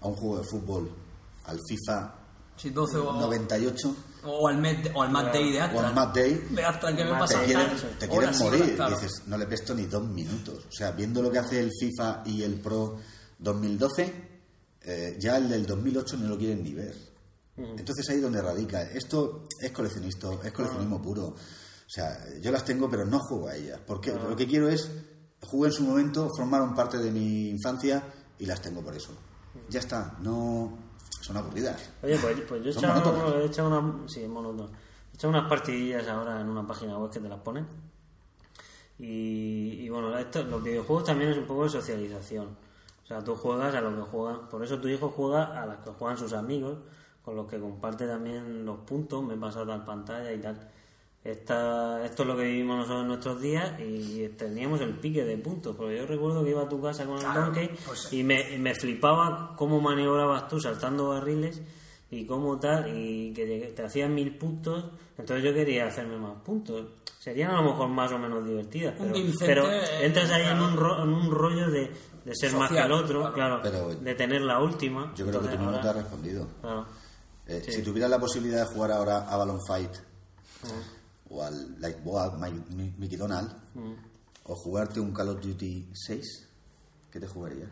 a 0.02 0.08
un 0.08 0.16
juego 0.16 0.38
de 0.40 0.44
fútbol, 0.44 0.92
al 1.50 1.60
FIFA 1.68 2.16
Si 2.56 2.70
12 2.70 2.98
o, 2.98 3.14
98 3.14 3.96
o 4.26 4.48
al 4.48 4.58
Met, 4.58 4.92
o 4.94 5.02
al 5.02 5.12
Mad 5.12 5.32
Day 5.32 5.52
de 5.52 5.60
o 5.60 5.64
Astra. 5.64 5.88
al 5.88 5.96
Match 5.96 6.16
Day, 6.16 6.48
De 6.50 6.64
Astra 6.66 6.96
que 6.96 7.04
me 7.06 7.12
Mad 7.12 7.18
te 7.18 7.20
pasa 7.20 7.38
Day, 7.38 7.48
quieren, 7.48 7.78
te 8.00 8.10
quieren 8.10 8.38
morir. 8.38 8.62
horas, 8.62 8.76
claro. 8.76 8.96
Dices, 9.00 9.24
no 9.28 9.38
le 9.38 9.46
presto 9.48 9.74
ni 9.76 9.86
dos 9.86 10.04
minutos. 10.08 10.66
O 10.68 10.72
sea, 10.72 10.92
viendo 10.92 11.22
lo 11.22 11.32
que 11.32 11.40
hace 11.40 11.60
el 11.62 11.72
FIFA 11.72 12.24
y 12.26 12.44
el 12.44 12.60
Pro 12.60 12.98
2012, 13.40 14.14
eh, 14.82 15.16
ya 15.20 15.38
el 15.38 15.50
del 15.50 15.66
2008 15.66 16.18
no 16.18 16.28
lo 16.28 16.38
quieren 16.38 16.64
ni 16.64 16.74
ver. 16.74 16.96
Entonces 17.56 18.10
ahí 18.10 18.18
es 18.18 18.22
donde 18.22 18.42
radica. 18.42 18.84
Esto 18.84 19.46
es 19.60 19.72
coleccionista, 19.72 20.30
es 20.44 20.52
coleccionismo 20.52 21.02
puro. 21.02 21.28
O 21.28 21.36
sea, 21.92 22.18
yo 22.42 22.52
las 22.52 22.64
tengo, 22.64 22.90
pero 22.90 23.06
no 23.06 23.20
juego 23.20 23.50
a 23.50 23.56
ellas. 23.56 23.80
Porque 23.86 24.14
lo 24.14 24.36
que 24.36 24.48
quiero 24.48 24.70
es, 24.70 24.90
jugué 25.42 25.70
en 25.70 25.74
su 25.74 25.84
momento, 25.84 26.30
formaron 26.36 26.74
parte 26.74 26.98
de 27.00 27.12
mi 27.12 27.50
infancia 27.50 28.04
y 28.38 28.46
las 28.46 28.62
tengo 28.62 28.82
por 28.82 28.96
eso. 28.96 29.12
Ya 29.70 29.80
está, 29.80 30.18
no 30.22 30.89
son 31.30 31.38
aburridas. 31.38 31.92
Oye, 32.02 32.18
pues, 32.18 32.42
pues 32.42 32.64
yo 32.64 32.70
he 32.72 32.74
echado, 32.74 33.40
he 33.40 33.46
echado 33.46 33.68
una, 33.68 34.08
sí. 34.08 34.22
He 34.22 35.16
echado 35.16 35.30
unas 35.30 35.48
partidillas 35.48 36.08
ahora 36.08 36.42
en 36.42 36.50
una 36.50 36.66
página 36.66 36.98
web 36.98 37.12
que 37.12 37.20
te 37.20 37.30
las 37.30 37.40
ponen. 37.40 37.68
Y, 38.98 39.78
y 39.80 39.90
bueno, 39.90 40.18
esto, 40.18 40.44
los 40.44 40.64
videojuegos 40.64 41.04
también 41.06 41.30
es 41.30 41.38
un 41.38 41.46
poco 41.46 41.66
de 41.66 41.70
socialización. 41.70 42.48
O 43.04 43.06
sea, 43.06 43.24
tú 43.24 43.36
juegas 43.36 43.76
a 43.76 43.82
lo 43.82 43.96
que 43.96 44.02
juegan. 44.10 44.50
Por 44.50 44.64
eso 44.64 44.80
tu 44.80 44.88
hijo 44.88 45.10
juega 45.10 45.62
a 45.62 45.68
las 45.68 45.78
que 45.78 45.92
juegan 45.92 46.18
sus 46.18 46.34
amigos, 46.34 46.80
con 47.24 47.36
los 47.36 47.48
que 47.48 47.60
comparte 47.60 48.08
también 48.08 48.66
los 48.66 48.80
puntos. 48.80 49.24
Me 49.24 49.36
he 49.36 49.38
pasado 49.38 49.68
tal 49.68 49.86
pantalla 49.86 50.34
y 50.34 50.40
tal. 50.40 50.68
Esta, 51.24 52.04
esto 52.06 52.24
es 52.24 52.28
lo 52.30 52.38
que 52.38 52.44
vivimos 52.44 52.78
nosotros 52.78 53.02
en 53.02 53.08
nuestros 53.10 53.42
días 53.42 53.78
y 53.80 54.28
teníamos 54.30 54.80
el 54.82 54.94
pique 55.00 55.26
de 55.26 55.38
puntos. 55.38 55.76
Porque 55.76 55.98
yo 55.98 56.06
recuerdo 56.06 56.44
que 56.44 56.52
iba 56.52 56.64
a 56.64 56.70
tu 56.70 56.82
casa 56.82 57.06
con 57.06 57.16
el 57.18 57.24
Claro, 57.24 57.42
Donkey 57.46 57.70
pues- 57.86 58.14
y 58.14 58.24
me, 58.24 58.56
y 58.56 58.58
me 58.58 58.74
flipaba 58.74 59.54
cómo 59.58 59.82
maniobrabas 59.82 60.48
tú 60.48 60.60
saltando 60.62 61.10
barriles 61.10 61.62
y 62.10 62.26
cómo 62.26 62.58
tal, 62.58 62.96
y 62.98 63.34
que 63.34 63.72
te 63.76 63.84
hacían 63.84 64.16
mil 64.16 64.36
puntos, 64.38 64.86
entonces 65.18 65.44
yo 65.46 65.54
quería 65.54 65.88
hacerme 65.88 66.18
más 66.18 66.42
puntos. 66.42 66.88
Serían 67.20 67.52
a 67.52 67.62
lo 67.62 67.70
mejor 67.72 67.90
más 67.90 68.12
o 68.14 68.18
menos 68.18 68.44
divertidas, 68.46 68.96
pero, 69.40 69.70
eh, 69.70 69.82
entras 70.06 70.32
ahí 70.32 70.48
en 70.48 70.60
un, 70.62 70.76
ro- 70.78 71.04
en 71.04 71.10
un 71.10 71.30
rollo 71.30 71.70
de, 71.70 71.92
de 72.26 72.34
ser 72.36 72.54
más 72.56 72.72
que 72.72 72.80
el 72.80 72.92
otro, 72.94 73.32
claro. 73.34 73.62
claro, 73.62 73.88
Pero- 73.90 73.96
de 73.96 74.16
tener 74.16 74.42
la 74.42 74.60
última. 74.60 75.14
Yo 75.16 75.28
creo 75.28 75.42
que 75.42 75.48
tú 75.50 75.52
mismo 75.58 75.66
ahora- 75.70 75.82
te 75.82 75.88
has 75.90 75.96
respondido. 75.98 76.48
claro. 76.62 76.86
Eh, 77.46 77.62
Sí. 77.66 77.74
Si 77.74 77.82
tuvieras 77.84 78.10
la 78.10 78.20
posibilidad 78.20 78.68
de 78.68 78.74
jugar 78.74 78.92
ahora 78.94 79.28
a 79.30 79.36
Balloon 79.38 79.60
Fight 79.68 79.92
o 81.30 81.44
al 81.44 81.78
Mi- 82.76 82.94
Mickey 82.98 83.18
Donald 83.18 83.52
o 84.46 84.56
jugarte 84.56 85.00
un 85.00 85.12
Call 85.14 85.30
of 85.30 85.42
Duty 85.42 85.90
6, 85.94 86.48
¿qué 87.12 87.20
te 87.20 87.28
jugarías? 87.28 87.70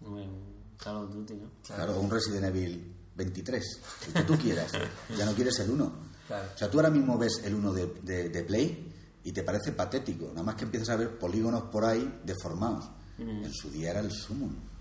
Bueno, 0.00 0.32
Call 0.78 0.96
of 0.96 1.12
Duty, 1.12 1.34
¿no? 1.34 1.50
Claro, 1.66 1.96
o 1.96 2.00
un 2.00 2.10
Resident 2.10 2.44
Evil 2.44 2.94
23, 3.16 3.80
el 4.08 4.12
que 4.14 4.22
tú 4.22 4.36
quieras. 4.38 4.72
ya 5.18 5.26
no 5.26 5.32
quieres 5.34 5.58
el 5.60 5.70
1. 5.70 5.92
Claro. 6.26 6.48
O 6.54 6.58
sea, 6.58 6.70
tú 6.70 6.78
ahora 6.78 6.90
mismo 6.90 7.18
ves 7.18 7.42
el 7.44 7.54
1 7.54 7.72
de, 7.72 7.86
de- 8.02 8.28
de 8.28 8.44
Play 8.44 8.92
y 9.24 9.32
te 9.32 9.42
parece 9.42 9.72
patético. 9.72 10.28
Nada 10.28 10.42
más 10.44 10.54
que 10.54 10.64
empiezas 10.64 10.90
a 10.90 10.96
ver 10.96 11.18
polígonos 11.18 11.64
por 11.64 11.84
ahí 11.84 12.20
deformados. 12.24 12.88
En 13.18 13.52
su 13.52 13.68
día 13.70 13.90
era 13.90 14.00
el. 14.00 14.10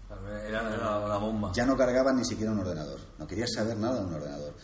Claro, 0.08 0.38
Era, 0.38 0.74
era 0.74 1.08
la 1.08 1.18
bomba. 1.18 1.52
Ya 1.54 1.66
no 1.66 1.76
cargaban 1.76 2.16
ni 2.16 2.24
siquiera 2.24 2.52
un 2.54 2.60
ordenador. 2.60 3.00
No 3.18 3.28
querías 3.28 3.50
saber 3.54 3.76
nada 3.78 4.00
de 4.00 4.06
un 4.06 4.14
ordenador. 4.14 4.56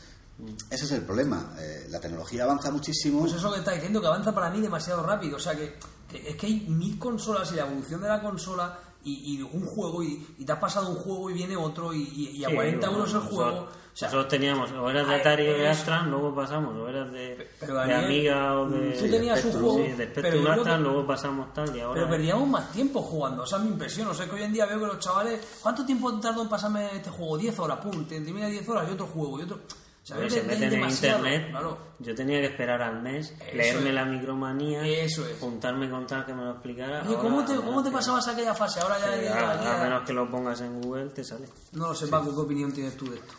Ese 0.69 0.85
es 0.85 0.91
el 0.91 1.01
problema. 1.03 1.53
Eh, 1.59 1.87
la 1.89 1.99
tecnología 1.99 2.43
avanza 2.43 2.71
muchísimo. 2.71 3.21
Pues 3.21 3.33
eso 3.33 3.51
que 3.51 3.59
está 3.59 3.71
diciendo, 3.71 4.01
que 4.01 4.07
avanza 4.07 4.33
para 4.33 4.49
mí 4.49 4.59
demasiado 4.61 5.01
rápido. 5.03 5.37
O 5.37 5.39
sea, 5.39 5.55
que, 5.55 5.75
que 6.09 6.29
es 6.29 6.35
que 6.35 6.47
hay 6.47 6.65
mil 6.67 6.99
consolas 6.99 7.51
y 7.53 7.55
la 7.55 7.63
evolución 7.65 8.01
de 8.01 8.07
la 8.09 8.21
consola 8.21 8.77
y, 9.03 9.37
y 9.37 9.41
un 9.41 9.65
juego 9.65 10.03
y, 10.03 10.27
y 10.39 10.45
te 10.45 10.51
has 10.51 10.59
pasado 10.59 10.89
un 10.89 10.95
juego 10.97 11.29
y 11.29 11.33
viene 11.33 11.55
otro 11.55 11.93
y, 11.93 12.01
y- 12.01 12.29
y 12.37 12.43
a 12.45 12.49
Sí, 12.49 12.55
40 12.55 12.87
bueno, 12.87 12.99
euros 13.03 13.13
el 13.13 13.19
nosotros- 13.19 13.35
juego. 13.51 13.69
O 13.95 13.97
sea, 13.97 14.09
nosotros 14.09 14.27
teníamos, 14.29 14.71
o 14.73 14.89
eras 14.89 15.07
de 15.07 15.15
Atari 15.15 15.47
o 15.47 15.53
de 15.57 15.69
Astra, 15.69 16.03
luego 16.03 16.35
pasamos, 16.35 16.75
o 16.75 16.89
eras 16.89 17.09
de, 17.13 17.49
Pero, 17.61 17.75
de 17.79 17.93
Amiga 17.93 18.59
o 18.59 18.67
de, 18.69 18.91
tú 18.91 19.09
tenías 19.09 19.45
un 19.45 19.51
juego, 19.53 19.75
sí, 19.77 19.91
de 19.93 20.07
pero 20.07 20.31
que- 20.31 20.77
luego 20.79 21.07
pasamos 21.07 21.53
tal 21.53 21.73
y 21.73 21.79
ahora... 21.79 21.93
pero 22.01 22.09
perdíamos 22.09 22.45
más 22.49 22.69
tiempo 22.73 23.01
jugando, 23.01 23.45
esa 23.45 23.55
es 23.55 23.63
mi 23.63 23.69
impresión. 23.69 24.09
O 24.09 24.13
sea, 24.13 24.25
que 24.25 24.35
hoy 24.35 24.43
en 24.43 24.51
día 24.51 24.65
veo 24.65 24.81
que 24.81 24.87
los 24.87 24.99
chavales, 24.99 25.39
¿cuánto 25.61 25.85
tiempo 25.85 26.13
tardó 26.19 26.41
en 26.41 26.49
pasarme 26.49 26.93
este 26.93 27.09
juego? 27.09 27.37
10 27.37 27.57
horas, 27.57 27.77
pum, 27.79 28.03
te 28.05 28.19
media 28.19 28.47
10 28.47 28.67
horas 28.67 28.85
y 28.89 28.91
otro 28.91 29.07
juego 29.07 29.39
y 29.39 29.43
otro. 29.43 29.59
Sea, 30.05 30.17
Hombre, 30.17 30.29
veo 30.29 30.29
se 30.29 30.35
que 30.45 30.51
hay 30.53 30.59
meten 30.59 30.63
en 30.75 30.79
demasiado, 30.81 31.17
internet. 31.25 31.49
Claro. 31.49 31.77
Yo 31.97 32.13
tenía 32.15 32.39
que 32.39 32.45
esperar 32.45 32.79
al 32.83 33.01
mes, 33.01 33.33
Eso 33.39 33.55
leerme 33.57 33.89
es. 33.89 33.95
la 33.95 34.05
micromanía, 34.05 34.85
Eso 34.87 35.25
es. 35.27 35.39
juntarme 35.39 35.89
con 35.89 36.05
tal 36.05 36.25
que 36.27 36.33
me 36.35 36.43
lo 36.43 36.51
explicara. 36.51 37.01
Oye, 37.07 37.15
¿cómo 37.15 37.39
Ahora- 37.41 37.47
te, 37.47 37.55
cómo 37.55 37.83
te 37.83 37.89
pasabas 37.89 38.27
aquella 38.27 38.53
fase? 38.53 38.81
Ahora 38.81 38.99
ya, 38.99 39.15
que- 39.19 39.25
ya- 39.25 39.51
a, 39.51 39.63
ya- 39.63 39.79
a 39.81 39.83
menos 39.83 40.03
que 40.05 40.13
lo 40.13 40.29
pongas 40.29 40.61
en 40.61 40.79
Google, 40.79 41.09
te 41.09 41.23
sale. 41.23 41.49
No 41.71 41.87
lo 41.87 41.95
sé, 41.95 42.05
Paco, 42.05 42.35
¿qué 42.35 42.39
opinión 42.41 42.71
tienes 42.71 42.95
tú 42.95 43.09
de 43.09 43.15
esto? 43.17 43.33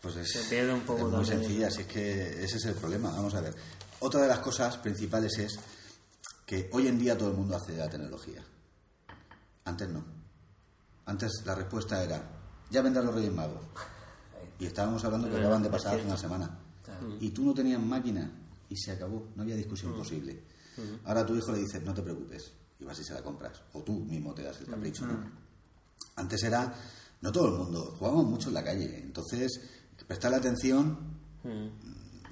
Pues 0.00 0.16
es, 0.16 0.32
Se 0.32 0.48
pierde 0.48 0.72
un 0.72 0.80
poco 0.80 1.00
es 1.00 1.04
muy 1.12 1.12
también. 1.26 1.38
sencilla, 1.40 1.70
si 1.70 1.82
es 1.82 1.86
que 1.86 2.44
ese 2.44 2.56
es 2.56 2.64
el 2.64 2.74
problema. 2.76 3.10
Vamos 3.10 3.34
a 3.34 3.42
ver. 3.42 3.54
Otra 3.98 4.22
de 4.22 4.28
las 4.28 4.38
cosas 4.38 4.78
principales 4.78 5.36
es 5.38 5.60
que 6.46 6.70
hoy 6.72 6.88
en 6.88 6.98
día 6.98 7.18
todo 7.18 7.28
el 7.28 7.36
mundo 7.36 7.56
accede 7.56 7.82
a 7.82 7.84
la 7.84 7.90
tecnología. 7.90 8.42
Antes 9.66 9.86
no. 9.90 10.02
Antes 11.04 11.42
la 11.44 11.54
respuesta 11.54 12.02
era, 12.02 12.22
ya 12.70 12.80
vendrán 12.80 13.04
los 13.04 13.14
Reyes 13.14 13.32
Magos. 13.34 13.60
Y 14.60 14.66
estábamos 14.66 15.02
hablando 15.04 15.28
que 15.30 15.36
acaban 15.36 15.62
de 15.62 15.70
pasar 15.70 15.96
hace 15.96 16.06
una 16.06 16.16
semana. 16.16 16.58
Y 17.18 17.30
tú 17.30 17.44
no 17.44 17.54
tenías 17.54 17.80
máquina 17.80 18.30
y 18.68 18.76
se 18.76 18.92
acabó, 18.92 19.28
no 19.34 19.42
había 19.42 19.56
discusión 19.56 19.94
posible. 19.94 20.44
Ahora 21.04 21.20
a 21.20 21.26
tu 21.26 21.34
hijo 21.34 21.52
le 21.52 21.58
dices, 21.58 21.82
no 21.82 21.92
te 21.92 22.02
preocupes, 22.02 22.52
y 22.78 22.84
vas 22.84 22.98
y 22.98 23.04
se 23.04 23.14
la 23.14 23.22
compras. 23.22 23.60
O 23.72 23.82
tú 23.82 23.92
mismo 23.92 24.32
te 24.34 24.42
das 24.42 24.60
el 24.60 24.66
capricho, 24.66 25.06
¿no? 25.06 25.18
Antes 26.16 26.42
era, 26.42 26.74
no 27.20 27.32
todo 27.32 27.48
el 27.48 27.58
mundo, 27.58 27.94
jugábamos 27.98 28.26
mucho 28.26 28.48
en 28.48 28.54
la 28.54 28.64
calle, 28.64 28.98
entonces 28.98 29.60
prestarle 30.06 30.38
atención, 30.38 30.98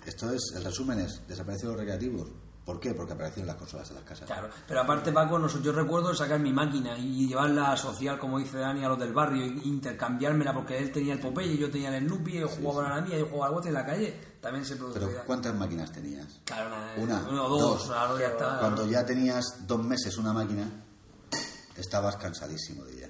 esto 0.07 0.31
es, 0.31 0.53
el 0.55 0.65
resumen 0.65 1.01
es, 1.01 1.23
desaparecieron 1.27 1.77
los 1.77 1.81
recreativos. 1.81 2.29
¿Por 2.69 2.79
qué? 2.79 2.93
Porque 2.93 3.15
aparecieron 3.15 3.47
las 3.47 3.57
consolas 3.57 3.89
en 3.89 3.95
las 3.97 4.05
casas. 4.05 4.27
Claro, 4.27 4.51
pero 4.67 4.83
aparte 4.83 5.11
Paco, 5.11 5.39
no 5.39 5.49
yo 5.49 5.73
recuerdo 5.73 6.15
sacar 6.15 6.39
mi 6.39 6.53
máquina 6.53 6.99
y 6.99 7.27
llevarla 7.27 7.73
a 7.73 7.77
social, 7.79 8.19
como 8.19 8.39
dice 8.39 8.59
Dani, 8.59 8.85
a 8.85 8.89
los 8.89 8.99
del 8.99 9.15
barrio, 9.15 9.43
e 9.43 9.47
intercambiármela 9.67 10.53
porque 10.53 10.77
él 10.77 10.93
tenía 10.93 11.15
el 11.15 11.19
Popeye, 11.19 11.57
yo 11.57 11.71
tenía 11.71 11.97
el 11.97 12.07
Snoopy, 12.07 12.37
él 12.37 12.45
jugaba 12.45 12.93
a 12.93 12.97
la 12.97 13.01
mía, 13.01 13.17
yo 13.17 13.25
jugaba 13.25 13.47
al 13.47 13.55
bote 13.55 13.69
en 13.69 13.75
la 13.75 13.87
calle, 13.87 14.21
también 14.43 14.67
se 14.67 14.77
Pero 14.77 14.93
producía. 14.93 15.25
¿cuántas 15.25 15.55
máquinas 15.55 15.91
tenías? 15.91 16.27
Claro, 16.45 16.77
una, 16.99 17.27
Una, 17.27 17.43
o 17.45 17.49
dos, 17.49 17.89
ya 18.19 18.27
está. 18.27 18.59
Cuando 18.59 18.87
ya 18.87 19.03
tenías 19.07 19.47
dos 19.67 19.83
meses 19.83 20.19
una 20.19 20.35
máquina, 20.35 20.71
estabas 21.75 22.17
cansadísimo 22.17 22.85
de 22.85 22.99
ella. 22.99 23.09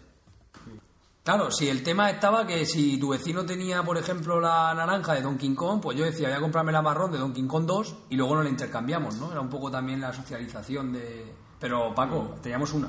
Claro, 1.29 1.51
si 1.51 1.69
el 1.69 1.83
tema 1.83 2.09
estaba 2.09 2.47
que 2.47 2.65
si 2.65 2.97
tu 2.97 3.11
vecino 3.11 3.45
tenía, 3.45 3.83
por 3.83 3.99
ejemplo, 3.99 4.41
la 4.41 4.73
naranja 4.73 5.13
de 5.13 5.21
Donkey 5.21 5.55
Kong, 5.55 5.79
pues 5.79 5.99
yo 5.99 6.07
decía, 6.07 6.29
voy 6.29 6.39
a 6.39 6.41
comprarme 6.41 6.73
la 6.73 6.81
marrón 6.81 7.13
de 7.13 7.19
Donkey 7.19 7.47
Kong 7.47 7.67
2 7.67 7.97
y 8.09 8.17
luego 8.17 8.35
nos 8.35 8.45
la 8.45 8.49
intercambiamos, 8.49 9.17
¿no? 9.17 9.31
Era 9.31 9.43
un 9.43 9.51
poco 9.51 9.71
también 9.71 10.01
la 10.01 10.11
socialización 10.11 10.91
de... 10.95 11.31
Pero, 11.61 11.95
Paco, 11.95 12.37
teníamos 12.43 12.73
una. 12.73 12.89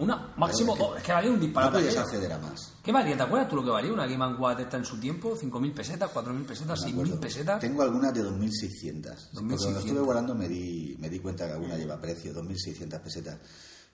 Una, 0.00 0.32
máximo 0.36 0.74
dos. 0.74 0.96
Es 0.96 1.04
que 1.04 1.12
valía 1.12 1.30
un 1.30 1.36
No 1.36 1.42
disparate. 1.42 1.72
podías 1.74 1.92
aquello. 1.96 2.06
acceder 2.06 2.32
a 2.32 2.38
más. 2.38 2.74
¿Qué 2.82 2.90
valía? 2.90 3.16
¿Te 3.16 3.22
acuerdas 3.22 3.48
tú 3.48 3.54
lo 3.54 3.62
que 3.62 3.70
valía 3.70 3.92
una 3.92 4.06
Game 4.08 4.26
Watch 4.34 4.58
esta 4.58 4.76
en 4.76 4.84
su 4.84 4.98
tiempo? 4.98 5.36
¿5.000 5.40 5.72
pesetas? 5.72 6.10
¿4.000 6.12 6.44
pesetas? 6.46 6.80
Me 6.80 6.86
¿6.000 6.88 6.92
acuerdo. 6.92 7.20
pesetas? 7.20 7.60
Tengo 7.60 7.82
algunas 7.82 8.12
de 8.12 8.24
2.600. 8.24 9.28
Porque 9.32 9.46
cuando 9.46 9.56
2.600. 9.56 9.76
estuve 9.78 10.00
guardando 10.00 10.34
me 10.34 10.48
di, 10.48 10.96
me 10.98 11.08
di 11.08 11.20
cuenta 11.20 11.46
que 11.46 11.52
alguna 11.52 11.76
lleva 11.76 12.00
precio, 12.00 12.34
2.600 12.34 13.00
pesetas. 13.00 13.38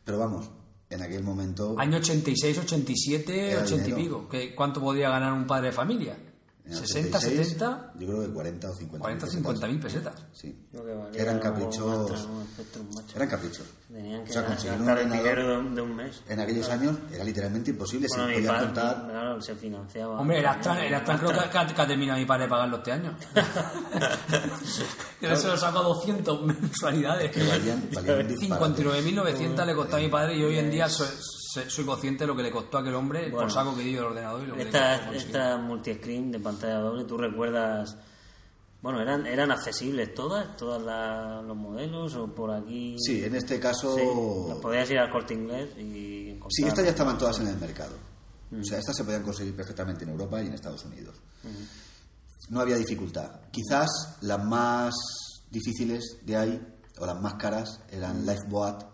Pero 0.02 0.18
vamos, 0.18 0.48
en 0.90 1.02
aquel 1.02 1.22
momento... 1.22 1.74
Año 1.78 1.98
86, 1.98 2.58
87, 2.58 3.50
Era 3.52 3.62
80 3.62 3.88
y 3.88 3.92
pico. 3.92 4.28
¿Qué- 4.28 4.54
¿Cuánto 4.54 4.80
podría 4.80 5.10
ganar 5.10 5.32
un 5.32 5.46
padre 5.46 5.66
de 5.68 5.72
familia? 5.72 6.16
En 6.66 6.72
el 6.72 6.78
60, 6.78 7.18
86, 7.18 7.48
70, 7.48 7.92
Yo 7.98 8.06
creo 8.08 8.20
que 8.26 8.32
40 8.32 8.70
o 8.70 8.74
50 8.74 8.98
40, 9.02 9.26
50 9.28 9.66
mil 9.68 9.80
pesetas. 9.80 10.14
Sí. 10.32 10.66
Que 11.12 11.20
Eran 11.22 11.38
caprichos... 11.38 12.28
Eran 13.14 13.28
caprichos. 13.28 13.64
Tenían 13.88 14.24
que 14.24 14.30
O 14.30 14.32
sea, 14.32 14.44
conseguir 14.44 14.80
un 14.80 14.88
ordenador 14.90 15.36
de 15.46 15.56
un, 15.58 15.74
de 15.76 15.80
un 15.82 15.94
mes. 15.96 16.22
en 16.28 16.40
aquellos 16.40 16.68
años 16.68 16.96
era 17.12 17.22
literalmente 17.22 17.70
imposible. 17.70 18.08
Bueno, 18.08 18.24
si 18.24 18.28
mi 18.30 18.34
podías 18.36 18.52
padre, 18.52 18.66
contar... 18.66 19.06
claro, 19.08 19.40
se 19.40 19.54
financiaba. 19.54 20.20
Hombre, 20.20 20.38
el 20.40 20.46
Astra, 20.46 20.84
el 20.86 20.94
Astra 20.94 21.18
creo 21.18 21.30
que, 21.30 21.50
que 21.50 21.58
ha- 21.58 21.66
que 21.66 21.82
ha 21.82 21.86
terminado 21.86 22.18
mi 22.18 22.26
padre 22.26 22.42
de 22.44 22.48
pagarlo 22.50 22.76
este 22.78 22.92
año. 22.92 23.16
Yo 25.20 25.36
se 25.36 25.46
lo 25.48 25.56
saco 25.56 25.78
a 25.78 25.82
200 25.82 26.42
mensualidades. 26.42 27.30
Que 27.30 27.46
valían, 27.46 27.88
valían 27.92 28.18
un 28.26 28.28
disparate. 28.28 28.70
59.900 28.74 29.66
le 29.66 29.74
costó 29.74 29.96
a 29.96 30.00
mi 30.00 30.08
padre 30.08 30.36
y 30.36 30.42
hoy 30.42 30.58
en 30.58 30.70
día 30.70 30.88
soy, 31.68 31.84
consciente 31.84 32.24
de 32.24 32.28
lo 32.28 32.36
que 32.36 32.42
le 32.42 32.50
costó 32.50 32.78
a 32.78 32.80
aquel 32.80 32.94
hombre 32.94 33.22
Bueno. 33.30 33.38
por 33.38 33.50
saco 33.52 33.76
que 33.76 33.82
dio 33.82 34.00
el 34.00 34.06
ordenador 34.06 34.42
y 34.42 34.46
lo 34.46 34.54
que 34.56 34.62
Esta, 34.62 35.12
esta 35.12 35.56
multiscreen 35.58 36.30
de 36.30 36.38
pantalla 36.40 36.78
doble, 36.78 37.04
¿tú 37.04 37.16
recuerdas? 37.16 37.96
Bueno, 38.82 39.00
eran, 39.00 39.26
eran 39.26 39.50
accesibles 39.50 40.14
todas, 40.14 40.56
todas 40.56 40.80
la- 40.82 41.42
los 41.42 41.56
modelos, 41.56 42.14
o 42.14 42.32
por 42.32 42.52
aquí. 42.52 42.96
Sí, 42.98 43.24
en 43.24 43.34
este 43.34 43.58
caso... 43.58 43.96
Sí, 43.96 44.02
las 44.48 44.58
podías 44.58 44.88
ir 44.90 44.98
al 44.98 45.10
corte 45.10 45.34
inglés 45.34 45.70
y 45.76 46.28
encontrar. 46.30 46.50
Sí, 46.52 46.62
estas 46.64 46.84
ya 46.84 46.90
estaban 46.90 47.18
todas 47.18 47.40
en 47.40 47.48
el 47.48 47.56
mercado. 47.56 47.96
O 48.52 48.62
sea, 48.62 48.78
estas 48.78 48.94
se 48.96 49.02
podían 49.02 49.22
conseguir 49.24 49.56
perfectamente 49.56 50.04
en 50.04 50.10
Europa 50.10 50.40
y 50.40 50.46
en 50.46 50.52
Estados 50.54 50.84
Unidos. 50.84 51.16
No 52.50 52.60
había 52.60 52.76
dificultad. 52.76 53.40
Quizás 53.50 53.88
las 54.20 54.44
más 54.44 54.94
difíciles 55.50 56.18
de 56.22 56.36
ahí, 56.36 56.66
o 56.98 57.06
las 57.06 57.20
más 57.20 57.34
caras, 57.34 57.80
eran 57.90 58.24
Lifeboat, 58.24 58.84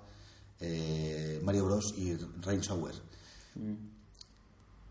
eh, 0.63 1.41
Mario 1.43 1.67
Bros. 1.67 1.93
y 1.97 2.15
Rain 2.41 2.61
Shower. 2.61 2.95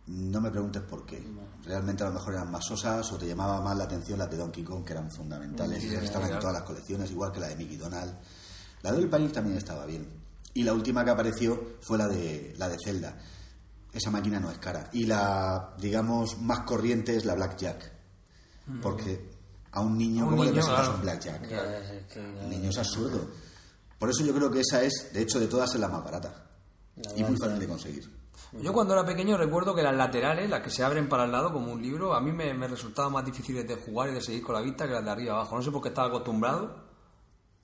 No 0.07 0.41
me 0.41 0.51
preguntes 0.51 0.81
por 0.81 1.05
qué. 1.05 1.23
Realmente 1.65 2.03
a 2.03 2.07
lo 2.07 2.13
mejor 2.13 2.33
eran 2.33 2.51
más 2.51 2.65
sosas 2.65 3.09
o 3.11 3.17
te 3.17 3.27
llamaba 3.27 3.61
más 3.61 3.77
la 3.77 3.85
atención 3.85 4.19
las 4.19 4.29
de 4.29 4.37
Donkey 4.37 4.63
Kong, 4.63 4.83
que 4.83 4.93
eran 4.93 5.09
fundamentales 5.11 5.83
y 5.83 5.93
estaban 5.95 6.31
en 6.31 6.39
todas 6.39 6.53
las 6.53 6.63
colecciones, 6.63 7.11
igual 7.11 7.31
que 7.31 7.39
la 7.39 7.47
de 7.47 7.55
Mickey 7.55 7.77
Donald. 7.77 8.13
La 8.81 8.91
de 8.91 8.97
Oil 8.97 9.09
Panic 9.09 9.31
también 9.31 9.57
estaba 9.57 9.85
bien. 9.85 10.07
Y 10.53 10.63
la 10.63 10.73
última 10.73 11.05
que 11.05 11.11
apareció 11.11 11.75
fue 11.81 11.97
la 11.97 12.07
de, 12.07 12.53
la 12.57 12.67
de 12.67 12.77
Zelda. 12.83 13.15
Esa 13.93 14.09
máquina 14.11 14.39
no 14.39 14.49
es 14.51 14.57
cara. 14.57 14.89
Y 14.91 15.05
la, 15.05 15.75
digamos, 15.79 16.41
más 16.41 16.61
corriente 16.61 17.15
es 17.15 17.23
la 17.25 17.35
Blackjack. 17.35 17.91
Porque 18.81 19.29
a 19.71 19.81
un 19.81 19.97
niño, 19.97 20.25
¿cómo 20.29 20.43
le 20.43 20.51
presentas 20.51 20.79
claro. 20.81 20.95
un 20.95 21.01
Blackjack? 21.01 21.49
Ya, 21.49 21.77
es 21.77 22.05
que- 22.07 22.19
El 22.41 22.49
niño 22.49 22.69
es 22.69 22.77
absurdo. 22.77 23.29
Por 24.01 24.09
eso 24.09 24.25
yo 24.25 24.33
creo 24.33 24.49
que 24.49 24.61
esa 24.61 24.81
es, 24.81 25.11
de 25.13 25.21
hecho, 25.21 25.39
de 25.39 25.45
todas 25.45 25.75
es 25.75 25.79
la 25.79 25.87
más 25.87 26.03
barata. 26.03 26.49
La 26.95 27.15
Y 27.15 27.23
muy 27.23 27.37
fácil 27.37 27.59
de 27.59 27.67
conseguir. 27.67 28.09
Yo 28.59 28.73
cuando 28.73 28.95
era 28.95 29.05
pequeño 29.05 29.37
recuerdo 29.37 29.75
que 29.75 29.83
las 29.83 29.95
laterales, 29.95 30.49
las 30.49 30.61
que 30.63 30.71
se 30.71 30.83
abren 30.83 31.07
para 31.07 31.25
el 31.25 31.31
lado 31.31 31.53
como 31.53 31.71
un 31.71 31.79
libro, 31.83 32.15
a 32.15 32.19
mí 32.19 32.31
me, 32.31 32.51
me 32.55 32.67
resultaban 32.67 33.13
más 33.13 33.23
difíciles 33.23 33.67
de 33.67 33.75
jugar 33.75 34.09
y 34.09 34.13
de 34.15 34.21
seguir 34.21 34.41
con 34.41 34.55
la 34.55 34.61
vista 34.61 34.87
que 34.87 34.93
las 34.93 35.05
de 35.05 35.11
arriba 35.11 35.35
abajo. 35.35 35.55
No 35.55 35.61
sé 35.61 35.69
por 35.69 35.83
qué 35.83 35.89
estaba 35.89 36.07
acostumbrado 36.07 36.83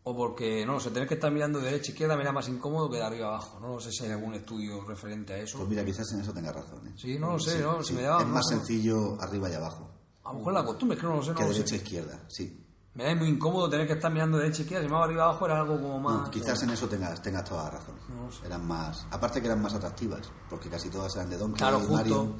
o 0.03 0.15
porque, 0.15 0.63
no 0.63 0.79
sé, 0.79 0.91
tener 0.91 1.07
que 1.07 1.15
estar 1.15 1.31
mirando 1.31 1.57
de 1.57 1.65
derecha 1.65 1.89
a 1.89 1.93
izquierda 1.93 2.15
me 2.15 2.21
era 2.21 2.31
más 2.31 2.47
incómodo 2.47 2.87
que 2.87 2.97
de 2.97 3.03
arriba 3.03 3.29
abajo. 3.29 3.59
No 3.59 3.79
sé 3.79 3.91
si 3.91 4.05
hay 4.05 4.11
algún 4.11 4.35
estudio 4.35 4.81
referente 4.85 5.33
a 5.33 5.37
eso. 5.39 5.57
Pues 5.57 5.69
mira, 5.69 5.83
quizás 5.83 6.05
en 6.13 6.19
eso 6.21 6.31
tengas 6.31 6.55
razón. 6.55 6.87
¿eh? 6.87 6.93
Sí, 6.95 7.17
no 7.17 7.31
lo 7.33 7.39
sé, 7.39 7.59
no, 7.63 7.81
Sí, 7.81 7.95
me 7.95 8.03
daba... 8.03 8.21
es 8.21 8.27
más 8.27 8.45
no. 8.51 8.57
sencillo 8.59 9.19
arriba 9.19 9.49
y 9.49 9.55
abajo. 9.55 9.89
A 10.23 10.31
lo 10.33 10.37
mejor 10.37 10.53
la 10.53 10.63
costumbre, 10.63 10.95
es 10.97 11.01
que 11.01 11.07
no 11.09 11.15
lo 11.15 11.23
sé, 11.23 11.31
no 11.31 11.35
que 11.37 11.43
lo 11.43 11.49
derecha 11.49 11.73
e 11.73 11.77
izquierda, 11.79 12.19
sí. 12.27 12.63
Me 12.97 13.03
da 13.03 13.13
muy 13.15 13.27
incómodo 13.27 13.69
tener 13.69 13.85
que 13.85 13.93
estar 13.93 14.11
mirando 14.11 14.39
de 14.39 14.47
izquierda. 14.47 14.83
Si 14.83 14.89
me 14.89 14.95
hago 14.95 15.03
arriba 15.03 15.25
abajo 15.25 15.45
era 15.45 15.59
algo 15.61 15.79
como 15.79 15.99
más... 15.99 16.23
No, 16.23 16.31
quizás 16.31 16.63
en 16.63 16.71
eso 16.71 16.87
tengas, 16.89 17.21
tengas 17.21 17.43
toda 17.43 17.65
la 17.65 17.69
razón. 17.69 17.93
Eran 18.43 18.67
más. 18.67 19.05
Aparte 19.11 19.39
que 19.39 19.45
eran 19.45 19.61
más 19.61 19.75
atractivas, 19.75 20.21
porque 20.49 20.67
casi 20.67 20.89
todas 20.89 21.15
eran 21.15 21.29
de 21.29 21.37
Donkey 21.37 21.59
Claro, 21.59 21.79
y. 21.87 21.91
Mario. 21.91 22.35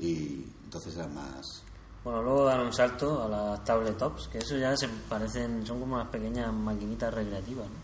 Y 0.00 0.46
entonces 0.64 0.96
eran 0.96 1.14
más. 1.14 1.62
Bueno, 2.02 2.22
luego 2.22 2.44
dan 2.46 2.60
un 2.60 2.72
salto 2.72 3.22
a 3.22 3.28
las 3.28 3.64
tabletops, 3.64 4.28
que 4.28 4.38
eso 4.38 4.56
ya 4.56 4.74
se 4.78 4.88
parecen, 4.88 5.66
son 5.66 5.78
como 5.80 5.96
unas 5.96 6.08
pequeñas 6.08 6.54
maquinitas 6.54 7.12
recreativas, 7.12 7.66
¿no? 7.66 7.76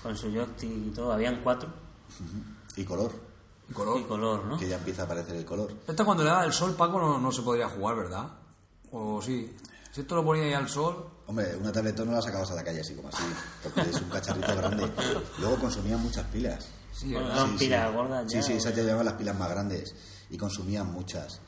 Con 0.00 0.16
su 0.16 0.30
joystick 0.30 0.70
y 0.70 0.90
todo. 0.90 1.12
Habían 1.12 1.40
cuatro. 1.42 1.68
Y 2.76 2.84
color, 2.84 3.10
Y 3.68 3.72
color. 3.72 4.00
Y 4.00 4.04
color, 4.04 4.44
¿no? 4.44 4.58
que 4.58 4.68
ya 4.68 4.76
empieza 4.76 5.02
a 5.02 5.04
aparecer 5.06 5.34
el 5.34 5.44
color. 5.44 5.72
Esta 5.88 6.04
cuando 6.04 6.22
le 6.22 6.30
da 6.30 6.44
el 6.44 6.52
sol, 6.52 6.74
Paco, 6.76 7.00
no, 7.00 7.18
no 7.18 7.32
se 7.32 7.42
podría 7.42 7.68
jugar, 7.68 7.96
¿verdad? 7.96 8.28
O 8.92 9.20
sí. 9.20 9.56
Si 9.90 10.02
esto 10.02 10.14
lo 10.14 10.24
ponía 10.24 10.44
ahí 10.44 10.52
al 10.52 10.68
sol... 10.68 11.08
Hombre, 11.26 11.56
una 11.56 11.72
tabletón 11.72 12.08
no 12.08 12.14
la 12.14 12.22
sacabas 12.22 12.50
a 12.50 12.54
la 12.54 12.62
calle 12.64 12.80
así 12.80 12.94
como 12.94 13.08
así, 13.08 13.22
porque 13.62 13.80
es 13.82 14.00
un 14.00 14.08
cacharrito 14.10 14.54
grande. 14.56 14.90
Luego 15.38 15.56
consumían 15.56 16.00
muchas 16.02 16.26
pilas. 16.26 16.66
Sí, 16.92 17.12
Bueno, 17.12 17.28
¿verdad? 17.28 17.46
Pilas 17.58 17.92
gordas 17.94 18.24
Sí, 18.30 18.36
ya, 18.36 18.42
sí, 18.42 18.52
¿o 18.52 18.56
esas 18.56 18.74
ya 18.76 18.82
llevaban 18.82 19.06
las 19.06 19.14
pilas 19.14 19.38
más 19.38 19.48
grandes 19.50 19.94
y 20.30 20.36
consumían 20.36 20.92
muchas. 20.92 21.40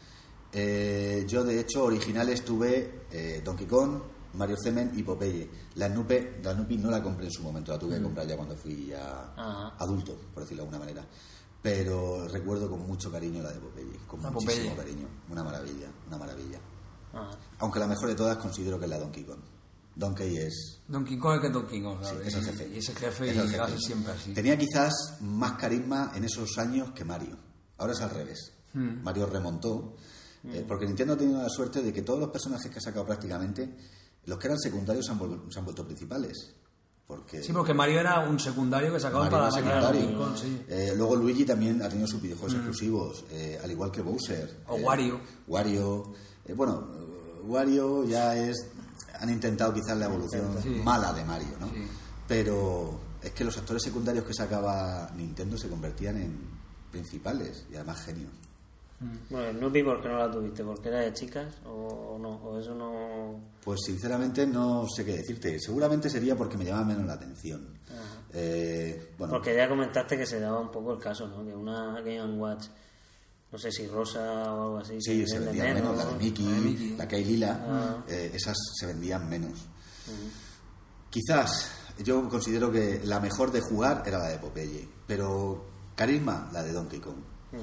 Eh, 0.53 1.25
yo, 1.29 1.45
de 1.45 1.61
hecho, 1.61 1.85
originales 1.85 2.45
tuve 2.45 3.05
eh, 3.13 3.43
Donkey 3.45 3.67
Kong, 3.67 4.01
Mario 4.35 4.57
Zemen 4.63 4.93
y 4.97 5.03
Popeye. 5.03 5.51
La 5.75 5.89
Snoopy, 5.89 6.43
la 6.43 6.53
Snoopy 6.55 6.79
no 6.79 6.91
la 6.91 7.03
compré 7.03 7.27
en 7.27 7.33
su 7.33 7.43
momento, 7.43 7.73
la 7.73 7.79
tuve 7.79 7.97
que 7.97 8.03
comprar 8.03 8.27
ya 8.27 8.37
cuando 8.37 8.57
fui 8.57 8.87
ya 8.87 9.33
Ajá. 9.37 9.75
adulto, 9.79 10.17
por 10.33 10.43
decirlo 10.43 10.63
de 10.65 10.69
alguna 10.69 10.79
manera. 10.79 11.07
Pero 11.63 12.27
recuerdo 12.29 12.71
con 12.71 12.87
mucho 12.87 13.11
cariño 13.11 13.43
la 13.43 13.51
de 13.53 13.59
Popeye, 13.59 13.99
con 14.07 14.23
La 14.23 14.31
muchísimo 14.31 14.71
Popeye. 14.71 14.77
cariño. 14.77 15.09
Una 15.31 15.45
maravilla, 15.45 15.89
una 16.07 16.17
maravilla. 16.17 16.59
Ajá. 17.13 17.31
Aunque 17.59 17.79
la 17.79 17.87
mejor 17.87 18.09
de 18.09 18.15
todas 18.15 18.37
considero 18.39 18.79
que 18.79 18.85
es 18.87 18.91
la 18.91 18.99
Donkey 18.99 19.25
Kong. 19.25 19.41
Donkey 19.97 20.37
es 20.37 20.81
Donkey 20.87 21.19
Kong 21.19 21.37
es 21.37 21.41
que 21.41 21.49
Donkey 21.51 21.83
Kong, 21.83 21.99
Sí, 22.03 22.11
claro. 22.11 22.21
es 22.23 22.35
el 22.35 22.43
y- 22.43 22.45
jefe. 22.47 22.69
Y 22.75 22.79
ese 22.79 22.95
jefe 22.95 23.31
Es 23.31 23.37
y 23.37 23.39
el 23.39 23.45
lo 23.47 23.51
jefe. 23.51 23.63
hace 23.63 23.79
siempre 23.79 24.13
así. 24.13 24.33
Tenía 24.35 24.57
quizás 24.59 24.93
más 25.23 25.53
carisma 25.53 26.13
en 26.15 26.25
esos 26.25 26.59
años 26.59 26.93
que 26.93 27.05
Mario. 27.05 27.37
Ahora 27.79 27.93
es 27.95 28.01
al 28.03 28.11
revés. 28.11 28.53
Hmm. 28.75 29.03
Mario 29.03 29.27
remontó. 29.27 29.97
eh, 30.49 30.65
porque 30.69 30.87
Nintendo 30.87 31.15
ha 31.15 31.17
tenido 31.17 31.43
la 31.43 31.49
suerte 31.49 31.83
de 31.83 31.93
que 31.93 32.03
todos 32.03 32.21
los 32.21 32.29
personajes 32.29 32.71
que 32.71 32.79
ha 32.79 32.81
sacado 32.81 33.05
prácticamente, 33.05 33.69
los 34.27 34.39
que 34.39 34.47
eran 34.47 34.61
secundarios 34.61 35.05
se 35.05 35.11
han, 35.11 35.19
se 35.51 35.59
han 35.59 35.65
vuelto 35.65 35.85
principales. 35.85 36.55
Porque 37.05 37.43
Sí, 37.43 37.53
porque 37.53 37.75
Mario 37.75 37.99
era 37.99 38.21
un 38.29 38.39
secundario 38.39 38.93
que 38.93 39.01
sacaban 39.01 39.29
para 39.29 39.51
la 39.51 39.91
Kong, 40.17 40.37
sí. 40.41 40.63
Eh, 40.69 40.93
luego 40.97 41.17
Luigi 41.17 41.45
también 41.45 41.83
ha 41.83 41.89
tenido 41.89 42.07
sus 42.07 42.23
videojuegos 42.23 42.55
exclusivos, 42.55 43.25
eh, 43.31 43.59
al 43.61 43.71
igual 43.73 43.91
que 43.91 44.03
Bowser. 44.03 44.59
O 44.69 44.77
eh, 44.77 44.83
Wario. 44.85 45.21
Wario. 45.49 46.13
eh, 46.45 46.53
bueno, 46.53 46.87
Wario 47.45 48.05
ya 48.05 48.37
es. 48.37 48.67
Han 49.21 49.31
intentado 49.31 49.73
quizás 49.73 49.97
la 49.97 50.07
evolución 50.07 50.57
Sí. 50.63 50.69
mala 50.85 51.13
de 51.13 51.25
Mario, 51.25 51.57
¿no? 51.61 51.67
Sí. 51.69 51.87
Pero 52.29 52.99
es 53.23 53.31
que 53.33 53.45
los 53.45 53.57
actores 53.59 53.83
secundarios 53.83 54.25
que 54.25 54.35
sacaba 54.35 55.11
Nintendo 55.17 55.57
se 55.57 55.69
convertían 55.69 56.17
en 56.17 56.39
principales 56.91 57.67
y 57.71 57.75
además 57.77 58.01
genios. 58.05 58.31
Bueno, 59.29 59.47
el 59.49 59.57
Snoopy, 59.59 59.83
¿por 59.83 60.01
qué 60.01 60.09
no 60.09 60.19
la 60.19 60.31
tuviste? 60.31 60.65
¿Porque 60.65 60.89
era 60.89 61.01
de 61.01 61.13
chicas 61.13 61.55
o, 61.67 62.15
o 62.15 62.19
no? 62.19 62.37
¿O 62.37 62.59
eso 62.59 62.75
no...? 62.75 63.39
Pues 63.63 63.81
sinceramente 63.85 64.47
no 64.47 64.87
sé 64.89 65.05
qué 65.05 65.19
decirte. 65.19 65.61
Seguramente 65.61 66.09
sería 66.09 66.35
porque 66.35 66.57
me 66.57 66.65
llamaba 66.65 66.87
menos 66.87 67.05
la 67.07 67.13
atención. 67.13 67.77
Eh, 68.33 69.13
bueno, 69.19 69.35
Porque 69.35 69.55
ya 69.55 69.69
comentaste 69.69 70.17
que 70.17 70.25
se 70.27 70.41
daba 70.41 70.61
un 70.61 70.71
poco 70.71 70.95
el 70.95 70.99
caso, 70.99 71.27
¿no? 71.29 71.45
Que 71.45 71.55
una 71.55 72.01
Game 72.01 72.39
Watch, 72.39 72.67
no 73.53 73.59
sé 73.59 73.71
si 73.73 73.87
rosa 73.87 74.53
o 74.53 74.63
algo 74.65 74.79
así, 74.79 75.01
sí, 75.01 75.27
se 75.27 75.39
vendían 75.39 75.75
menos. 75.75 75.97
La 75.97 76.05
de 76.05 76.15
Mickey, 76.17 76.45
La 76.47 76.53
de 76.53 76.61
Mickey. 76.61 76.97
la 76.97 77.09
que 77.09 77.17
hay 77.17 77.25
lila, 77.25 78.05
eh, 78.09 78.31
esas 78.35 78.57
se 78.75 78.87
vendían 78.87 79.29
menos. 79.29 79.59
Quizás 81.11 81.71
yo 82.05 82.29
considero 82.29 82.71
que 82.71 83.01
la 83.05 83.21
mejor 83.21 83.51
de 83.53 83.61
jugar 83.61 84.03
era 84.07 84.19
la 84.19 84.29
de 84.29 84.39
Popeye, 84.39 84.89
pero 85.07 85.65
carisma 85.95 86.51
la 86.53 86.63
de 86.63 86.73
Donkey 86.73 87.01
Kong. 87.01 87.17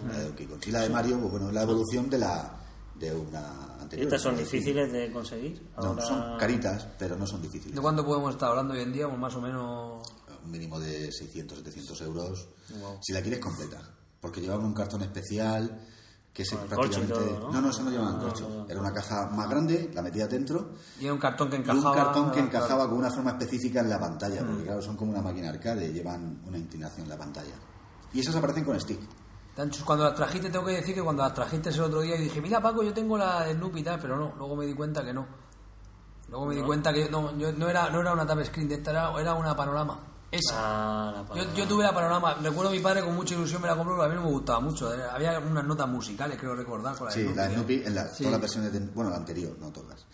La 0.08 0.18
de 0.18 0.24
Donkey 0.26 0.48
Kong. 0.48 0.60
Y 0.66 0.72
la 0.72 0.82
de 0.82 0.90
Mario, 0.90 1.20
pues 1.20 1.32
bueno, 1.32 1.52
la 1.52 1.62
evolución 1.62 2.10
de 2.10 2.18
la 2.18 2.60
de 2.98 3.14
una 3.14 3.76
¿Y 3.80 3.82
anterior. 3.84 4.08
estas 4.08 4.22
son 4.22 4.38
difíciles 4.38 4.92
de 4.92 5.12
conseguir? 5.12 5.62
No, 5.78 6.00
son 6.02 6.38
caritas, 6.40 6.88
pero 6.98 7.16
no 7.16 7.28
son 7.28 7.42
difíciles. 7.42 7.76
¿De 7.76 7.82
cuánto 7.82 8.06
podemos 8.06 8.34
estar 8.34 8.50
hablando 8.50 8.74
hoy 8.74 8.82
en 8.82 8.94
día? 8.94 9.08
Pues 9.08 9.20
más 9.20 9.36
o 9.36 9.42
menos... 9.42 10.08
un 10.44 10.50
mínimo 10.52 10.80
de 10.80 11.12
600, 11.12 11.60
700 11.60 12.02
euros, 12.02 12.48
Wow. 12.80 12.98
si 13.02 13.14
la 13.14 13.22
quieres 13.22 13.40
completa. 13.40 13.82
Porque 14.24 14.42
llevaban 14.42 14.66
un 14.66 14.74
cartón 14.74 15.04
especial 15.04 15.80
que 16.34 16.44
se 16.46 16.56
y 16.56 16.58
prácticamente... 16.58 17.14
todo, 17.14 17.52
¿no? 17.52 17.62
no, 17.62 17.70
eso 17.70 17.84
no 17.84 17.92
llevaban 17.92 18.16
Ah, 18.16 18.20
corcho. 18.24 18.50
no, 18.50 18.56
no. 18.64 18.68
Era 18.70 18.80
una 18.80 18.92
caja 18.92 19.30
más 19.30 19.48
grande, 19.48 19.92
la 19.94 20.02
metía 20.02 20.28
dentro, 20.28 20.72
Y 21.00 21.04
era 21.04 21.14
un 21.14 21.20
cartón 21.20 21.50
que 21.52 21.58
y 21.58 21.60
encajaba... 21.60 21.92
un 21.92 21.96
cartón 21.96 22.26
que 22.32 22.32
claro. 22.40 22.48
encajaba 22.48 22.90
con 22.90 22.98
una 22.98 23.12
forma 23.12 23.32
específica 23.32 23.82
en 23.82 23.90
la 23.90 24.00
pantalla, 24.00 24.40
porque 24.44 24.64
claro, 24.64 24.82
son 24.82 24.98
como 24.98 25.12
una 25.12 25.22
máquina 25.22 25.50
arcade, 25.50 25.94
llevan 25.94 26.42
una 26.48 26.58
inclinación 26.58 27.04
en 27.04 27.10
la 27.10 27.18
pantalla. 27.20 27.54
Y 28.14 28.22
esas 28.22 28.36
aparecen 28.36 28.64
con 28.66 28.80
stick. 28.80 29.00
Tan 29.56 29.70
chus- 29.70 29.84
Cuando 29.84 30.06
las 30.06 30.16
trajiste, 30.16 30.50
tengo 30.50 30.66
que 30.66 30.72
decir 30.78 30.96
que 30.96 31.04
cuando 31.04 31.22
las 31.22 31.34
trajiste 31.36 31.70
el 31.70 31.82
otro 31.82 32.02
día, 32.02 32.16
y 32.16 32.24
dije, 32.24 32.42
mira 32.42 32.60
Paco, 32.60 32.82
yo 32.82 32.94
tengo 32.94 33.16
la 33.18 33.44
de 33.46 33.54
Snoopy 33.54 33.82
y 33.82 33.84
tal, 33.84 34.00
pero 34.00 34.18
no, 34.18 34.34
luego 34.36 34.56
me 34.56 34.66
di 34.66 34.74
cuenta 34.74 35.04
que 35.06 35.14
no. 35.14 35.28
Luego 36.30 36.46
me 36.48 36.56
di 36.56 36.64
cuenta 36.64 36.92
que 36.92 37.10
no, 37.12 37.38
yo, 37.38 37.52
no, 37.52 37.70
era, 37.70 37.90
no 37.92 38.00
era 38.00 38.14
una 38.14 38.26
tab 38.26 38.44
screen, 38.44 38.68
de 38.70 38.76
esta 38.76 38.90
era, 38.90 39.12
era 39.22 39.36
una 39.36 39.56
panorama. 39.56 40.00
Esa. 40.34 40.56
Ah, 40.58 41.24
la 41.30 41.36
Yo, 41.36 41.54
yo 41.54 41.68
tuve 41.68 41.84
la 41.84 41.94
panorama, 41.94 42.34
recuerdo 42.42 42.70
a 42.70 42.74
mi 42.74 42.80
padre 42.80 43.04
con 43.04 43.16
mucha 43.16 43.36
ilusión 43.36 43.62
me 43.62 43.68
la 43.68 43.76
compró, 43.76 43.94
pero 43.96 44.06
a 44.06 44.10
mí 44.10 44.16
no 44.16 44.22
me 44.24 44.30
gustaba 44.32 44.60
mucho. 44.60 44.94
eh, 44.94 45.04
Había 45.12 45.40
unas 45.40 45.64
notas 45.64 45.88
musicales, 45.88 46.38
creo 46.40 46.56
recordar, 46.56 46.98
con 46.98 47.08
la 47.08 47.14
de 47.14 47.22
Sí, 47.22 47.28
Snoopy, 47.28 47.38
la. 47.38 47.50
Snoopy, 47.54 47.84
en 47.86 47.96
la, 47.96 48.08
Sí. 48.08 48.18
todas 48.24 48.32
las 48.32 48.42
versiones 48.42 48.74
de... 48.74 48.80
Bueno, 48.80 49.10
la 49.12 49.18
anterior, 49.18 49.56
no 49.60 49.72
todas. 49.72 50.06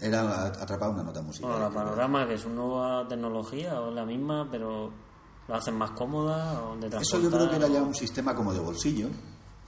Era 0.00 0.46
atrapar 0.46 0.90
una 0.90 1.04
nota 1.04 1.22
musical. 1.22 1.50
Bueno, 1.50 1.68
la 1.68 1.74
panorama, 1.74 2.26
que 2.26 2.34
es 2.34 2.44
una 2.44 2.54
nueva 2.56 3.06
tecnología 3.08 3.80
o 3.80 3.90
es 3.90 3.94
la 3.94 4.04
misma, 4.04 4.48
pero 4.50 4.90
lo 5.46 5.54
hacen 5.54 5.76
más 5.78 5.92
cómoda 5.92 6.60
o 6.64 6.76
de 6.76 6.88
Eso 6.98 7.20
yo 7.20 7.30
creo 7.30 7.48
que 7.48 7.56
era 7.56 7.68
ya 7.68 7.80
un 7.82 7.94
sistema 7.94 8.34
como 8.34 8.52
de 8.52 8.58
bolsillo, 8.60 9.08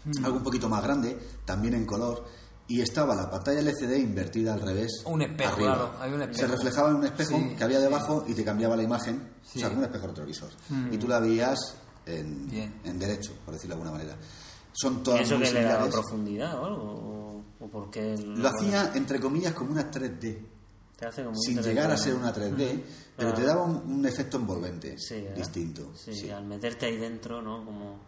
Mm. 0.03 0.25
algo 0.25 0.39
un 0.39 0.43
poquito 0.43 0.67
más 0.69 0.83
grande, 0.83 1.19
también 1.45 1.75
en 1.75 1.85
color, 1.85 2.25
y 2.71 2.81
estaba 2.81 3.15
la 3.15 3.31
pantalla 3.31 3.61
LCD 3.61 3.97
invertida 3.99 4.55
al 4.55 4.61
revés. 4.61 5.03
Un 5.07 5.23
espejo, 5.23 5.55
arriba. 5.55 5.75
claro, 5.75 5.93
había 6.01 6.15
un 6.17 6.23
espejo. 6.23 6.41
Se 6.41 6.47
reflejaba 6.47 6.91
en 6.91 6.97
un 6.97 7.05
espejo 7.05 7.37
Sí, 7.37 7.55
que 7.57 7.65
había 7.65 7.79
sí. 7.79 7.83
debajo 7.85 8.25
y 8.29 8.35
te 8.35 8.45
cambiaba 8.45 8.77
la 8.77 8.83
imagen, 8.83 9.17
o 9.17 9.47
Sí. 9.49 9.59
Mm. 9.59 9.61
sea, 9.63 9.71
un 9.71 9.83
espejo 9.85 10.07
retrovisor. 10.07 10.51
Y 10.91 10.97
tú 10.99 11.09
la 11.09 11.21
veías 11.21 11.59
en, 12.07 12.49
en 12.85 12.99
derecho, 12.99 13.33
por 13.45 13.55
decirlo 13.55 13.77
de 13.77 13.83
alguna 13.83 13.99
manera. 13.99 14.17
Son 14.73 14.95
¿Y 14.95 15.03
todas 15.03 15.21
eso 15.23 15.37
muy 15.37 15.47
que 15.49 15.53
le 15.55 15.63
daba 15.65 15.89
profundidad 15.91 16.59
o 16.61 16.65
algo? 16.67 16.83
¿O, 17.61 17.65
o 17.65 17.69
por 17.69 17.91
qué 17.91 18.17
Lo 18.17 18.49
hacía, 18.49 18.93
entre 18.95 19.19
comillas, 19.21 19.53
como 19.53 19.73
una 19.73 19.91
3D. 19.91 20.39
Te 20.97 21.07
hace 21.07 21.23
como 21.25 21.37
un 21.37 21.43
Sin 21.43 21.59
3D. 21.59 21.65
llegar 21.65 21.91
a 21.91 21.97
ser 21.97 22.15
una 22.15 22.33
3D, 22.33 22.83
pero 23.17 23.33
te 23.35 23.43
daba 23.43 23.63
un, 23.65 23.77
un 23.99 24.07
efecto 24.07 24.37
envolvente 24.37 24.97
distinto. 25.35 25.93
Sí, 25.97 26.15
sí. 26.15 26.31
al 26.31 26.45
meterte 26.45 26.87
ahí 26.87 26.97
dentro, 26.99 27.43
¿no? 27.43 27.65
Como... 27.65 27.99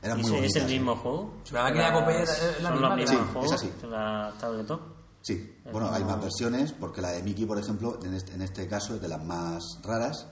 Era 0.00 0.14
¿Y 0.16 0.22
muy 0.22 0.30
ese- 0.36 0.46
¿Es 0.46 0.56
el 0.56 0.62
bonita, 0.62 0.68
sí. 0.68 0.74
mismo 0.78 0.96
juego? 0.96 1.34
La 1.52 1.62
máquina 1.64 1.86
de 1.90 2.00
Popeye 2.00 2.22
era- 2.22 2.32
es 2.32 2.62
la 2.62 2.68
¿Son 2.68 2.96
misma? 2.96 3.06
Sí, 3.40 3.46
es 3.46 3.52
así. 3.52 3.68
que 3.80 3.86
La 3.88 4.34
tabletop. 4.38 4.80
Sí, 5.22 5.56
bueno, 5.72 5.90
hay 5.92 6.04
más 6.04 6.20
versiones, 6.20 6.72
porque 6.72 7.02
la 7.02 7.10
de 7.10 7.22
Mickey, 7.22 7.44
por 7.44 7.58
ejemplo, 7.58 7.98
en 8.02 8.14
este, 8.14 8.34
en 8.34 8.42
este 8.42 8.66
caso 8.68 8.94
es 8.94 9.00
de 9.02 9.08
las 9.08 9.22
más 9.24 9.62
raras. 9.82 10.26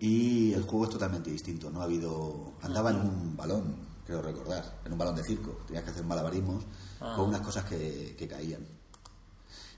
Y 0.00 0.54
el 0.54 0.62
juego 0.62 0.84
es 0.84 0.90
totalmente 0.90 1.30
distinto. 1.30 1.68
No 1.70 1.82
ha 1.82 1.84
habido. 1.84 2.54
Andaba 2.62 2.90
en 2.90 2.96
un 3.00 3.36
balón, 3.36 3.76
creo 4.06 4.22
recordar, 4.22 4.78
en 4.84 4.92
un 4.92 4.98
balón 4.98 5.14
de 5.16 5.22
circo. 5.24 5.58
Tenías 5.66 5.84
que 5.84 5.90
hacer 5.90 6.04
malabarismos 6.04 6.64
Ah. 7.00 7.12
con 7.16 7.28
unas 7.28 7.42
cosas 7.42 7.64
que, 7.66 8.14
que 8.18 8.26
caían. 8.26 8.66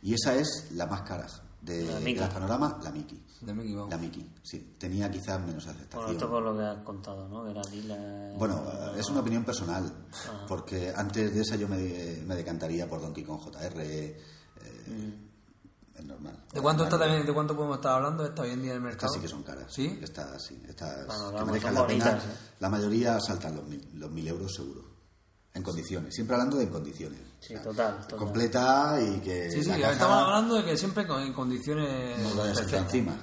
Y 0.03 0.15
esa 0.15 0.35
es 0.35 0.69
la 0.75 0.87
más 0.87 1.03
cara 1.03 1.27
de, 1.61 1.85
La 1.87 1.99
de 1.99 2.15
las 2.15 2.33
panoramas, 2.33 2.75
la 2.85 2.91
Mickey. 2.93 3.21
De 3.41 3.55
Mickey 3.55 3.75
Mouse. 3.75 3.91
La 3.91 3.97
Mickey, 3.99 4.31
sí. 4.43 4.77
Tenía 4.79 5.11
quizás 5.11 5.41
menos 5.41 5.65
Bueno, 5.65 5.79
aceptación. 5.81 6.11
esto 6.13 6.29
por 6.31 6.43
lo 6.43 6.57
que 6.57 6.63
has 6.63 6.83
contado, 6.83 7.27
¿no? 7.29 7.47
Era. 7.49 7.63
Bueno, 8.37 8.63
es 8.97 9.09
una 9.09 9.21
opinión 9.21 9.45
personal, 9.45 9.91
porque 10.47 10.93
antes 10.95 11.35
de 11.35 11.41
esa 11.41 11.57
yo 11.57 11.67
me, 11.69 11.77
me 12.27 12.35
decantaría 12.35 12.89
por 12.89 13.01
Donkey 13.01 13.25
Kong 13.25 13.41
JR. 13.41 13.81
eh, 13.83 14.21
Mm. 14.87 15.31
Es 15.99 16.05
normal. 16.07 16.45
¿De 16.53 16.61
cuánto 16.63 16.85
está 16.85 16.99
también, 16.99 17.25
de 17.27 17.33
cuánto 17.35 17.55
podemos 17.55 17.77
estar 17.77 17.93
hablando 17.97 18.25
esta 18.25 18.43
hoy 18.43 18.51
en 18.51 18.63
día 18.63 18.71
en 18.73 18.77
el 18.77 18.83
mercado? 18.83 19.07
Estas 19.07 19.13
sí 19.15 19.21
que 19.21 19.29
son 19.29 19.43
caras. 19.43 19.67
¿Sí? 19.73 19.99
Estas 20.03 20.43
sí. 20.43 20.63
Estas 20.67 21.07
Bueno, 21.07 21.35
que 21.39 21.45
merezcan 21.45 21.75
la 21.75 21.87
pena. 21.87 22.05
bonitas, 22.07 22.25
¿eh? 22.25 22.37
La 22.61 22.69
mayoría 22.71 23.21
saltan 23.21 23.57
los 23.57 23.65
mil, 23.67 23.87
los 23.95 24.11
mil 24.11 24.27
euros 24.27 24.55
seguro. 24.55 24.83
En 25.61 25.65
condiciones. 25.65 26.15
Siempre 26.15 26.35
hablando 26.37 26.57
de 26.57 26.65
en 26.65 26.71
condiciones. 26.71 27.21
Sí, 27.39 27.55
total, 27.63 28.01
total. 28.01 28.19
Completa 28.19 28.99
y 29.01 29.21
que. 29.21 29.51
Sí, 29.51 29.63
sí, 29.63 29.69
la 29.69 29.79
caja 29.79 29.93
estamos 29.93 30.17
hablando 30.23 30.55
de 30.55 30.65
que 30.65 30.77
siempre 30.77 31.07
con, 31.07 31.21
en 31.23 31.33
condiciones 31.35 32.19
encima. 32.73 33.17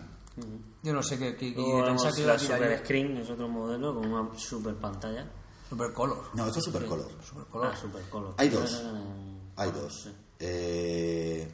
Yo 0.83 0.93
no 0.93 1.01
sé 1.01 1.17
qué, 1.17 1.35
qué, 1.35 1.55
qué 1.55 1.83
pensar 1.83 2.13
que 2.13 2.25
la 2.25 2.38
Super. 2.38 2.79
Screen, 2.83 3.17
es 3.17 3.29
otro 3.31 3.49
modelo 3.49 3.95
con 3.95 4.05
una 4.11 4.38
super 4.38 4.75
pantalla. 4.75 5.27
Super 5.67 5.91
color. 5.93 6.29
No, 6.35 6.45
esto 6.45 6.59
es 6.59 6.65
super 6.65 6.85
color. 6.85 7.11
Super 7.27 7.45
color. 7.45 7.71
Ah, 7.73 7.75
super 7.75 8.03
color. 8.03 8.35
Hay 8.38 8.49
dos. 8.49 8.83
Eh, 8.85 9.39
Hay 9.55 9.71
dos. 9.71 10.09
Eh, 10.39 11.51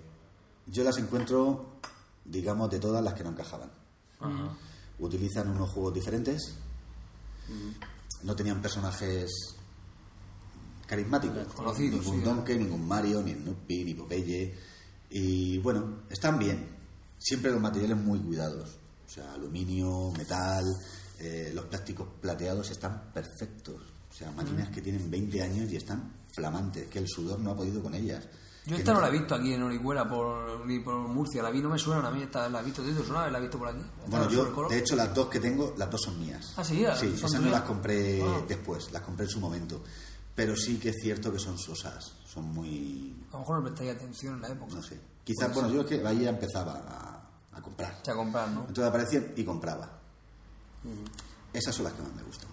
yo 0.67 0.83
las 0.83 0.97
encuentro, 0.97 1.77
digamos, 2.25 2.69
de 2.69 2.79
todas 2.79 3.01
las 3.01 3.13
que 3.13 3.23
no 3.23 3.29
encajaban. 3.29 3.71
Ajá. 4.19 4.57
Utilizan 4.99 5.47
unos 5.49 5.69
juegos 5.69 5.93
diferentes. 5.93 6.57
No 8.23 8.35
tenían 8.35 8.61
personajes 8.61 9.52
carismáticos. 10.93 11.47
Conocidos, 11.53 12.01
Ningún 12.01 12.19
sí, 12.19 12.25
Donkey, 12.25 12.57
ningún 12.59 12.87
Mario, 12.87 13.21
ni 13.23 13.33
Snoopy, 13.33 13.83
ni 13.83 13.93
Popeye. 13.95 14.53
Y 15.09 15.57
bueno, 15.59 16.03
están 16.09 16.37
bien. 16.37 16.69
Siempre 17.17 17.51
los 17.51 17.59
materiales 17.61 17.97
muy 17.97 18.19
cuidados. 18.19 18.77
O 19.05 19.09
sea, 19.09 19.33
aluminio, 19.33 20.11
metal, 20.17 20.63
eh, 21.19 21.51
los 21.53 21.65
plásticos 21.65 22.07
plateados 22.21 22.69
están 22.71 23.11
perfectos. 23.13 23.75
O 24.11 24.13
sea, 24.15 24.31
máquinas 24.31 24.69
que 24.69 24.81
tienen 24.81 25.09
20 25.09 25.41
años 25.41 25.71
y 25.71 25.77
están 25.77 26.13
flamantes, 26.35 26.87
que 26.87 26.99
el 26.99 27.07
sudor 27.07 27.39
no 27.39 27.51
ha 27.51 27.55
podido 27.55 27.81
con 27.81 27.95
ellas. 27.95 28.23
Yo 28.65 28.77
esta 28.77 28.93
no 28.93 29.01
la 29.01 29.09
he 29.09 29.11
visto 29.11 29.35
aquí 29.35 29.53
en 29.53 29.61
Orihuela 29.61 30.07
por, 30.07 30.65
ni 30.65 30.79
por 30.79 30.95
Murcia. 31.09 31.43
La 31.43 31.49
vi, 31.49 31.59
no 31.61 31.69
me 31.69 31.77
suenan 31.77 32.05
a 32.05 32.11
mí. 32.11 32.21
Esta 32.23 32.47
la 32.47 32.61
he 32.61 32.63
visto. 32.63 32.81
¿Te 32.81 32.93
suena? 32.93 33.29
¿La 33.29 33.39
he 33.39 33.41
visto 33.41 33.57
por 33.59 33.67
aquí? 33.67 33.79
¿Esta 33.81 34.09
Bueno, 34.09 34.29
yo, 34.29 34.67
de 34.69 34.77
hecho, 34.79 34.95
las 34.95 35.13
dos 35.13 35.27
que 35.27 35.39
tengo, 35.39 35.73
las 35.77 35.89
dos 35.91 36.01
son 36.01 36.17
mías. 36.19 36.53
Ah, 36.55 36.63
sí, 36.63 36.85
ah, 36.85 36.95
Sí, 36.95 37.11
esas 37.13 37.41
no 37.41 37.49
las 37.49 37.63
compré 37.63 38.21
Ah. 38.23 38.41
después, 38.47 38.89
las 38.93 39.01
compré 39.01 39.25
en 39.25 39.31
su 39.31 39.39
momento. 39.41 39.83
Pero 40.35 40.55
sí 40.55 40.77
que 40.79 40.89
es 40.89 40.95
cierto 41.01 41.31
que 41.31 41.39
son 41.39 41.57
sosas, 41.57 42.13
son 42.25 42.45
muy... 42.45 43.15
A 43.29 43.33
lo 43.33 43.39
mejor 43.39 43.57
no 43.57 43.63
prestáis 43.65 43.91
atención 43.91 44.35
en 44.35 44.41
la 44.41 44.47
época. 44.49 44.75
no 44.75 44.81
sé. 44.81 44.99
Quizás, 45.23 45.53
bueno, 45.53 45.69
yo 45.69 45.81
es 45.81 45.87
que 45.87 46.05
ahí 46.05 46.21
ya 46.21 46.29
empezaba 46.29 46.73
a, 46.73 47.57
a 47.57 47.61
comprar. 47.61 47.99
O 48.01 48.05
sea, 48.05 48.15
comprar, 48.15 48.49
¿no? 48.49 48.61
Entonces 48.61 48.85
aparecían 48.85 49.31
y 49.35 49.43
compraba. 49.43 49.99
Esas 51.53 51.75
son 51.75 51.85
las 51.85 51.93
que 51.93 52.01
más 52.01 52.13
me 52.13 52.23
gustan. 52.23 52.49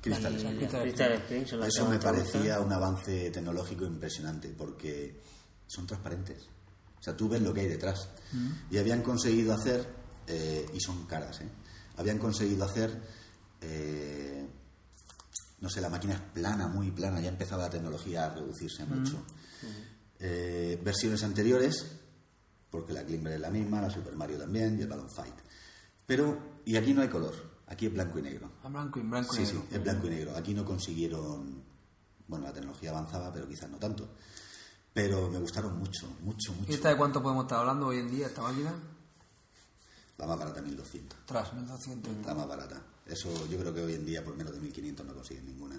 Cristales. 0.00 0.42
Y 0.42 0.56
Crystal 0.56 1.22
las 1.58 1.68
Eso 1.68 1.88
me 1.88 1.98
parecía 1.98 2.60
un 2.60 2.72
avance 2.72 3.30
tecnológico 3.30 3.84
impresionante 3.84 4.54
porque 4.56 5.20
son 5.66 5.86
transparentes. 5.86 6.48
O 6.98 7.02
sea, 7.02 7.16
tú 7.16 7.28
ves 7.28 7.42
lo 7.42 7.52
que 7.52 7.60
hay 7.62 7.68
detrás. 7.68 8.08
Y 8.70 8.78
habían 8.78 9.02
conseguido 9.02 9.54
hacer, 9.54 9.86
eh, 10.26 10.66
y 10.72 10.80
son 10.80 11.04
caras, 11.06 11.40
¿eh? 11.40 11.48
habían 11.96 12.18
conseguido 12.18 12.64
hacer, 12.64 13.00
eh, 13.60 14.46
no 15.60 15.68
sé, 15.68 15.80
la 15.80 15.88
máquina 15.88 16.14
es 16.14 16.20
plana, 16.20 16.68
muy 16.68 16.90
plana, 16.90 17.20
ya 17.20 17.28
empezaba 17.28 17.64
la 17.64 17.70
tecnología 17.70 18.26
a 18.26 18.34
reducirse 18.34 18.84
mucho. 18.84 19.22
Eh, 20.18 20.80
versiones 20.84 21.22
anteriores, 21.24 21.98
porque 22.70 22.92
la 22.92 23.02
Glimmer 23.02 23.32
es 23.34 23.40
la 23.40 23.50
misma, 23.50 23.80
la 23.80 23.90
Super 23.90 24.16
Mario 24.16 24.38
también 24.38 24.78
y 24.78 24.82
el 24.82 24.88
Balloon 24.88 25.10
Fight. 25.10 25.34
Pero, 26.06 26.60
y 26.64 26.76
aquí 26.76 26.94
no 26.94 27.02
hay 27.02 27.08
color, 27.08 27.34
aquí 27.66 27.86
es 27.86 27.92
blanco 27.92 28.18
y 28.18 28.22
negro. 28.22 28.50
A 28.62 28.68
blanco 28.68 28.98
y 28.98 29.02
blanco 29.02 29.34
y 29.34 29.36
Sí, 29.38 29.42
negro. 29.44 29.66
sí, 29.68 29.74
es 29.76 29.82
blanco 29.82 30.06
y 30.06 30.10
negro. 30.10 30.36
Aquí 30.36 30.54
no 30.54 30.64
consiguieron. 30.64 31.64
Bueno, 32.28 32.44
la 32.46 32.52
tecnología 32.52 32.90
avanzaba, 32.90 33.32
pero 33.32 33.48
quizás 33.48 33.70
no 33.70 33.78
tanto. 33.78 34.08
Pero 34.92 35.28
me 35.30 35.38
gustaron 35.38 35.78
mucho, 35.78 36.08
mucho, 36.22 36.52
¿Y 36.54 36.60
mucho. 36.60 36.72
esta 36.72 36.88
de 36.88 36.96
cuánto 36.96 37.22
podemos 37.22 37.44
estar 37.44 37.58
hablando 37.60 37.86
hoy 37.88 37.98
en 37.98 38.10
día, 38.10 38.26
esta 38.28 38.42
máquina? 38.42 38.72
La 40.18 40.26
más 40.26 40.38
barata, 40.38 40.62
1200. 40.62 41.18
Tras 41.26 41.52
1200. 41.54 42.26
La 42.26 42.34
más 42.34 42.48
barata. 42.48 42.80
Eso 43.06 43.28
yo 43.48 43.58
creo 43.58 43.72
que 43.74 43.82
hoy 43.82 43.94
en 43.94 44.04
día 44.06 44.24
por 44.24 44.34
menos 44.36 44.52
de 44.52 44.60
1500 44.60 45.06
no 45.06 45.14
consiguen 45.14 45.46
ninguna 45.46 45.78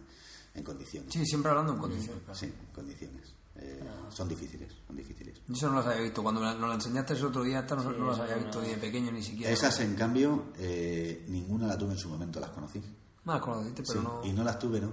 en 0.53 0.63
condiciones. 0.63 1.11
Sí, 1.13 1.25
siempre 1.25 1.49
hablando 1.51 1.73
en 1.73 1.79
condiciones, 1.79 2.23
claro. 2.23 2.39
Sí, 2.39 2.45
en 2.45 2.73
condiciones. 2.73 3.33
Eh, 3.59 3.83
son 4.09 4.29
difíciles, 4.29 4.71
son 4.85 4.95
difíciles. 4.95 5.39
Yo 5.47 5.53
eso 5.55 5.69
no 5.69 5.77
las 5.77 5.87
había 5.87 6.01
visto. 6.03 6.21
Cuando 6.21 6.39
me 6.41 6.47
la- 6.47 6.53
nos 6.53 6.69
la 6.69 6.75
enseñaste 6.75 7.13
el 7.13 7.25
otro 7.25 7.43
día, 7.43 7.59
esta 7.61 7.75
no, 7.75 7.91
no 7.91 8.11
las 8.11 8.19
había 8.19 8.35
visto 8.35 8.61
ni 8.61 8.69
de 8.69 8.77
pequeño 8.77 9.11
ni 9.11 9.23
siquiera. 9.23 9.51
Esas, 9.51 9.79
en 9.79 9.95
cambio, 9.95 10.45
eh, 10.57 11.25
ninguna 11.27 11.65
la 11.67 11.77
tuve 11.77 11.93
en 11.93 11.97
su 11.97 12.07
momento, 12.09 12.39
las 12.39 12.51
conocí. 12.51 12.79
No 13.25 13.33
las 13.33 13.41
conociste, 13.41 13.83
pero 13.87 13.99
Sí, 13.99 14.05
no... 14.07 14.21
Y 14.25 14.31
no 14.33 14.43
las 14.43 14.59
tuve, 14.59 14.79
¿no? 14.79 14.91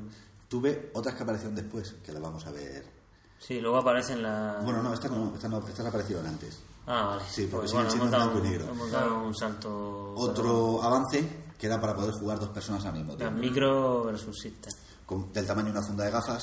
Tuve 0.49 0.90
otras 0.95 1.14
que 1.14 1.22
aparecieron 1.22 1.55
después, 1.55 1.95
que 2.03 2.12
las 2.12 2.22
vamos 2.22 2.45
a 2.47 2.51
ver. 2.51 2.84
Sí, 3.38 3.61
luego 3.61 3.76
aparecen 3.78 4.22
las... 4.22 4.64
Bueno, 4.64 4.82
no, 4.82 4.95
estas 4.95 5.11
no, 5.11 5.34
estas, 5.34 5.51
no, 5.51 5.59
estas 5.68 5.86
aparecieron 5.86 6.26
antes. 6.26 6.59
Ah, 6.87 7.07
vale. 7.07 7.22
Sí, 7.30 7.49
porque 7.51 7.68
Pues 7.68 7.70
siguen 7.70 7.87
bueno, 7.87 7.91
siendo 7.91 8.05
hemos 8.07 8.11
dado, 8.11 8.30
blanco 8.30 8.47
y 8.47 8.51
negro. 8.51 8.72
hemos 8.72 8.91
dado 8.91 9.22
un 9.24 9.35
salto... 9.35 10.14
Otro 10.16 10.82
avance 10.82 11.45
que 11.59 11.66
era 11.66 11.80
para 11.80 11.95
poder 11.95 12.12
jugar 12.12 12.39
dos 12.39 12.51
personas 12.51 12.85
al 12.85 12.93
mismo 12.95 13.12
Las 13.12 13.18
tiempo. 13.18 13.39
micro 13.41 14.05
versus 14.05 14.37
system. 14.39 14.72
Con- 15.07 15.32
del 15.32 15.47
tamaño 15.47 15.66
de 15.66 15.72
una 15.78 15.82
funda 15.82 16.05
de 16.05 16.11
gafas, 16.11 16.43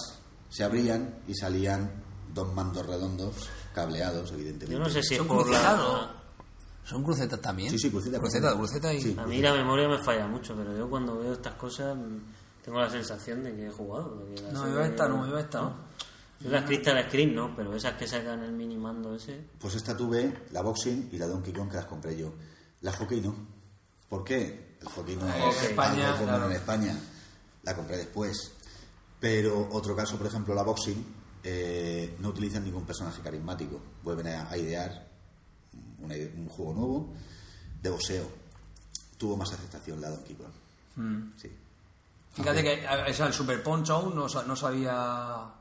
se 0.50 0.64
abrían 0.64 1.20
y 1.28 1.36
salían 1.36 1.92
dos 2.34 2.52
mandos 2.54 2.86
redondos, 2.86 3.50
cableados, 3.74 4.32
evidentemente. 4.32 4.74
Yo 4.74 4.80
no 4.80 4.90
sé 4.90 5.04
si 5.04 5.14
es 5.16 5.18
Son 5.20 5.28
por 5.28 5.44
crucetas, 5.44 5.64
la... 5.64 5.78
¿no? 5.78 6.22
¿Son 6.84 7.04
crucetas 7.04 7.40
también? 7.40 7.70
Sí, 7.70 7.78
sí, 7.78 7.90
cruceta, 7.92 8.18
Cruceta, 8.20 8.54
cruceta. 8.56 8.90
cruceta 8.90 8.94
y... 8.94 9.02
Sí. 9.02 9.16
A 9.20 9.26
mí 9.28 9.42
la 9.42 9.54
memoria 9.54 9.88
me 9.88 10.00
falla 10.04 10.28
mucho, 10.28 10.56
pero 10.56 10.76
yo 10.76 10.90
cuando 10.90 11.18
veo 11.20 11.34
estas 11.34 11.54
cosas 11.56 11.96
mm, 11.96 12.64
tengo 12.66 12.80
la 12.80 12.90
sensación 12.90 13.44
de 13.44 13.56
que 13.56 13.68
he 13.68 13.72
jugado. 13.72 14.24
No, 14.52 14.68
iba 14.68 14.86
esta 14.88 15.08
no, 15.08 15.28
iba 15.28 15.40
esta 15.40 15.62
no. 15.62 15.74
Las 16.46 16.66
Crystal 16.66 17.04
Screen 17.08 17.36
no, 17.36 17.56
pero 17.56 17.76
esas 17.76 17.94
que 17.94 18.08
sacan 18.08 18.44
el 18.44 18.52
mini 18.52 18.78
mando 18.78 19.16
ese... 19.16 19.42
Pues 19.60 19.76
esta 19.76 19.96
tuve, 19.96 20.46
la 20.52 20.62
Boxing 20.62 21.10
y 21.12 21.18
la 21.18 21.28
Donkey 21.28 21.54
Kong 21.54 21.70
que 21.70 21.78
las 21.78 21.86
compré 21.86 22.18
yo. 22.18 22.34
La 22.82 22.92
Hockey 22.92 23.22
no. 23.22 23.36
¿Por 24.10 24.24
qué? 24.24 24.78
El 24.82 24.88
Hockey 24.88 25.16
no 25.16 25.28
es 25.28 25.64
España, 25.64 26.18
claro. 26.18 26.48
en 26.48 26.52
España. 26.54 26.98
La 27.64 27.76
compré 27.76 27.98
después. 27.98 28.54
Pero 29.20 29.70
otro 29.72 29.96
caso, 29.96 30.18
por 30.18 30.28
ejemplo, 30.28 30.56
la 30.56 30.64
Boxing, 30.64 31.06
eh, 31.44 32.16
no 32.20 32.30
utilizan 32.30 32.64
ningún 32.64 32.86
personaje 32.86 33.22
carismático. 33.22 33.80
Vuelven 34.04 34.28
a, 34.28 34.50
a 34.50 34.58
idear 34.58 35.08
un 36.00 36.48
juego 36.50 36.74
nuevo 36.74 37.14
de 37.82 37.90
boxeo. 37.90 38.28
Tuvo 39.18 39.38
más 39.38 39.52
aceptación 39.54 40.02
la 40.02 40.10
Donkey 40.10 40.36
Kong. 40.36 40.52
Mm. 40.96 41.32
Sí. 41.38 41.52
Fíjate 42.34 42.64
que 42.64 42.86
o 42.88 43.14
sea, 43.14 43.28
el 43.28 43.34
Super 43.34 43.62
Punch 43.62 43.90
aún 43.90 44.16
no, 44.16 44.28
no 44.28 44.56
sabía 44.56 45.54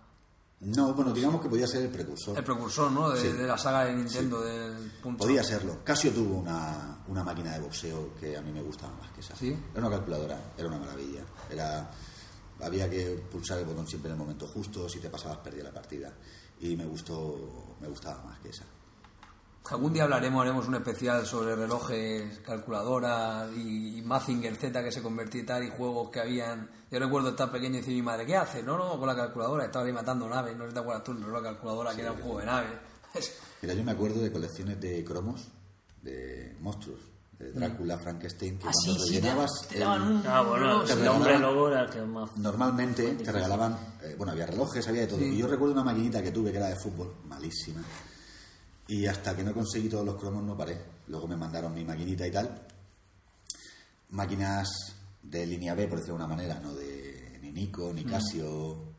No, 0.60 0.92
bueno, 0.92 1.12
digamos 1.12 1.40
que 1.40 1.48
podía 1.48 1.66
ser 1.66 1.82
el 1.84 1.88
precursor. 1.90 2.36
el 2.36 2.44
precursor 2.44 2.92
¿no? 2.92 3.10
de, 3.10 3.20
Sí. 3.20 3.28
de 3.28 3.46
la 3.46 3.56
saga 3.56 3.86
de 3.86 3.94
Nintendo 3.94 4.42
del 4.42 4.90
Punch 5.02 5.16
Podía 5.18 5.42
serlo. 5.42 5.82
Casio 5.82 6.10
tuvo 6.12 6.36
una, 6.36 6.98
una 7.08 7.24
máquina 7.24 7.52
de 7.54 7.60
boxeo 7.60 8.14
que 8.20 8.36
a 8.36 8.42
mí 8.42 8.52
me 8.52 8.62
gustaba 8.62 8.92
más 8.94 9.10
que 9.12 9.20
esa. 9.20 9.34
¿Sí? 9.36 9.56
Era 9.72 9.86
una 9.86 9.96
calculadora, 9.96 10.52
era 10.58 10.68
una 10.68 10.78
maravilla. 10.78 11.22
Era, 11.50 11.90
había 12.60 12.90
que 12.90 13.06
pulsar 13.32 13.58
el 13.58 13.64
botón 13.64 13.86
siempre 13.88 14.10
en 14.10 14.16
el 14.16 14.18
momento 14.20 14.46
justo, 14.48 14.86
si 14.86 14.98
te 15.00 15.08
pasabas 15.08 15.38
perdía 15.38 15.64
la 15.64 15.72
partida. 15.72 16.12
Y 16.60 16.76
me 16.76 16.84
gustó, 16.84 17.76
me 17.80 17.88
gustaba 17.88 18.22
más 18.24 18.38
que 18.40 18.50
esa. 18.50 18.64
Algún 19.70 19.92
día 19.92 20.02
hablaremos, 20.02 20.42
haremos 20.42 20.66
un 20.66 20.74
especial 20.74 21.24
sobre 21.24 21.54
relojes, 21.54 22.38
calculadoras 22.40 23.50
y, 23.56 23.98
y 23.98 24.02
Mazinger 24.02 24.56
Z 24.56 24.82
que 24.82 24.90
se 24.90 25.00
convertía 25.00 25.42
y 25.42 25.46
tal, 25.46 25.62
y 25.64 25.70
juegos 25.70 26.10
que 26.10 26.18
habían. 26.20 26.68
Yo 26.90 26.98
recuerdo 26.98 27.28
estar 27.30 27.52
pequeño 27.52 27.76
y 27.76 27.78
decir 27.78 27.94
mi 27.94 28.02
madre, 28.02 28.26
¿qué 28.26 28.36
haces? 28.36 28.64
No, 28.64 28.76
no, 28.76 28.98
con 28.98 29.06
la 29.06 29.14
calculadora, 29.14 29.66
estaba 29.66 29.84
ahí 29.84 29.92
matando 29.92 30.28
naves, 30.28 30.56
no 30.56 30.64
sé 30.64 30.70
si 30.70 30.74
te 30.74 30.80
acuerdas 30.80 31.04
tú, 31.04 31.12
el 31.12 31.22
reloj 31.22 31.42
calculadora 31.44 31.94
que 31.94 32.02
era 32.02 32.12
un 32.12 32.18
juego 32.20 32.38
de 32.40 32.46
naves. 32.46 32.70
Mira, 33.62 33.74
yo 33.74 33.84
me 33.84 33.92
acuerdo 33.92 34.20
de 34.20 34.32
colecciones 34.32 34.80
de 34.80 35.04
cromos, 35.04 35.46
de 36.02 36.56
monstruos, 36.60 37.00
de 37.38 37.52
Drácula, 37.52 37.96
Frankenstein, 37.96 38.58
que 38.58 38.66
Ah, 38.66 38.72
cuando 38.72 39.00
sí, 39.04 39.08
sí, 39.08 39.14
te- 39.14 39.20
rellenabas... 39.20 39.50
te 39.68 39.78
daban 39.78 40.02
un- 40.02 40.22
Ah, 40.26 40.42
bueno, 40.42 40.82
Te 40.82 40.92
el 40.94 41.06
hombre 41.08 41.32
regalaban- 41.34 41.42
lobo 41.54 41.68
era 41.68 41.82
el 41.84 41.90
que 41.90 42.02
más... 42.02 42.36
Normalmente 42.36 43.14
te 43.14 43.30
regalaban, 43.32 43.76
eh, 44.02 44.14
bueno, 44.18 44.32
había 44.32 44.46
relojes, 44.46 44.86
había 44.88 45.02
de 45.02 45.06
todo. 45.06 45.20
Y 45.22 45.36
yo 45.38 45.46
recuerdo 45.46 45.74
una 45.74 45.84
maquinita 45.84 46.20
que 46.22 46.32
tuve 46.32 46.50
que 46.50 46.56
era 46.58 46.66
de 46.68 46.76
fútbol, 46.76 47.14
malísima. 47.26 47.82
Y 48.90 49.06
hasta 49.06 49.36
que 49.36 49.44
no 49.44 49.54
conseguí 49.54 49.88
todos 49.88 50.04
los 50.04 50.16
cromos 50.16 50.42
no 50.42 50.56
paré. 50.56 50.76
Luego 51.06 51.28
me 51.28 51.36
mandaron 51.36 51.72
mi 51.74 51.84
maquinita 51.84 52.26
y 52.26 52.30
tal. 52.32 52.66
Máquinas 54.10 54.68
de 55.22 55.46
línea 55.46 55.74
B, 55.74 55.86
por 55.86 55.98
decirlo 55.98 56.18
de 56.18 56.24
una 56.24 56.34
manera, 56.34 56.58
no 56.60 56.74
de 56.74 57.38
ni 57.42 57.52
Nico, 57.52 57.92
ni 57.92 58.04
Casio, 58.04 58.94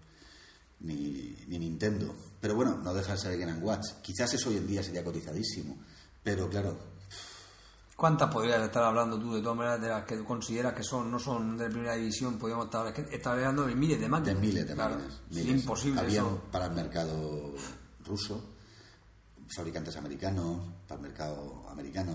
ni, 0.81 1.35
ni 1.47 1.59
Nintendo. 1.59 2.15
Pero 2.39 2.55
bueno, 2.55 2.77
no 2.77 2.93
deja 2.93 3.13
de 3.13 3.17
ser 3.17 3.37
Game 3.37 3.59
Watch. 3.59 3.85
Quizás 4.01 4.33
eso 4.33 4.49
hoy 4.49 4.57
en 4.57 4.67
día 4.67 4.81
sería 4.81 5.03
cotizadísimo. 5.03 5.77
Pero 6.23 6.49
claro, 6.49 6.91
¿Cuántas 7.97 8.31
podrías 8.33 8.59
estar 8.63 8.83
hablando 8.83 9.19
tú 9.19 9.31
de 9.35 9.41
todas 9.43 9.57
maneras 9.57 9.79
de 9.79 9.89
las 9.89 10.05
que 10.05 10.23
consideras 10.23 10.73
que 10.73 10.83
son 10.83 11.11
no 11.11 11.19
son 11.19 11.55
de 11.55 11.69
primera 11.69 11.93
división? 11.95 12.39
Podríamos 12.39 12.65
estar, 12.65 12.87
es 12.87 12.93
que 12.93 13.15
estar 13.15 13.33
hablando 13.37 13.67
de 13.67 13.75
miles 13.75 13.97
de 13.99 14.05
de 14.05 14.09
máquinas. 14.09 14.39
miles 14.39 14.67
de 14.67 14.73
máquinas. 14.75 15.21
miles. 15.29 15.47
imposible 15.61 15.99
Había 15.99 16.21
eso. 16.21 16.41
para 16.51 16.65
el 16.65 16.71
mercado 16.71 17.53
ruso, 18.03 18.50
fabricantes 19.55 19.95
americanos, 19.97 20.59
para 20.87 20.99
el 21.01 21.07
mercado 21.07 21.65
americano. 21.69 22.13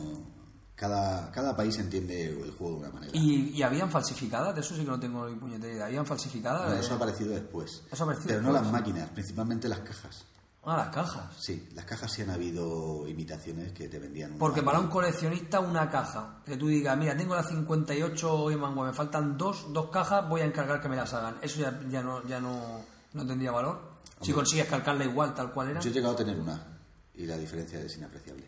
Cada, 0.75 1.31
cada 1.33 1.57
país 1.57 1.79
entiende 1.79 2.27
el 2.27 2.51
juego 2.53 2.75
de 2.75 2.81
una 2.81 2.91
manera. 2.91 3.13
¿Y, 3.15 3.49
y 3.57 3.63
habían 3.63 3.91
falsificadas? 3.91 4.55
De 4.55 4.61
eso 4.61 4.75
sí 4.75 4.83
que 4.85 4.91
no 4.91 5.01
tengo 5.01 5.27
ni 5.27 5.35
puñetera. 5.37 5.87
¿Habían 5.87 6.05
falsificadas? 6.05 6.69
No, 6.69 6.75
eso 6.77 6.91
ha 6.91 6.93
Eh, 6.93 6.97
aparecido 6.97 7.31
después. 7.35 7.83
Eso 7.91 8.03
ha 8.03 8.07
aparecido 8.07 8.29
Pero 8.29 8.43
no 8.43 8.53
las 8.53 8.71
máquinas, 8.71 9.09
principalmente 9.11 9.69
las 9.69 9.79
cajas. 9.81 10.27
Ah, 10.69 10.77
las 10.77 10.89
cajas. 10.89 11.35
Sí, 11.39 11.67
las 11.75 11.85
cajas 11.87 12.13
sí 12.13 12.23
han 12.23 12.31
habido 12.31 13.07
imitaciones 13.09 13.73
que 13.73 13.89
te 13.89 13.99
vendían. 13.99 14.37
Porque 14.37 14.63
para 14.63 14.79
un 14.81 14.89
coleccionista 14.89 15.61
una 15.61 15.89
caja, 15.89 16.41
que 16.45 16.57
tú 16.59 16.67
digas, 16.67 16.99
mira, 16.99 17.17
tengo 17.17 17.35
las 17.37 17.49
58 17.49 18.45
Game 18.47 18.67
Boy, 18.75 18.89
me 18.89 18.93
faltan 18.93 19.39
dos, 19.39 19.73
dos 19.73 19.89
cajas, 19.91 20.29
voy 20.29 20.43
a 20.43 20.45
encargar 20.45 20.83
que 20.83 20.89
me 20.91 20.97
las 20.97 21.15
hagan. 21.15 21.37
Eso 21.41 21.61
ya, 21.61 21.81
ya 21.89 22.03
no 22.03 22.23
ya 22.27 22.39
no, 22.41 22.81
no 23.15 23.27
tendría 23.27 23.51
valor. 23.53 23.81
Si 24.21 24.33
consigues 24.33 24.67
calcarla 24.67 25.05
igual, 25.05 25.35
tal 25.35 25.53
cual 25.53 25.71
era. 25.71 25.81
Yo 25.81 25.89
he 25.89 25.93
llegado 25.93 26.15
a 26.15 26.17
tener 26.17 26.39
una 26.39 26.76
y 27.17 27.27
la 27.27 27.37
diferencia 27.37 27.81
es 27.81 27.97
inapreciable. 27.97 28.45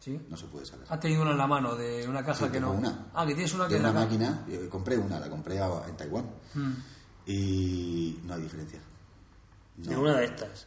¿Sí? 0.00 0.20
No 0.28 0.36
se 0.36 0.46
puede 0.46 0.66
saber. 0.66 0.86
Has 0.90 0.98
tenido 0.98 1.22
una 1.22 1.30
en 1.30 1.38
la 1.38 1.46
mano 1.46 1.76
de 1.76 2.08
una 2.08 2.24
caja 2.24 2.46
Sí, 2.46 2.52
que 2.52 2.58
tengo 2.58 2.72
no. 2.72 2.78
una. 2.78 3.06
Ah, 3.14 3.24
que 3.24 3.34
tienes 3.34 3.54
una 3.54 3.68
que 3.68 3.74
de 3.74 3.80
una 3.80 3.92
la- 3.92 4.00
máquina, 4.00 4.44
yo 4.48 4.68
compré 4.68 4.96
una, 4.98 5.20
la 5.20 5.28
compré 5.30 5.58
en 5.58 5.96
Taiwán. 5.96 6.24
Hmm. 6.54 6.72
Y 7.26 8.18
no 8.24 8.34
hay 8.34 8.42
diferencia. 8.42 8.80
En 9.84 9.96
una 9.96 10.16
de 10.18 10.24
estas. 10.24 10.66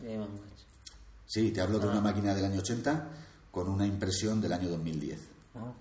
Sí, 1.25 1.51
te 1.51 1.59
hablo 1.61 1.79
de 1.79 1.87
Ah. 1.87 1.91
una 1.91 2.01
máquina 2.01 2.33
del 2.33 2.45
año 2.45 2.59
80 2.59 3.09
con 3.51 3.67
una 3.69 3.85
impresión 3.85 4.39
del 4.39 4.53
año 4.53 4.69
2010. 4.69 5.19
Ah. 5.55 5.73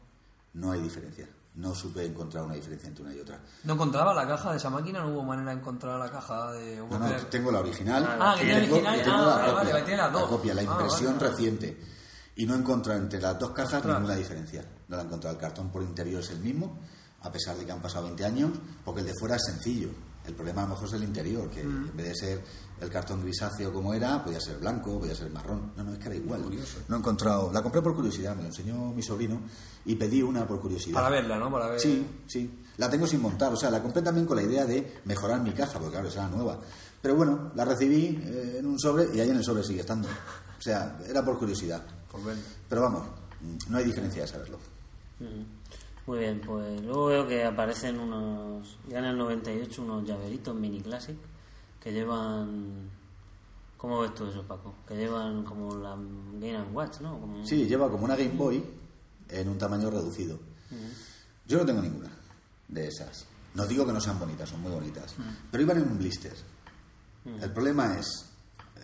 No 0.55 0.73
hay 0.73 0.81
diferencia. 0.81 1.29
No 1.55 1.73
supe 1.75 2.05
encontrar 2.05 2.45
una 2.45 2.55
diferencia 2.55 2.89
entre 2.89 3.05
una 3.05 3.15
y 3.15 3.21
otra. 3.21 3.39
¿No 3.63 3.75
encontraba 3.75 4.13
la 4.13 4.27
caja 4.27 4.51
de 4.51 4.57
esa 4.57 4.71
máquina? 4.71 5.01
¿No 5.03 5.09
hubo 5.11 5.23
manera 5.23 5.53
de 5.53 5.59
encontrar 5.61 5.99
la 6.01 6.11
caja 6.11 6.51
de.? 6.53 6.77
No, 6.79 6.99
no, 6.99 7.17
tengo 7.31 7.53
la 7.53 7.61
original. 7.61 8.17
Ah, 8.21 8.35
que 8.37 8.45
tiene 8.45 8.61
tengo- 8.63 8.75
original. 8.75 8.99
y 8.99 9.03
tengo 9.05 9.17
Ah, 9.17 9.21
la 9.21 9.35
vale, 9.37 9.53
copia, 9.53 9.73
vale, 9.73 9.85
tiene 9.85 10.03
las 10.03 10.13
la 10.13 10.19
dos. 10.19 10.29
copia, 10.29 10.55
la 10.55 10.61
Ah, 10.61 10.65
impresión 10.65 11.17
vale. 11.17 11.29
reciente. 11.31 11.81
Y 12.37 12.47
no 12.47 12.55
he 12.55 12.59
encontrado 12.59 12.99
entre 13.01 13.21
las 13.21 13.39
dos 13.39 13.51
cajas 13.53 13.75
Ostras. 13.75 13.95
ninguna 13.97 14.17
diferencia. 14.17 14.65
No 14.89 14.97
la 14.97 15.03
he 15.03 15.07
encontrado. 15.07 15.37
El 15.37 15.41
cartón 15.41 15.71
por 15.71 15.83
interior 15.85 16.21
es 16.21 16.31
el 16.31 16.41
mismo, 16.41 16.77
a 17.23 17.31
pesar 17.31 17.57
de 17.57 17.65
que 17.65 17.71
han 17.71 17.81
pasado 17.81 18.05
20 18.07 18.25
años, 18.25 18.51
porque 18.85 19.03
el 19.03 19.07
de 19.07 19.13
fuera 19.21 19.37
es 19.37 19.45
sencillo. 19.45 19.91
El 20.27 20.35
problema 20.35 20.63
a 20.63 20.65
lo 20.65 20.71
mejor 20.71 20.89
es 20.89 20.95
el 20.95 21.05
interior, 21.05 21.51
que 21.51 21.63
Mm. 21.63 21.89
en 21.91 21.97
vez 21.97 22.07
de 22.07 22.15
ser 22.15 22.45
el 22.81 22.91
cartón 22.91 23.23
grisáceo 23.23 23.73
como 23.73 23.93
era, 23.95 24.23
podía 24.25 24.41
ser 24.41 24.59
blanco, 24.59 24.99
podía 24.99 25.15
ser 25.15 25.31
marrón. 25.31 25.73
No, 25.77 25.85
no, 25.85 25.93
es 25.93 25.99
que 25.99 26.07
era 26.07 26.17
igual. 26.17 26.45
No 26.89 26.97
he 26.97 26.99
encontrado. 26.99 27.53
La 27.53 27.63
compré 27.63 27.83
por 27.83 27.95
curiosidad, 27.95 28.35
me 28.35 28.43
lo 28.43 28.49
enseñó 28.49 28.93
mi 28.93 29.03
sobrino 29.03 29.41
y 29.85 29.95
pedí 29.97 30.23
una 30.23 30.47
por 30.47 30.61
curiosidad. 30.61 30.95
Para 30.95 31.11
verla, 31.11 31.39
¿no? 31.39 31.51
Para 31.53 31.69
ver. 31.69 31.81
Sí, 31.81 32.07
sí. 32.27 32.61
La 32.79 32.89
tengo 32.91 33.07
sin 33.07 33.21
montar. 33.21 33.53
O 33.53 33.57
sea, 33.57 33.71
la 33.71 33.81
compré 33.83 34.03
también 34.03 34.27
con 34.27 34.37
la 34.37 34.43
idea 34.43 34.65
de 34.65 35.01
mejorar 35.05 35.41
mi 35.43 35.53
caja, 35.53 35.75
porque 35.79 35.93
claro, 35.93 36.09
esa 36.09 36.27
era 36.27 36.35
nueva. 36.35 36.59
Pero 37.03 37.15
bueno, 37.17 37.53
la 37.55 37.65
recibí 37.67 38.19
eh, 38.25 38.57
en 38.59 38.67
un 38.67 38.79
sobre 38.81 39.15
y 39.15 39.21
ahí 39.21 39.29
en 39.31 39.37
el 39.37 39.45
sobre 39.45 39.63
sigue 39.63 39.81
estando. 39.81 40.09
O 40.09 40.63
sea, 40.63 40.99
era 41.07 41.23
por 41.25 41.39
curiosidad. 41.39 41.83
Por 42.11 42.25
verla. 42.25 42.43
Pero 42.69 42.81
vamos, 42.83 43.07
mm, 43.43 43.71
no 43.71 43.77
hay 43.79 43.85
diferencia 43.85 44.23
de 44.23 44.29
saberlo. 44.29 44.59
Ujú. 45.21 45.45
Muy 46.07 46.19
bien, 46.19 46.41
pues 46.45 46.83
luego 46.83 47.07
veo 47.07 47.27
que 47.27 47.45
aparecen 47.45 47.99
unos, 47.99 48.77
ya 48.89 48.99
en 48.99 49.07
el 49.07 49.17
98, 49.19 49.83
unos 49.83 50.05
llaveritos 50.07 50.55
mini 50.55 50.81
classic 50.81 51.17
que 51.81 51.93
llevan. 51.93 52.91
¿Cómo 53.79 54.01
ves 54.01 54.15
tú 54.15 54.27
eso, 54.27 54.43
Paco? 54.43 54.75
Que 54.87 54.97
llevan 54.97 55.45
como 55.45 55.77
la 55.77 55.91
Game 55.91 56.69
Watch, 56.73 57.01
¿no? 57.01 57.19
Como- 57.21 57.47
Sí, 57.47 57.67
lleva 57.67 57.91
como 57.91 58.05
una 58.05 58.17
Game 58.17 58.33
Boy 58.35 58.63
en 59.29 59.49
un 59.49 59.59
tamaño 59.59 59.91
reducido. 59.91 60.39
Yo 61.47 61.59
no 61.59 61.67
tengo 61.67 61.81
ninguna 61.83 62.11
de 62.69 62.89
esas. 62.89 63.27
No 63.55 63.67
digo 63.67 63.87
que 63.87 63.93
no 63.93 64.01
sean 64.01 64.19
bonitas, 64.19 64.49
son 64.49 64.61
muy 64.63 64.73
bonitas. 64.73 65.15
Pero 65.51 65.63
iban 65.63 65.77
en 65.79 65.85
un 65.91 65.99
blister. 65.99 66.35
El 67.25 67.51
problema 67.53 67.99
es, 67.99 68.07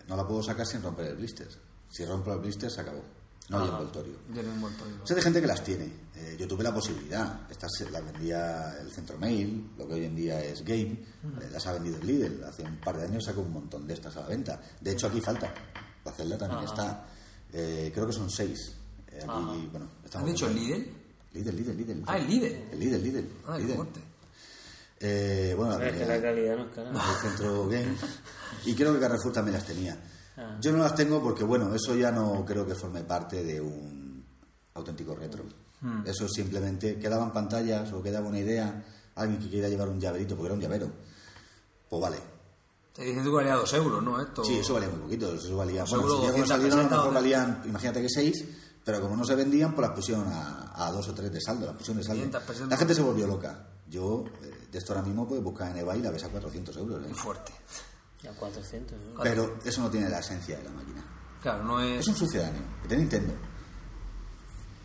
no 0.09 0.17
la 0.17 0.27
puedo 0.27 0.43
sacar 0.43 0.67
sin 0.67 0.83
romper 0.83 1.07
el 1.07 1.17
blister. 1.17 1.49
Si 1.91 2.05
rompo 2.07 2.33
el 2.33 2.39
blister, 2.41 2.71
se 2.71 2.81
acabó. 2.81 3.03
No 3.49 3.59
hay 3.59 3.69
envoltorio. 3.69 4.15
Tiene 4.33 4.49
un 4.49 4.55
envoltorio. 4.55 4.95
Sé 5.05 5.15
de 5.15 5.23
gente 5.23 5.41
que 5.41 5.47
las 5.47 5.65
tiene. 5.65 5.91
Eh, 6.23 6.37
yo 6.39 6.47
tuve 6.47 6.63
la 6.63 6.75
posibilidad. 6.75 7.51
Estas 7.51 7.71
se- 7.79 7.91
las 7.91 8.05
vendía 8.05 8.77
el 8.79 8.91
Centro 8.93 9.17
Mail, 9.17 9.71
lo 9.79 9.89
que 9.89 9.95
hoy 9.95 10.05
en 10.05 10.15
día 10.17 10.43
es 10.45 10.63
Game. 10.63 10.99
eh, 11.41 11.49
las 11.51 11.67
ha 11.67 11.73
vendido 11.73 11.97
el 11.99 12.07
Lidl. 12.07 12.45
Hace 12.45 12.63
un 12.63 12.77
par 12.77 12.97
de 12.99 13.05
años 13.05 13.25
sacó 13.25 13.41
un 13.41 13.53
montón 13.53 13.87
de 13.87 13.95
estas 13.95 14.15
a 14.17 14.21
la 14.21 14.27
venta. 14.27 14.61
De 14.81 14.93
hecho, 14.93 15.07
aquí 15.07 15.21
falta. 15.21 15.53
La 16.05 16.13
celda 16.13 16.37
también 16.37 16.65
está. 16.65 17.07
eh, 17.53 17.91
creo 17.95 18.07
que 18.07 18.13
son 18.13 18.31
seis. 18.31 18.73
Eh, 19.11 19.19
aquí, 19.19 19.69
bueno, 19.73 19.87
¿Has 20.01 20.05
estamos 20.05 20.29
dicho 20.31 20.47
el 20.47 20.55
Lidl? 20.55 20.87
Lidl, 21.33 21.57
Lidl, 21.57 21.77
Lidl. 21.77 22.03
Ah, 22.07 22.17
el 22.19 22.27
Lidl. 22.29 22.45
El 22.73 22.79
Lidl, 22.81 23.03
Lidl. 23.03 23.29
Ah, 23.47 23.57
qué 23.57 23.65
Lidl. 23.65 23.89
Eh, 25.03 25.55
bueno, 25.57 25.79
la 25.79 25.87
Es 25.87 25.93
que 25.93 25.99
tenía 26.01 26.17
la 26.17 26.23
calidad 26.23 26.57
no 26.59 26.65
es 26.67 26.75
cara. 26.75 26.91
el 26.91 27.31
Centro 27.31 27.69
Game. 27.69 27.95
Y 28.67 28.75
creo 28.75 28.93
que 28.95 29.01
Carrefour 29.01 29.33
también 29.33 29.55
las 29.57 29.67
tenía. 29.67 29.97
Ah. 30.37 30.59
Yo 30.61 30.73
no 30.73 30.79
las 30.79 30.95
tengo 30.95 31.23
porque, 31.23 31.45
bueno, 31.45 31.75
eso 31.75 31.95
ya 31.97 32.11
no 32.13 32.45
creo 32.45 32.67
que 32.67 32.75
forme 32.75 33.03
parte 33.05 33.43
de 33.43 33.61
un 33.61 34.25
auténtico 34.75 35.15
retro. 35.15 35.45
Hmm. 35.81 36.03
Eso 36.05 36.29
simplemente 36.29 36.99
quedaban 36.99 37.33
pantallas 37.33 37.93
o 37.93 38.03
quedaba 38.03 38.29
una 38.29 38.39
idea, 38.39 38.85
alguien 39.15 39.41
que 39.41 39.49
quiera 39.49 39.69
llevar 39.69 39.89
un 39.89 40.01
llaverito, 40.01 40.37
porque 40.37 40.47
era 40.47 40.55
un 40.55 40.61
llavero. 40.61 40.91
Pues 41.89 42.03
vale. 42.03 42.19
Te 42.95 43.05
dices 43.05 43.23
tú 43.23 43.31
que 43.31 43.37
valía 43.37 43.55
2 43.55 43.73
euros, 43.75 44.03
¿no? 44.03 44.21
Esto... 44.21 44.45
Sí, 44.45 44.59
eso 44.59 44.75
valía 44.75 44.89
muy 44.91 44.99
poquito. 44.99 45.33
Eso 45.33 45.57
valía. 45.57 45.85
Bueno, 45.85 46.05
euros, 46.05 46.21
si 46.21 46.27
ya 46.27 46.33
cuando 46.33 46.47
200 46.47 46.49
salieron, 46.49 46.79
a 46.79 46.83
lo 46.83 46.91
mejor 46.91 47.15
valían, 47.15 47.63
imagínate 47.65 48.03
que 48.03 48.09
6, 48.09 48.45
pero 48.85 49.01
como 49.01 49.17
no 49.17 49.25
se 49.25 49.35
vendían, 49.35 49.75
pues 49.75 49.89
las 49.89 49.97
pusieron 49.97 50.27
a, 50.29 50.73
a 50.87 50.91
2 50.91 51.09
o 51.09 51.15
3 51.15 51.33
de 51.33 51.41
saldo. 51.41 51.67
Las 51.67 51.77
pusieron 51.77 51.99
de 51.99 52.05
saldo. 52.05 52.23
500 52.23 52.43
pesetas. 52.43 52.69
La 52.69 52.77
gente 52.77 52.95
se 52.95 53.03
volvió 53.03 53.27
loca. 53.27 53.67
Yo, 53.89 54.25
eh, 54.43 54.69
de 54.71 54.79
esto 54.79 54.93
ahora 54.93 55.05
mismo, 55.05 55.27
puedes 55.27 55.43
buscar 55.43 55.71
en 55.71 55.79
eBay 55.79 56.01
y 56.01 56.03
la 56.03 56.11
ves 56.11 56.25
a 56.25 56.29
400 56.29 56.77
euros. 56.77 57.03
¿eh? 57.03 57.09
Muy 57.09 57.15
fuerte. 57.15 57.53
Ya 58.23 58.33
400, 58.33 58.99
¿no? 59.15 59.23
Pero 59.23 59.59
eso 59.65 59.81
no 59.81 59.91
tiene 59.91 60.09
la 60.09 60.19
esencia 60.19 60.59
de 60.59 60.65
la 60.65 60.71
máquina. 60.71 61.05
Claro, 61.41 61.65
no 61.65 61.81
es... 61.81 62.01
Es 62.01 62.09
un 62.09 62.17
sucedáneo 62.17 62.63
de 62.87 62.97
Nintendo. 62.97 63.33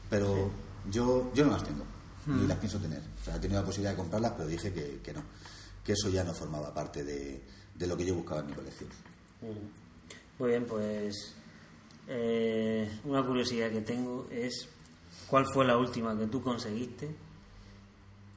Pero 0.09 0.51
yo, 0.89 1.31
yo 1.33 1.45
no 1.45 1.51
las 1.51 1.63
tengo, 1.63 1.83
Hmm. 2.25 2.41
ni 2.41 2.47
las 2.47 2.57
pienso 2.57 2.79
tener. 2.79 2.99
O 3.21 3.23
sea, 3.23 3.35
he 3.35 3.39
tenido 3.39 3.59
la 3.59 3.65
posibilidad 3.65 3.91
de 3.91 3.97
comprarlas, 3.97 4.31
pero 4.35 4.47
dije 4.47 4.73
que, 4.73 4.99
que 5.03 5.13
no. 5.13 5.21
Que 5.83 5.91
eso 5.93 6.09
ya 6.09 6.23
no 6.23 6.33
formaba 6.33 6.73
parte 6.73 7.03
de, 7.03 7.43
de 7.75 7.87
lo 7.87 7.95
que 7.95 8.05
yo 8.05 8.15
buscaba 8.15 8.41
en 8.41 8.47
mi 8.47 8.53
colección. 8.53 8.89
Mm. 9.41 10.39
Muy 10.39 10.49
bien, 10.49 10.65
pues 10.65 11.35
eh, 12.07 12.99
una 13.03 13.23
curiosidad 13.25 13.69
que 13.71 13.81
tengo 13.81 14.27
es 14.31 14.67
cuál 15.27 15.45
fue 15.53 15.65
la 15.65 15.77
última 15.77 16.17
que 16.17 16.25
tú 16.27 16.41
conseguiste 16.41 17.15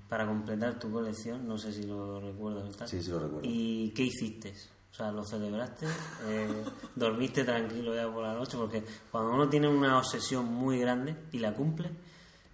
para 0.08 0.26
completar 0.26 0.78
tu 0.78 0.90
colección, 0.90 1.46
no 1.46 1.58
sé 1.58 1.72
si 1.72 1.82
lo 1.84 2.20
recuerdas. 2.20 2.64
¿verdad? 2.70 2.86
Sí, 2.86 3.02
sí 3.02 3.10
lo 3.10 3.18
recuerdo. 3.20 3.48
¿Y 3.48 3.90
qué 3.90 4.04
hiciste? 4.04 4.52
O 4.90 4.94
sea, 4.94 5.10
¿lo 5.12 5.24
celebraste? 5.24 5.86
Eh, 6.26 6.64
¿Dormiste 6.96 7.44
tranquilo 7.44 7.94
ya 7.94 8.10
por 8.12 8.22
la 8.22 8.34
noche? 8.34 8.56
Porque 8.56 8.82
cuando 9.10 9.32
uno 9.32 9.48
tiene 9.48 9.68
una 9.68 9.98
obsesión 9.98 10.46
muy 10.46 10.78
grande 10.78 11.14
y 11.32 11.38
la 11.38 11.52
cumple, 11.54 11.90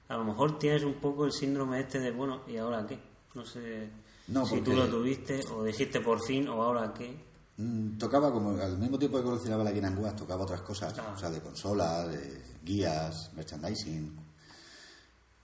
a 0.08 0.16
lo 0.16 0.24
mejor 0.24 0.58
tienes 0.58 0.82
un 0.84 0.94
poco 0.94 1.24
el 1.24 1.32
síndrome 1.32 1.80
este 1.80 1.98
de, 2.00 2.10
bueno, 2.12 2.42
¿y 2.46 2.56
ahora 2.56 2.86
qué? 2.86 2.98
No 3.34 3.44
sé 3.44 3.90
No, 4.28 4.46
si 4.46 4.60
tú 4.60 4.72
lo 4.72 4.86
tuviste 4.88 5.40
o 5.52 5.62
dijiste 5.64 6.00
por 6.00 6.24
fin 6.24 6.48
o 6.48 6.62
ahora 6.62 6.92
qué. 6.94 7.16
Mm, 7.56 7.98
Tocaba, 7.98 8.32
como 8.32 8.50
al 8.60 8.78
mismo 8.78 8.98
tiempo 8.98 9.18
que 9.18 9.24
coleccionaba 9.24 9.62
la 9.64 9.72
Guinanguas, 9.72 10.16
tocaba 10.16 10.42
otras 10.44 10.62
cosas, 10.62 10.94
Ah. 10.98 11.12
o 11.14 11.18
sea, 11.18 11.30
de 11.30 11.40
consolas, 11.40 12.08
de 12.10 12.42
guías, 12.64 13.30
merchandising. 13.34 14.16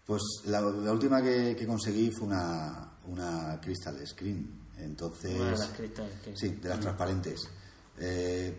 Pues 0.05 0.23
la, 0.47 0.61
la 0.61 0.93
última 0.93 1.23
que, 1.23 1.55
que 1.57 1.67
conseguí 1.67 2.11
fue 2.11 2.27
una, 2.29 2.93
una 3.07 3.61
Crystal 3.61 3.97
Screen. 4.07 4.59
Entonces, 4.79 5.35
Una 5.39 5.45
de 5.53 5.59
las 5.59 5.69
cristales 5.69 6.15
que- 6.25 6.37
sí, 6.37 6.49
de 6.57 6.69
las 6.69 6.81
transparentes. 6.81 7.49
Eh, 7.99 8.59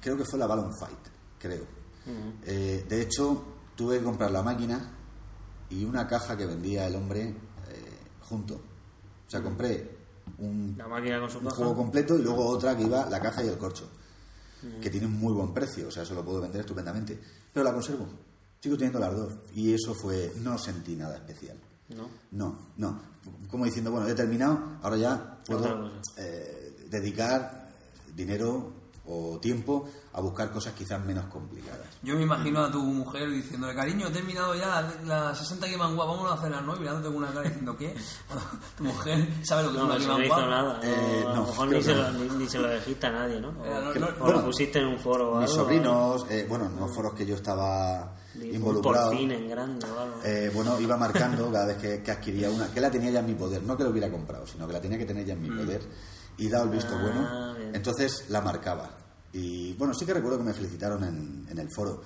creo 0.00 0.16
que 0.16 0.24
fue 0.24 0.38
la 0.38 0.46
Balloon 0.46 0.72
Fight, 0.78 0.98
creo. 1.38 1.64
Eh, 2.46 2.84
de 2.88 3.02
hecho, 3.02 3.44
tuve 3.76 3.98
que 3.98 4.04
comprar 4.04 4.30
la 4.32 4.42
máquina 4.42 4.98
y 5.70 5.84
una 5.84 6.06
caja 6.06 6.36
que 6.36 6.46
vendía 6.46 6.86
el 6.86 6.96
hombre 6.96 7.28
eh, 7.28 7.34
junto. 8.28 8.54
O 8.54 9.30
sea, 9.30 9.42
compré 9.42 9.98
un, 10.38 10.74
La 10.76 10.88
máquina 10.88 11.20
con 11.20 11.30
su 11.30 11.38
un 11.38 11.44
caja. 11.44 11.56
juego 11.56 11.74
completo 11.76 12.18
y 12.18 12.22
luego 12.22 12.46
otra 12.46 12.76
que 12.76 12.82
iba 12.84 13.08
la 13.08 13.20
caja 13.20 13.44
y 13.44 13.48
el 13.48 13.58
corcho. 13.58 13.88
Que 14.82 14.90
tiene 14.90 15.06
un 15.06 15.18
muy 15.18 15.32
buen 15.32 15.54
precio, 15.54 15.88
o 15.88 15.90
sea, 15.90 16.02
eso 16.02 16.14
lo 16.14 16.22
puedo 16.22 16.42
vender 16.42 16.60
estupendamente. 16.60 17.18
Pero 17.52 17.64
la 17.64 17.72
conservo. 17.72 18.06
Sigo 18.60 18.76
teniendo 18.76 18.98
las 18.98 19.16
dos. 19.16 19.32
Y 19.54 19.72
eso 19.72 19.94
fue. 19.94 20.34
No 20.36 20.58
sentí 20.58 20.96
nada 20.96 21.16
especial. 21.16 21.56
¿No? 21.88 22.08
No, 22.32 22.58
no. 22.76 23.00
Como 23.48 23.64
diciendo, 23.64 23.90
bueno, 23.90 24.06
he 24.06 24.14
terminado, 24.14 24.78
ahora 24.82 24.96
ya 24.98 25.38
puedo 25.46 25.90
eh, 26.18 26.86
dedicar 26.90 27.70
dinero 28.14 28.72
o 29.06 29.38
tiempo 29.40 29.88
a 30.12 30.20
buscar 30.20 30.50
cosas 30.52 30.72
quizás 30.74 31.04
menos 31.04 31.24
complicadas. 31.26 31.86
Yo 32.02 32.14
me 32.16 32.22
imagino 32.22 32.60
a 32.64 32.70
tu 32.70 32.80
mujer 32.82 33.28
diciéndole, 33.30 33.74
cariño, 33.74 34.06
he 34.08 34.10
terminado 34.10 34.54
ya 34.54 34.82
la, 35.06 35.30
la 35.30 35.34
60 35.34 35.66
Game 35.66 35.82
One, 35.82 35.96
vamos 35.96 36.30
a 36.30 36.36
cenar, 36.40 36.62
¿no? 36.62 36.76
Y 36.76 36.80
mirándote 36.80 37.08
con 37.08 37.16
una 37.16 37.28
cara 37.32 37.42
diciendo, 37.48 37.76
¿qué? 37.76 37.94
tu 38.76 38.84
mujer 38.84 39.28
sabe 39.42 39.64
lo 39.64 39.72
que 39.72 39.78
No, 39.78 39.94
es 39.96 40.04
una 40.04 40.18
no 40.18 40.24
hizo 40.24 40.46
nada. 40.46 40.80
Eh, 40.84 41.22
o 41.24 41.28
a 41.28 41.34
no, 41.34 41.40
lo 41.40 41.46
mejor 41.46 41.68
ni 41.68 41.82
se, 41.82 41.92
que 41.92 41.94
lo, 41.98 42.10
ni, 42.12 42.28
ni 42.36 42.48
se 42.48 42.58
lo 42.58 42.72
dijiste 42.74 43.06
a 43.06 43.10
nadie, 43.12 43.40
¿no? 43.40 43.48
O, 43.48 43.64
Eh, 43.64 43.80
no, 43.84 43.90
Creo- 43.92 44.00
no, 44.10 44.16
o 44.16 44.18
bueno, 44.24 44.38
lo 44.40 44.44
pusiste 44.46 44.78
en 44.78 44.86
un 44.86 44.98
foro 44.98 45.32
o 45.32 45.40
Mis 45.40 45.50
algo. 45.50 45.62
sobrinos, 45.64 46.26
eh, 46.30 46.46
bueno, 46.48 46.66
en 46.66 46.76
los 46.76 46.90
foros 46.94 47.14
que 47.14 47.26
yo 47.26 47.34
estaba 47.36 48.14
involucrado. 48.40 49.10
Por 49.10 49.18
fin 49.18 49.30
en 49.32 49.48
grande 49.48 49.86
o 49.90 49.98
algo. 50.00 50.14
Eh, 50.24 50.50
bueno, 50.54 50.78
iba 50.80 50.96
marcando 50.96 51.50
cada 51.50 51.66
vez 51.66 51.76
que, 51.78 52.02
que 52.02 52.10
adquiría 52.12 52.48
una, 52.50 52.68
que 52.72 52.80
la 52.80 52.90
tenía 52.90 53.10
ya 53.10 53.20
en 53.20 53.26
mi 53.26 53.34
poder, 53.34 53.62
no 53.62 53.76
que 53.76 53.82
lo 53.84 53.90
hubiera 53.90 54.10
comprado, 54.10 54.46
sino 54.46 54.66
que 54.66 54.72
la 54.72 54.80
tenía 54.80 54.98
que 54.98 55.06
tener 55.06 55.24
ya 55.24 55.32
en 55.34 55.42
mi 55.42 55.50
poder 55.50 55.80
y 56.40 56.48
dado 56.48 56.64
el 56.64 56.70
visto 56.70 56.94
Ah, 56.94 57.00
bueno, 57.02 57.54
bien. 57.56 57.74
entonces 57.76 58.24
la 58.28 58.40
marcaba. 58.40 58.96
Y 59.32 59.74
bueno, 59.74 59.94
sí 59.94 60.04
que 60.04 60.12
recuerdo 60.14 60.38
que 60.38 60.44
me 60.44 60.52
felicitaron 60.54 61.04
en, 61.04 61.46
en 61.48 61.58
el 61.58 61.68
foro 61.72 62.02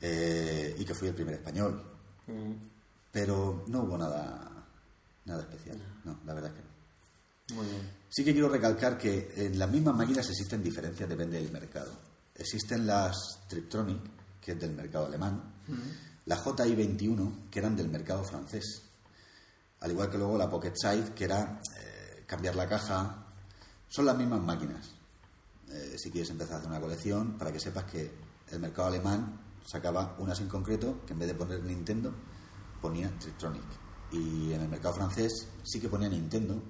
eh, 0.00 0.74
y 0.78 0.84
que 0.84 0.94
fui 0.94 1.08
el 1.08 1.14
primer 1.14 1.34
español, 1.36 1.82
Mm, 2.26 2.52
pero 3.10 3.64
no 3.68 3.84
hubo 3.84 3.96
nada, 3.96 4.50
nada 5.24 5.40
especial, 5.40 5.78
no, 6.04 6.20
la 6.26 6.34
verdad 6.34 6.50
es 6.52 6.56
que 6.58 7.54
no. 7.54 7.60
muy 7.62 7.70
bien. 7.72 7.90
Sí 8.10 8.22
que 8.22 8.32
quiero 8.34 8.50
recalcar 8.50 8.98
que 8.98 9.32
en 9.34 9.58
las 9.58 9.70
mismas 9.70 9.94
máquinas 9.96 10.28
existen 10.28 10.62
diferencias, 10.62 11.08
depende 11.08 11.40
del 11.40 11.50
mercado. 11.50 11.90
Existen 12.34 12.86
las 12.86 13.16
Triptronic, 13.48 13.98
que 14.42 14.52
es 14.52 14.60
del 14.60 14.72
mercado 14.72 15.06
alemán, 15.06 15.42
la 16.26 16.36
JI-21, 16.36 17.48
que 17.50 17.58
eran 17.60 17.74
del 17.74 17.88
mercado 17.88 18.22
francés. 18.24 18.82
Al 19.80 19.90
igual 19.90 20.10
que 20.10 20.18
luego 20.18 20.36
la 20.36 20.50
Pocket 20.50 20.74
Side, 20.76 21.14
que 21.14 21.24
era 21.24 21.60
eh, 21.80 22.24
cambiar 22.26 22.56
la 22.56 22.68
caja. 22.68 23.24
Son 23.88 24.04
las 24.06 24.16
mismas 24.16 24.40
máquinas. 24.40 24.90
Eh, 25.70 25.96
si 25.98 26.10
quieres 26.10 26.30
empezar 26.30 26.54
a 26.54 26.58
hacer 26.58 26.70
una 26.70 26.80
colección, 26.80 27.36
para 27.38 27.52
que 27.52 27.60
sepas 27.60 27.84
que 27.84 28.10
el 28.50 28.60
mercado 28.60 28.88
alemán 28.88 29.40
sacaba 29.66 30.16
unas 30.18 30.40
en 30.40 30.48
concreto, 30.48 31.04
que 31.06 31.12
en 31.12 31.18
vez 31.18 31.28
de 31.28 31.34
poner 31.34 31.62
Nintendo, 31.62 32.12
ponía 32.80 33.10
Triptronic. 33.18 33.62
Y 34.12 34.52
en 34.52 34.62
el 34.62 34.68
mercado 34.68 34.94
francés 34.94 35.48
sí 35.64 35.78
que 35.80 35.88
ponía 35.88 36.08
Nintendo 36.08 36.62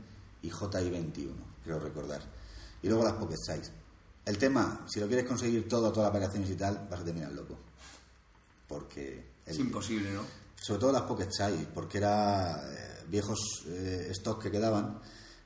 y 0.43 0.51
JI-21, 0.51 1.33
creo 1.63 1.79
recordar. 1.79 2.23
Y 2.83 2.89
luego 2.89 3.05
las 3.05 3.13
Pocket 3.15 3.37
Size. 3.37 3.71
El 4.25 4.37
tema, 4.39 4.85
si 4.89 5.01
lo 5.01 5.07
quieres 5.07 5.27
conseguir 5.27 5.69
todo, 5.69 5.91
todas 5.93 6.09
las 6.09 6.13
variaciones 6.21 6.51
y 6.51 6.57
tal, 6.57 6.87
vas 6.91 7.01
a 7.01 7.05
terminar 7.05 7.31
loco. 7.33 7.57
Porque... 8.67 9.25
el- 9.47 9.53
Es 9.53 9.59
imposible, 9.59 10.13
¿no? 10.13 10.23
sobre 10.61 10.81
todo 10.81 10.91
las 10.93 11.03
Pocket 11.03 11.29
Size, 11.31 11.69
porque 11.73 11.99
era 11.99 12.61
eh, 12.69 13.05
viejos 13.09 13.39
eh, 13.69 14.11
stocks 14.13 14.43
que 14.43 14.51
quedaban 14.51 15.01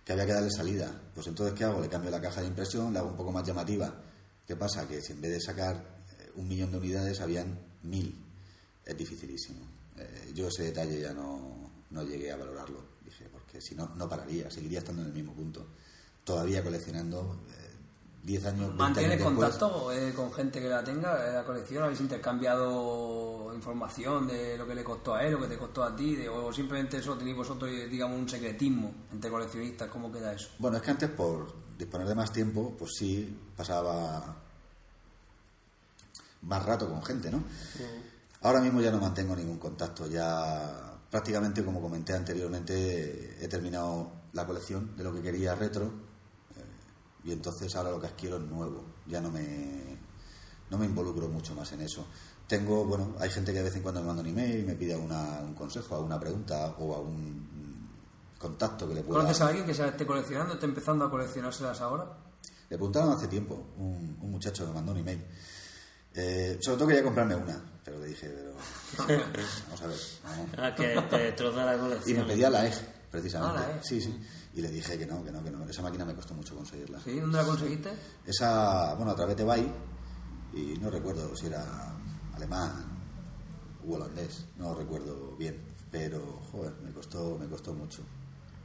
que 0.04 0.12
había 0.12 0.26
que 0.26 0.32
darle 0.32 0.50
salida. 0.50 0.90
Pues 1.14 1.26
entonces, 1.26 1.54
¿qué 1.56 1.64
hago? 1.64 1.80
Le 1.80 1.88
cambio 1.88 2.10
la 2.10 2.20
caja 2.20 2.40
de 2.40 2.48
impresión, 2.48 2.92
la 2.92 3.00
hago 3.00 3.10
un 3.10 3.16
poco 3.16 3.32
más 3.32 3.46
llamativa. 3.46 3.94
¿Qué 4.46 4.56
pasa? 4.56 4.86
Que 4.88 5.00
si 5.00 5.12
en 5.12 5.20
vez 5.20 5.32
de 5.32 5.40
sacar 5.40 5.76
eh, 5.76 6.32
un 6.36 6.48
millón 6.48 6.70
de 6.72 6.78
unidades 6.78 7.20
habían 7.20 7.58
mil, 7.82 8.14
es 8.84 8.96
dificilísimo. 8.96 9.60
Eh, 9.96 10.32
yo 10.34 10.48
ese 10.48 10.64
detalle 10.64 11.00
ya 11.00 11.12
no, 11.12 11.70
no 11.90 12.02
llegué 12.02 12.32
a 12.32 12.36
valorarlo, 12.36 12.84
dije, 13.04 13.28
porque 13.30 13.60
si 13.60 13.74
no, 13.74 13.94
no 13.94 14.08
pararía, 14.08 14.50
seguiría 14.50 14.80
estando 14.80 15.02
en 15.02 15.08
el 15.08 15.14
mismo 15.14 15.32
punto. 15.34 15.66
Todavía 16.24 16.62
coleccionando 16.62 17.44
eh, 17.48 17.61
10 18.22 18.46
años, 18.46 18.60
20 18.68 18.76
¿Mantienes 18.82 19.20
años 19.20 19.24
contacto 19.34 19.90
eh, 19.92 20.12
con 20.14 20.32
gente 20.32 20.60
que 20.60 20.68
la 20.68 20.84
tenga, 20.84 21.28
eh, 21.28 21.32
la 21.34 21.44
colección? 21.44 21.82
¿Habéis 21.82 22.00
intercambiado 22.00 23.52
información 23.54 24.28
de 24.28 24.56
lo 24.56 24.66
que 24.66 24.74
le 24.76 24.84
costó 24.84 25.14
a 25.14 25.24
él, 25.24 25.32
lo 25.32 25.40
que 25.40 25.48
te 25.48 25.58
costó 25.58 25.82
a 25.82 25.94
ti? 25.96 26.14
de- 26.14 26.28
¿O 26.28 26.52
simplemente 26.52 26.98
eso 26.98 27.16
tenéis 27.16 27.36
vosotros, 27.36 27.70
eh, 27.70 27.88
digamos, 27.88 28.16
un 28.18 28.28
secretismo 28.28 28.92
entre 29.12 29.28
coleccionistas? 29.30 29.88
¿Cómo 29.88 30.12
queda 30.12 30.32
eso? 30.34 30.50
Bueno, 30.58 30.76
es 30.76 30.82
que 30.84 30.90
antes 30.92 31.10
por 31.10 31.52
disponer 31.76 32.06
de 32.06 32.14
más 32.14 32.32
tiempo, 32.32 32.74
pues 32.78 32.92
sí 32.96 33.36
pasaba 33.56 34.36
más 36.42 36.64
rato 36.64 36.88
con 36.88 37.02
gente, 37.04 37.30
¿no? 37.30 37.42
Ahora 38.42 38.60
mismo 38.60 38.80
ya 38.80 38.90
no 38.90 38.98
mantengo 39.00 39.34
ningún 39.36 39.58
contacto, 39.58 40.06
ya 40.08 40.98
prácticamente 41.10 41.64
como 41.64 41.80
comenté 41.80 42.14
anteriormente 42.14 43.44
he 43.44 43.48
terminado 43.48 44.10
la 44.32 44.46
colección 44.46 44.96
de 44.96 45.04
lo 45.04 45.12
que 45.14 45.22
quería 45.22 45.54
retro 45.54 46.01
y 47.24 47.32
entonces 47.32 47.74
ahora 47.76 47.90
lo 47.90 48.00
que 48.00 48.06
adquiero 48.08 48.36
es 48.36 48.42
nuevo, 48.42 48.84
ya 49.06 49.20
no 49.20 49.30
me 49.30 49.96
no 50.70 50.78
me 50.78 50.86
involucro 50.86 51.28
mucho 51.28 51.54
más 51.54 51.70
en 51.72 51.82
eso. 51.82 52.06
Tengo, 52.46 52.84
bueno, 52.86 53.14
hay 53.20 53.28
gente 53.30 53.52
que 53.52 53.58
de 53.58 53.64
vez 53.64 53.76
en 53.76 53.82
cuando 53.82 54.00
me 54.00 54.06
manda 54.06 54.22
un 54.22 54.28
email 54.28 54.60
y 54.60 54.62
me 54.64 54.74
pide 54.74 54.94
alguna- 54.94 55.40
un 55.42 55.54
consejo, 55.54 55.94
alguna 55.96 56.18
pregunta 56.18 56.74
o 56.78 56.96
algún 56.96 57.40
mm, 57.40 58.38
contacto 58.38 58.88
que 58.88 58.94
le 58.94 59.02
pueda 59.02 59.20
¿Conoces 59.20 59.42
a 59.42 59.48
alguien 59.48 59.66
que 59.66 59.74
se 59.74 59.86
esté 59.86 60.06
coleccionando, 60.06 60.54
esté 60.54 60.64
empezando 60.66 61.04
a 61.04 61.10
coleccionárselas 61.10 61.80
ahora? 61.82 62.06
Le 62.70 62.76
preguntaron 62.78 63.12
hace 63.12 63.28
tiempo, 63.28 63.54
un, 63.76 64.16
un 64.20 64.30
muchacho 64.30 64.66
me 64.66 64.72
mandó 64.72 64.92
un 64.92 64.98
email. 64.98 65.22
Eh, 66.14 66.58
sobre 66.60 66.78
todo 66.78 66.88
quería 66.88 67.02
comprarme 67.04 67.34
una, 67.36 67.62
pero 67.84 67.98
le 67.98 68.06
dije, 68.06 68.28
pero 68.28 68.52
vamos 69.68 69.82
a 69.82 69.86
ver. 69.86 69.96
vamos. 70.24 70.50
Ah, 70.58 70.74
que 70.74 70.82
te 70.84 71.34
Y 72.10 72.14
me 72.14 72.24
pedía 72.24 72.50
la 72.50 72.66
EG, 72.66 72.74
precisamente. 73.10 73.58
Ah, 73.62 73.68
la 73.68 73.76
EG. 73.76 73.84
Sí, 73.84 74.00
sí. 74.00 74.18
Y 74.54 74.60
le 74.60 74.68
dije 74.70 74.98
que 74.98 75.06
no, 75.06 75.24
que 75.24 75.32
no, 75.32 75.42
que 75.42 75.50
no. 75.50 75.64
Esa 75.64 75.82
máquina 75.82 76.04
me 76.04 76.14
costó 76.14 76.34
mucho 76.34 76.54
conseguirla. 76.54 77.00
¿Sí? 77.00 77.18
¿Dónde 77.18 77.38
la 77.38 77.44
conseguiste? 77.44 77.90
Esa, 78.26 78.94
bueno, 78.94 79.12
a 79.12 79.16
través 79.16 79.36
de 79.36 79.44
Bay, 79.44 79.72
y 80.52 80.78
no 80.78 80.90
recuerdo 80.90 81.34
si 81.34 81.46
era 81.46 81.94
alemán 82.34 82.84
u 83.84 83.94
holandés, 83.94 84.44
no 84.58 84.74
recuerdo 84.74 85.34
bien, 85.36 85.60
pero, 85.90 86.40
joder, 86.52 86.74
me 86.82 86.92
costó, 86.92 87.38
me 87.38 87.46
costó 87.48 87.72
mucho, 87.72 88.02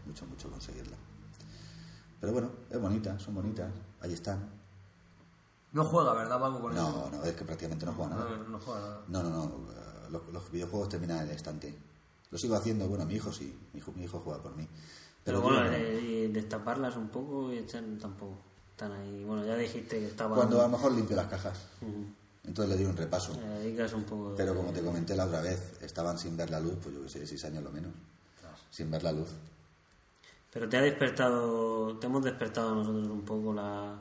mucho, 0.05 0.25
mucho 0.25 0.49
conseguirla. 0.49 0.97
Pero 2.19 2.33
bueno, 2.33 2.51
es 2.69 2.79
bonita, 2.81 3.17
son 3.19 3.35
bonitas, 3.35 3.71
ahí 4.01 4.13
están. 4.13 4.49
No 5.71 5.85
juega, 5.85 6.13
¿verdad, 6.13 6.39
Paco, 6.39 6.61
con 6.61 6.73
eso? 6.73 7.09
No, 7.11 7.17
no, 7.17 7.23
es 7.23 7.33
que 7.35 7.45
prácticamente 7.45 7.85
no 7.85 7.93
juega 7.93 8.15
nada. 8.15 8.29
No, 8.38 8.43
no 8.49 8.59
juega 8.59 8.79
nada. 8.81 9.01
No, 9.07 9.23
no, 9.23 9.29
no. 9.29 9.71
eh, 9.71 10.09
Los, 10.09 10.27
los 10.33 10.51
videojuegos 10.51 10.89
terminan 10.89 11.19
en 11.19 11.23
el 11.29 11.35
estante. 11.35 11.77
Lo 12.29 12.38
sigo 12.38 12.55
haciendo, 12.55 12.88
bueno, 12.88 13.05
mi 13.05 13.15
hijo 13.15 13.31
sí. 13.31 13.57
Mi 13.73 13.79
hijo, 13.79 13.91
mi 13.93 14.03
hijo 14.03 14.19
juega 14.19 14.41
por 14.41 14.55
mí. 14.55 14.67
Pero 15.28 15.41
Pero, 15.43 15.55
bueno, 15.59 16.34
destaparlas 16.34 16.95
un 16.95 17.09
poco 17.09 17.51
y 17.51 17.57
echar 17.57 17.84
tampoco. 17.99 18.38
están 18.71 18.93
ahí. 18.93 19.23
Bueno, 19.25 19.45
ya 19.45 19.55
dijiste 19.57 19.99
que 19.99 20.07
estaban... 20.07 20.36
Cuando 20.38 20.59
a 20.59 20.63
lo 20.63 20.69
mejor 20.69 20.93
limpio 20.93 21.15
las 21.17 21.28
cajas. 21.28 21.67
Entonces 22.45 22.69
le 22.78 22.82
doy 22.84 22.91
un 22.91 22.97
repaso. 22.97 23.34
Le 23.34 23.47
dedicas 23.59 23.91
un 23.93 24.03
poco 24.03 24.30
de... 24.32 24.38
Pero 24.38 24.55
como 24.55 24.71
te 24.71 24.82
comenté 24.82 25.15
la 25.15 25.25
otra 25.25 25.41
vez, 25.41 25.73
estaban 25.82 26.17
sin 26.17 26.38
ver 26.38 26.49
la 26.49 26.59
luz, 26.61 26.75
pues 26.82 26.95
yo 26.95 27.01
que 27.03 27.09
sé, 27.09 27.28
seis 27.28 27.43
años 27.45 27.63
lo 27.63 27.71
menos. 27.71 27.91
Sin 28.71 28.89
ver 28.89 29.03
la 29.03 29.11
luz. 29.11 29.28
Pero 30.53 30.69
te 30.69 30.78
ha 30.78 30.82
despertado, 30.82 31.97
te 31.99 32.07
hemos 32.07 32.23
despertado 32.23 32.73
nosotros 32.73 33.07
un 33.07 33.21
poco 33.25 33.53
la, 33.53 33.95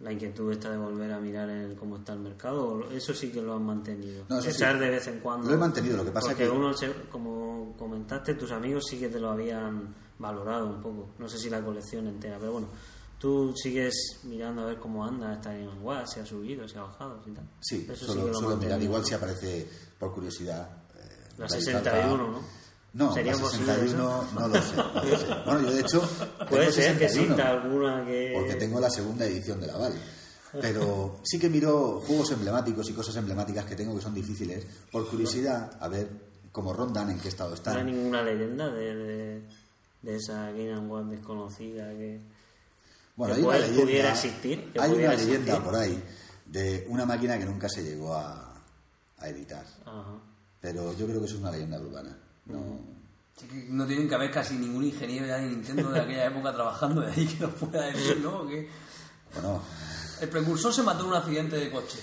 la 0.00 0.12
inquietud 0.12 0.52
esta 0.52 0.70
de 0.70 0.76
volver 0.76 1.10
a 1.12 1.18
mirar 1.18 1.48
el, 1.48 1.74
cómo 1.76 1.96
está 1.96 2.12
el 2.12 2.18
mercado. 2.20 2.66
¿O 2.66 2.90
Eso 2.90 3.14
sí 3.14 3.30
que 3.30 3.40
lo 3.40 3.54
han 3.56 3.64
mantenido. 3.64 4.24
No, 4.28 4.38
Echar 4.40 4.74
sí. 4.74 4.80
de 4.80 4.90
vez 4.90 5.06
en 5.06 5.20
cuando. 5.20 5.48
Lo 5.48 5.54
he 5.54 5.58
mantenido, 5.58 5.96
lo 5.96 6.04
que 6.04 6.10
pasa 6.10 6.28
porque 6.28 6.44
que- 6.44 6.50
uno, 6.50 6.74
se- 6.74 6.92
como 7.10 7.74
comentaste, 7.78 8.34
tus 8.34 8.52
amigos 8.52 8.84
sí 8.88 8.98
que 8.98 9.08
te 9.08 9.18
lo 9.18 9.30
habían 9.30 9.94
valorado 10.22 10.66
un 10.68 10.80
poco. 10.80 11.10
No 11.18 11.28
sé 11.28 11.36
si 11.38 11.50
la 11.50 11.60
colección 11.60 12.06
entera, 12.06 12.38
pero 12.38 12.52
bueno. 12.52 12.68
Tú 13.18 13.54
sigues 13.56 13.94
mirando 14.24 14.62
a 14.62 14.64
ver 14.66 14.78
cómo 14.80 15.04
anda 15.04 15.34
esta 15.34 15.52
Game 15.52 15.78
Watch, 15.80 16.08
si 16.14 16.18
ha 16.20 16.26
subido, 16.26 16.66
si 16.66 16.76
ha 16.76 16.82
bajado, 16.82 17.22
si 17.24 17.30
tal. 17.30 17.44
Sí, 17.60 17.86
Eso 17.88 18.06
solo, 18.06 18.20
sí 18.20 18.26
que 18.26 18.32
lo 18.32 18.40
solo 18.40 18.56
mirar. 18.56 18.82
Igual 18.82 19.04
si 19.04 19.14
aparece 19.14 19.68
por 19.96 20.12
curiosidad. 20.12 20.68
eh, 20.96 21.28
La 21.38 21.46
dais 21.46 21.64
61, 21.64 22.02
alta. 22.10 22.16
¿no? 22.16 22.40
No, 22.94 23.14
¿Sería 23.14 23.32
la 23.34 23.38
posible 23.38 23.66
61 23.74 24.24
no 24.34 24.48
lo 24.48 24.60
sé, 24.60 24.76
no 24.76 25.04
lo 25.04 25.16
sé. 25.18 25.26
Bueno, 25.46 25.60
yo 25.62 25.70
de 25.72 25.80
hecho. 25.80 26.00
Puede 26.48 26.72
ser 26.72 26.98
que 26.98 27.08
61, 27.08 27.22
exista 27.34 27.48
alguna 27.50 28.04
que... 28.04 28.32
Porque 28.34 28.54
tengo 28.56 28.80
la 28.80 28.90
segunda 28.90 29.24
edición 29.24 29.60
de 29.60 29.66
la 29.68 29.76
Val. 29.78 29.94
Pero 30.60 31.20
sí 31.22 31.38
que 31.38 31.48
miro 31.48 32.02
juegos 32.04 32.32
emblemáticos 32.32 32.90
y 32.90 32.92
cosas 32.92 33.14
emblemáticas 33.16 33.64
que 33.66 33.76
tengo 33.76 33.94
que 33.94 34.02
son 34.02 34.12
difíciles, 34.14 34.66
por 34.90 35.08
curiosidad, 35.08 35.70
a 35.80 35.86
ver 35.88 36.08
cómo 36.50 36.72
rondan, 36.74 37.08
en 37.08 37.18
qué 37.20 37.28
estado 37.28 37.50
No 37.50 37.54
hay 37.54 37.58
están. 37.58 37.86
ninguna 37.86 38.22
leyenda 38.22 38.68
de, 38.68 38.94
de, 38.94 39.48
de 40.02 40.16
esa 40.16 40.50
Game 40.52 40.78
Watch 40.88 41.06
desconocida 41.06 41.88
que... 41.90 42.20
Bueno, 43.16 43.34
que 43.34 43.40
hay 43.40 43.44
una 43.46 43.52
puede- 43.52 43.60
leyenda, 43.68 43.82
pudiera 43.84 44.12
existir, 44.12 44.72
que 44.72 44.80
hay 44.80 44.90
una 44.92 45.14
leyenda 45.14 45.62
por 45.64 45.74
ahí 45.76 46.02
de 46.46 46.86
una 46.88 47.06
máquina 47.06 47.38
que 47.38 47.44
nunca 47.44 47.68
se 47.68 47.82
llegó 47.84 48.14
a, 48.14 48.54
a 49.18 49.28
editar. 49.28 49.64
Ajá. 49.84 50.14
Pero 50.60 50.92
yo 50.96 51.06
creo 51.06 51.20
que 51.20 51.26
eso 51.26 51.34
es 51.36 51.40
una 51.40 51.50
leyenda 51.50 51.80
urbana. 51.80 52.16
No, 52.46 52.92
Sí 53.36 53.46
que 53.46 53.66
no 53.70 53.86
tienen 53.86 54.08
que 54.08 54.14
haber 54.14 54.30
casi 54.30 54.54
ningún 54.54 54.84
ingeniero 54.84 55.26
ya 55.26 55.36
de 55.38 55.46
Nintendo 55.48 55.90
de 55.90 56.00
aquella 56.00 56.26
época 56.26 56.52
trabajando 56.52 57.00
de 57.00 57.12
ahí 57.12 57.26
que 57.26 57.40
nos 57.40 57.54
pueda 57.54 57.86
decir, 57.86 58.18
¿no? 58.20 58.46
Que 58.46 58.68
bueno, 59.32 59.62
el 60.20 60.28
precursor 60.28 60.72
se 60.74 60.82
mató 60.82 61.04
en 61.04 61.08
un 61.10 61.14
accidente 61.16 61.56
de 61.56 61.70
coche. 61.70 61.98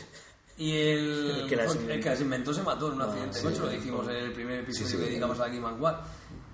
Y 0.58 0.72
el, 0.76 1.32
El 1.42 1.48
que 1.48 1.56
las 1.56 1.74
el 1.76 1.82
inventó. 1.82 2.04
que 2.04 2.10
las 2.10 2.22
inventó 2.22 2.54
se 2.54 2.64
mató 2.64 2.88
en 2.88 2.94
un 2.94 3.02
accidente 3.04 3.38
de 3.38 3.44
coche, 3.44 3.60
lo 3.60 3.70
dijimos 3.70 4.08
en 4.10 4.16
el 4.16 4.34
primer 4.34 4.60
episodio 4.62 4.88
Sí, 4.88 4.92
sí, 4.92 4.98
que 4.98 5.04
sí. 5.04 5.10
dedicamos 5.12 5.40
a 5.40 5.48
la 5.48 5.54
Game 5.54 5.74
Watch. 5.80 5.98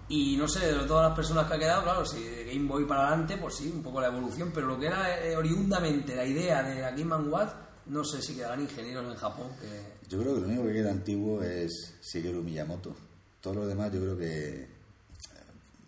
Y 0.07 0.37
no 0.37 0.47
sé, 0.47 0.71
de 0.71 0.85
todas 0.85 1.09
las 1.09 1.15
personas 1.15 1.47
que 1.47 1.55
ha 1.55 1.59
quedado, 1.59 1.83
claro, 1.83 2.05
si 2.05 2.21
de 2.21 2.45
Game 2.45 2.67
Boy 2.67 2.85
para 2.85 3.07
adelante, 3.07 3.37
pues 3.37 3.55
sí, 3.55 3.71
un 3.73 3.81
poco 3.81 3.99
la 3.99 4.07
evolución, 4.07 4.51
pero 4.53 4.67
lo 4.67 4.79
que 4.79 4.87
era 4.87 5.25
eh, 5.25 5.35
oriundamente 5.35 6.15
la 6.15 6.25
idea 6.25 6.61
de 6.61 6.81
la 6.81 6.91
Game 6.91 7.15
Watch, 7.15 7.49
no 7.87 8.03
sé 8.03 8.21
si 8.21 8.35
quedarán 8.35 8.61
ingenieros 8.61 9.05
en 9.11 9.15
Japón 9.15 9.47
que... 9.59 10.07
yo 10.09 10.19
creo 10.19 10.35
que 10.35 10.41
lo 10.41 10.47
único 10.47 10.63
que 10.63 10.73
queda 10.73 10.91
antiguo 10.91 11.41
es 11.41 11.95
Shigeru 12.01 12.41
Miyamoto. 12.43 12.95
Todo 13.41 13.55
lo 13.55 13.67
demás 13.67 13.91
yo 13.93 14.01
creo 14.01 14.17
que 14.17 14.63
eh, 14.63 14.67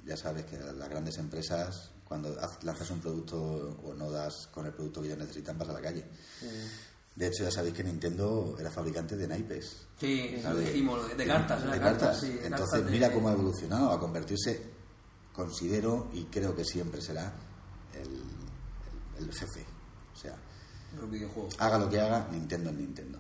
ya 0.06 0.18
sabes 0.18 0.46
que 0.46 0.58
las 0.58 0.90
grandes 0.90 1.18
empresas 1.18 1.92
cuando 2.08 2.34
lanzas 2.64 2.90
un 2.92 3.02
producto 3.02 3.38
o 3.84 3.94
no 3.94 4.10
das 4.10 4.48
con 4.48 4.66
el 4.66 4.72
producto 4.72 5.02
que 5.02 5.08
ellos 5.08 5.20
necesitan 5.20 5.58
vas 5.58 5.70
a 5.70 5.74
la 5.74 5.82
calle. 5.82 6.06
De 7.18 7.28
hecho 7.28 7.44
ya 7.44 7.52
sabéis 7.52 7.74
que 7.74 7.84
Nintendo 7.84 8.56
era 8.60 8.70
fabricante 8.70 9.18
de 9.18 9.28
naipes. 9.28 9.88
Sí, 10.00 10.22
eso 10.36 10.50
lo 10.50 10.56
¿sabes? 10.56 10.68
dijimos, 10.68 11.10
de, 11.10 11.16
de 11.16 11.26
cartas, 11.26 11.64
de 11.72 11.80
cartas. 11.80 12.20
sí, 12.20 12.28
de 12.28 12.46
Entonces 12.46 12.70
cartas 12.70 12.86
de- 12.86 12.92
mira 12.92 13.12
cómo 13.12 13.28
ha 13.30 13.34
evolucionado 13.34 13.92
a 13.92 14.00
convertirse, 14.00 14.62
considero 15.34 16.10
y 16.14 16.26
creo 16.26 16.56
que 16.56 16.64
siempre 16.64 17.02
será 17.02 17.34
el, 17.96 18.08
el- 19.20 19.26
el 19.26 19.34
jefe. 19.34 19.66
O 20.14 20.16
sea, 20.20 20.36
haga 21.60 21.78
lo 21.80 21.90
que 21.90 22.00
haga, 22.00 22.28
Nintendo 22.32 22.70
es 22.70 22.76
Nintendo. 22.78 23.18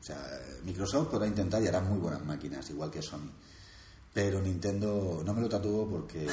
O 0.00 0.02
sea, 0.04 0.16
Microsoft 0.64 1.08
podrá 1.08 1.26
intentar 1.26 1.62
y 1.62 1.66
hará 1.66 1.80
muy 1.80 1.98
buenas 1.98 2.24
máquinas, 2.24 2.68
igual 2.70 2.90
que 2.90 3.02
Sony. 3.02 3.30
Pero 4.14 4.40
Nintendo, 4.40 5.22
no 5.24 5.34
me 5.34 5.40
lo 5.40 5.48
tatúo 5.48 5.88
porque 5.90 6.24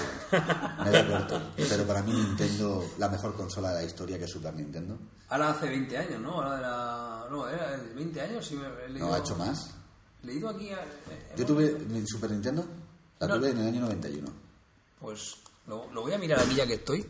me 0.83 0.91
da 0.91 1.07
corto. 1.07 1.41
Pero 1.57 1.83
para 1.87 2.03
mí 2.03 2.13
Nintendo, 2.13 2.85
la 2.99 3.09
mejor 3.09 3.33
consola 3.35 3.69
de 3.71 3.75
la 3.81 3.83
historia 3.83 4.19
que 4.19 4.25
es 4.25 4.31
Super 4.31 4.53
Nintendo. 4.53 4.97
Ahora 5.29 5.49
hace 5.49 5.67
20 5.67 5.97
años, 5.97 6.21
¿no? 6.21 6.33
Ahora 6.33 6.55
de 6.57 6.61
la... 6.61 7.27
No, 7.31 7.49
era 7.49 7.77
de 7.77 7.93
20 7.95 8.21
años, 8.21 8.45
sí 8.45 8.55
me 8.55 8.67
he 8.85 8.89
leído... 8.89 9.07
¿No 9.07 9.13
ha 9.15 9.17
hecho 9.17 9.35
más? 9.35 9.71
He 10.21 10.27
leído 10.27 10.49
aquí... 10.49 10.67
eh, 10.69 10.75
Yo 11.35 11.43
tuve 11.45 11.71
mi 11.89 12.05
Super 12.05 12.29
Nintendo, 12.29 12.63
la 13.19 13.27
No. 13.27 13.37
tuve 13.39 13.49
en 13.49 13.57
el 13.57 13.67
año 13.69 13.81
91. 13.81 14.27
Pues 14.99 15.37
lo, 15.65 15.91
lo 15.91 16.01
voy 16.03 16.13
a 16.13 16.19
mirar 16.19 16.39
aquí 16.39 16.53
ya 16.53 16.67
que 16.67 16.75
estoy. 16.75 17.03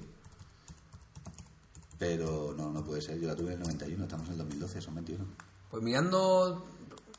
Pero 2.00 2.54
no, 2.58 2.72
no 2.72 2.84
puede 2.84 3.02
ser. 3.02 3.20
Yo 3.20 3.28
la 3.28 3.36
tuve 3.36 3.48
en 3.48 3.54
el 3.54 3.60
91, 3.60 4.04
estamos 4.06 4.26
en 4.28 4.32
el 4.34 4.38
2012, 4.40 4.82
son 4.82 4.96
21. 4.96 5.26
Pues 5.70 5.84
mirando, 5.84 6.66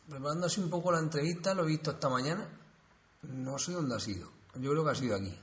preparando 0.09 0.47
así 0.47 0.61
un 0.61 0.71
poco 0.71 0.91
la 0.91 0.99
entrevista, 1.01 1.53
lo 1.55 1.65
he 1.65 1.67
visto 1.67 1.91
esta 1.91 2.09
mañana. 2.09 2.49
No 3.23 3.59
sé 3.59 3.73
dónde 3.73 3.95
ha 3.95 4.01
sido. 4.01 4.29
Yo 4.57 4.71
creo 4.71 4.85
que 4.85 4.91
ha 4.91 4.95
sido 4.95 5.17
aquí. 5.17 5.35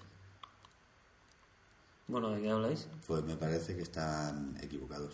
Bueno, 2.07 2.31
¿de 2.31 2.41
qué 2.41 2.49
habláis? 2.49 2.87
Pues 3.07 3.23
me 3.23 3.35
parece 3.35 3.75
que 3.75 3.83
están 3.83 4.57
equivocados. 4.61 5.13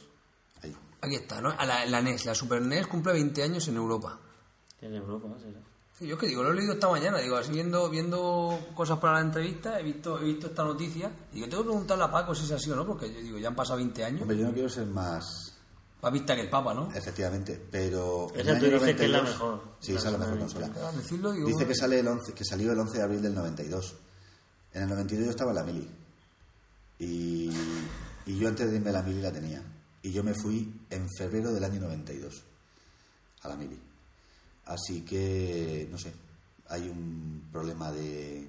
Ahí. 0.63 0.75
Aquí 1.01 1.15
está, 1.15 1.41
¿no? 1.41 1.49
A 1.49 1.65
la, 1.65 1.85
la 1.85 2.01
NES, 2.01 2.25
la 2.25 2.33
Super 2.33 2.61
NES 2.61 2.87
cumple 2.87 3.13
20 3.13 3.43
años 3.43 3.67
en 3.67 3.75
Europa. 3.75 4.17
En 4.81 4.93
Europa, 4.95 5.27
será. 5.39 5.59
Sí, 5.97 6.07
Yo 6.07 6.17
que 6.17 6.27
digo, 6.27 6.43
lo 6.43 6.51
he 6.51 6.55
leído 6.55 6.73
esta 6.73 6.89
mañana, 6.89 7.19
digo, 7.19 7.37
así 7.37 7.51
viendo, 7.51 7.89
viendo 7.89 8.59
cosas 8.73 8.99
para 8.99 9.13
la 9.13 9.21
entrevista, 9.21 9.79
he 9.79 9.83
visto, 9.83 10.19
he 10.19 10.25
visto 10.25 10.47
esta 10.47 10.63
noticia. 10.63 11.11
Y 11.33 11.41
yo 11.41 11.49
tengo 11.49 11.63
que 11.63 11.69
preguntarle 11.69 12.03
a 12.03 12.11
Paco 12.11 12.35
si 12.35 12.45
es 12.45 12.51
así 12.51 12.69
o 12.71 12.75
no, 12.75 12.85
porque 12.85 13.13
yo 13.13 13.21
digo, 13.21 13.37
ya 13.37 13.49
han 13.49 13.55
pasado 13.55 13.77
20 13.77 14.03
años. 14.03 14.21
Hombre, 14.21 14.37
yo 14.37 14.47
no 14.47 14.53
quiero 14.53 14.69
ser 14.69 14.87
más 14.87 15.44
Más 16.05 16.13
vista 16.13 16.35
que 16.35 16.41
el 16.41 16.49
Papa, 16.51 16.71
¿no? 16.71 16.91
Efectivamente, 16.93 17.59
pero. 17.71 18.27
Esa 18.35 18.59
tú 18.59 18.65
dices 18.65 18.95
que 18.95 19.05
es 19.05 19.09
la 19.09 19.23
92 19.23 19.23
mejor. 19.23 19.63
Sí, 19.79 19.91
La 19.91 19.97
esa 19.97 20.07
es 20.07 20.13
la 20.13 20.19
mejor 20.19 20.37
consola. 20.37 20.71
Al 20.87 20.97
decirlo, 20.97 21.31
digo, 21.31 21.47
Dice 21.47 21.65
que, 21.65 21.73
sale 21.73 21.99
el 21.99 22.07
11, 22.07 22.33
que 22.33 22.45
salió 22.45 22.71
el 22.73 22.79
11 22.79 22.97
de 22.99 23.03
abril 23.03 23.21
del 23.23 23.33
92. 23.33 23.95
En 24.73 24.83
el 24.83 24.89
92 24.89 25.25
yo 25.25 25.31
estaba 25.31 25.49
en 25.49 25.55
la 25.55 25.63
mili. 25.63 25.89
Y, 26.99 27.49
y 28.27 28.37
yo 28.37 28.47
antes 28.47 28.69
de 28.69 28.75
irme 28.75 28.91
a 28.91 28.93
la 28.93 29.01
mili 29.01 29.19
la 29.19 29.31
tenía. 29.31 29.63
Y 30.03 30.11
yo 30.11 30.23
me 30.23 30.35
fui 30.35 30.79
en 30.91 31.09
febrero 31.09 31.51
del 31.51 31.63
año 31.63 31.81
92 31.81 32.43
a 33.41 33.47
la 33.47 33.55
mili. 33.55 33.79
Así 34.65 35.01
que, 35.01 35.87
no 35.89 35.97
sé, 35.97 36.13
hay 36.67 36.87
un 36.87 37.49
problema 37.51 37.91
de. 37.91 38.47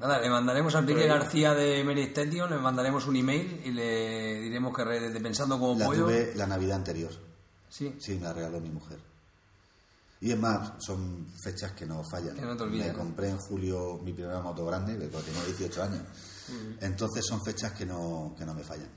Nada, 0.00 0.18
le 0.18 0.30
mandaremos 0.30 0.74
a 0.74 0.78
Enrique 0.78 1.06
García 1.06 1.52
de 1.52 1.82
Station, 2.04 2.48
le 2.48 2.56
mandaremos 2.56 3.06
un 3.06 3.16
email 3.16 3.60
y 3.66 3.70
le 3.70 4.40
diremos 4.40 4.74
que 4.74 4.82
pensando 5.22 5.58
como 5.58 5.78
La 5.78 5.84
pollo. 5.84 6.04
tuve 6.06 6.32
la 6.36 6.46
Navidad 6.46 6.78
anterior. 6.78 7.12
Sí. 7.68 7.94
Sí, 8.00 8.14
me 8.14 8.22
la 8.22 8.32
regaló 8.32 8.60
mi 8.60 8.70
mujer. 8.70 8.98
Y 10.22 10.32
es 10.32 10.38
más, 10.38 10.72
son 10.78 11.26
fechas 11.42 11.72
que 11.72 11.84
no 11.84 12.02
fallan. 12.10 12.34
Que 12.34 12.42
no 12.42 12.56
te 12.56 12.62
olvidas, 12.62 12.88
Me 12.88 12.94
compré 12.94 13.28
en 13.28 13.36
julio 13.36 14.00
mi 14.02 14.14
primera 14.14 14.40
moto 14.40 14.64
grande, 14.64 14.98
que 14.98 15.08
cuando 15.08 15.26
tenía 15.30 15.44
18 15.44 15.82
años. 15.82 16.02
Entonces 16.80 17.24
son 17.26 17.42
fechas 17.44 17.72
que 17.72 17.84
no, 17.84 18.34
que 18.38 18.46
no 18.46 18.54
me 18.54 18.64
fallan. 18.64 18.88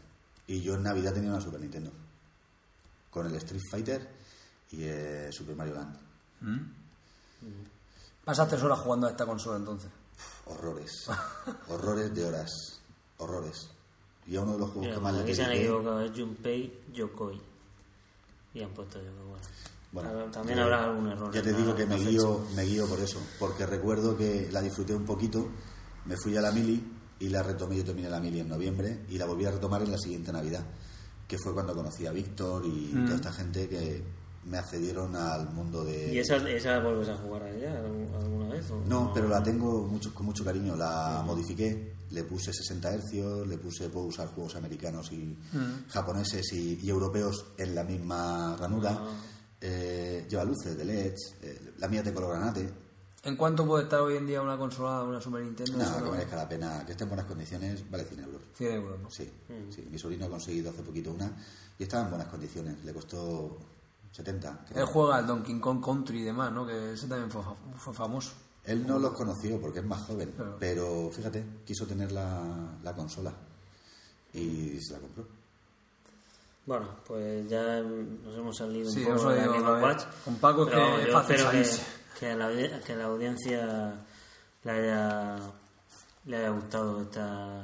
Y 0.47 0.62
yo 0.62 0.76
en 0.76 0.84
Navidad 0.84 1.14
tenía 1.14 1.32
una 1.32 1.41
Super 1.41 1.60
Nintendo. 1.60 1.91
Con 3.10 3.28
el 3.28 3.36
Street 3.36 3.62
Fighter 3.70 4.10
y 4.72 4.84
el 4.86 5.34
Super 5.34 5.56
Mario 5.56 5.76
Land. 5.76 5.97
Pasas 8.24 8.47
tres 8.47 8.64
horas 8.64 8.80
jugando 8.80 9.08
a 9.08 9.12
esta 9.12 9.26
consola 9.26 9.58
entonces. 9.58 9.91
Horrores. 10.46 10.91
Horrores 11.70 12.14
de 12.14 12.26
horas. 12.26 12.50
Horrores. 13.18 13.70
Y 14.28 14.36
a 14.36 14.41
uno 14.41 14.54
de 14.54 14.60
los 14.60 14.70
juegos 14.70 14.84
Mira, 14.88 14.96
que 14.96 15.02
más 15.02 15.14
le 15.16 15.22
aquí 15.24 15.36
se 15.36 15.44
han 15.44 15.52
equivocado, 15.52 16.02
es 16.02 16.12
Junpei 16.18 16.80
Yokoi. 16.94 17.41
Y 18.54 18.62
han 18.64 18.70
puesto 18.72 19.00
Yokoi. 19.00 19.39
Bueno. 19.91 20.10
Bueno, 20.12 20.32
también 20.32 20.58
yo- 20.58 20.64
habrá 20.64 20.86
algún 20.86 21.08
error. 21.12 21.32
Ya 21.34 21.41
te 21.41 21.54
digo 21.54 21.76
que 21.76 21.86
me 21.86 21.98
guío, 21.98 22.41
me 22.56 22.64
guío 22.64 22.88
por 22.88 23.00
eso, 23.00 23.20
porque 23.39 23.66
recuerdo 23.66 24.18
que 24.18 24.50
la 24.52 24.62
disfruté 24.62 24.96
un 24.96 25.06
poquito, 25.06 25.48
me 26.06 26.16
fui 26.18 26.36
a 26.36 26.41
la 26.41 26.52
mili 26.52 26.84
y 27.20 27.30
la 27.30 27.44
retomé, 27.44 27.78
yo 27.78 27.86
terminé 27.86 28.10
la 28.10 28.20
mili 28.20 28.39
en 28.39 28.50
noviembre 28.50 29.02
y 29.10 29.18
la 29.18 29.26
volví 29.26 29.46
a 29.46 29.52
retomar 29.52 29.82
en 29.84 29.91
la 29.91 29.98
siguiente 30.00 30.32
Navidad, 30.32 30.66
que 31.28 31.38
fue 31.38 31.54
cuando 31.54 31.76
conocí 31.76 32.06
a 32.08 32.12
Víctor 32.12 32.64
y 32.66 32.91
toda 33.06 33.16
esta 33.16 33.32
gente 33.32 33.70
que 33.70 34.04
me 34.46 34.58
accedieron 34.58 35.16
al 35.16 35.50
mundo 35.54 35.84
de... 35.86 36.12
¿Y 36.14 36.18
esa, 36.20 36.36
esa 36.50 36.80
vuelves 36.80 37.10
a 37.10 37.16
jugar 37.18 37.44
a 37.44 37.50
ella 37.52 37.78
alguna 37.80 38.43
o 38.72 38.82
No, 38.88 39.11
pero 39.14 39.28
la 39.28 39.41
tengo 39.43 39.84
mucho, 39.88 40.14
con 40.14 40.26
mucho 40.26 40.43
cariño, 40.43 40.76
la 40.76 41.24
modifiqué, 41.26 41.95
le 42.11 42.24
puse 42.24 42.53
60 42.53 42.93
hercios, 42.93 43.47
le 43.47 43.57
puse, 43.57 43.89
puedo 43.89 44.07
usar 44.07 44.28
juegos 44.30 44.55
americanos 44.55 45.11
y 45.11 45.38
japoneses 45.89 46.51
y, 46.53 46.80
y 46.84 46.89
europeos 46.89 47.45
en 47.57 47.76
la 47.76 47.84
misma 47.84 48.55
ranura, 48.57 48.99
Eh, 49.66 50.26
lleva 50.30 50.43
luces 50.43 50.76
de 50.76 50.84
LEDs, 50.84 51.36
eh, 51.41 51.74
la 51.78 51.88
mía 51.88 51.99
es 52.01 52.05
de 52.05 52.14
color 52.14 52.32
granate, 52.32 52.70
¿En 53.26 53.38
cuánto 53.38 53.66
puede 53.66 53.84
estar 53.84 54.01
hoy 54.01 54.18
en 54.18 54.28
día 54.28 54.41
una 54.41 54.57
consola, 54.57 55.01
una 55.03 55.22
Super 55.22 55.41
Nintendo? 55.41 55.78
nada, 55.78 55.91
Eso 55.91 55.99
que 55.99 56.05
no- 56.09 56.11
merezca 56.11 56.36
la 56.36 56.49
pena, 56.49 56.86
que 56.86 56.91
esté 56.91 57.05
en 57.05 57.09
buenas 57.11 57.26
condiciones, 57.26 57.89
vale 57.89 58.03
100 58.03 58.20
euros. 58.20 58.41
100 58.53 58.74
euros, 58.74 58.99
¿no? 58.99 59.09
Sí, 59.09 59.32
sí, 59.70 59.88
mi 59.89 59.97
sobrino 59.97 60.26
ha 60.26 60.30
conseguido 60.30 60.72
hace 60.72 60.84
poquito 60.84 61.11
una 61.14 61.32
y 61.80 61.84
estaba 61.84 62.03
en 62.03 62.09
buenas 62.09 62.28
condiciones, 62.28 62.84
le 62.84 62.93
costó 62.93 63.57
70. 64.11 64.66
creo. 64.68 64.82
Él 64.84 64.86
juega 64.91 65.16
al 65.16 65.26
Donkey 65.26 65.57
Kong 65.61 65.82
Country 65.82 66.20
y 66.20 66.24
demás, 66.24 66.51
¿no? 66.51 66.68
Que 66.68 66.91
ese 66.91 67.07
también 67.07 67.32
fue, 67.32 67.41
fue 67.78 67.93
famoso. 67.93 68.34
Él 68.66 68.88
no 68.88 68.97
los 68.99 69.11
conoció 69.14 69.59
porque 69.59 69.80
es 69.80 69.86
más 69.86 70.01
joven, 70.03 70.32
Claro. 70.32 70.55
pero 70.59 71.09
fíjate, 71.11 71.43
quiso 71.66 71.86
tener 71.86 72.11
la, 72.11 72.41
la 72.82 72.93
consola 72.95 73.34
y 74.34 74.80
se 74.82 74.93
la 74.93 74.99
compró. 74.99 75.26
Bueno, 76.66 76.88
pues 77.05 77.49
ya 77.49 77.82
nos 77.82 78.38
hemos 78.38 78.55
salido 78.57 78.89
Sí, 78.89 79.03
un 79.03 79.16
poco 79.18 79.30
de 79.32 79.41
Game 79.45 79.82
Watch. 79.82 80.03
Con 80.24 80.36
Paco 80.38 80.66
pero 80.66 80.95
que 80.95 81.01
es 81.01 81.07
yo 81.07 81.14
fácil 81.14 81.36
espero 81.36 81.51
que, 81.51 82.20
que, 82.20 82.36
la, 82.36 82.49
audi- 82.49 82.82
que 82.84 82.95
la 82.95 83.03
audiencia 83.05 83.93
le 84.64 84.72
haya, 84.72 85.36
le 86.26 86.38
haya 86.38 86.49
gustado 86.51 87.01
esta... 87.01 87.64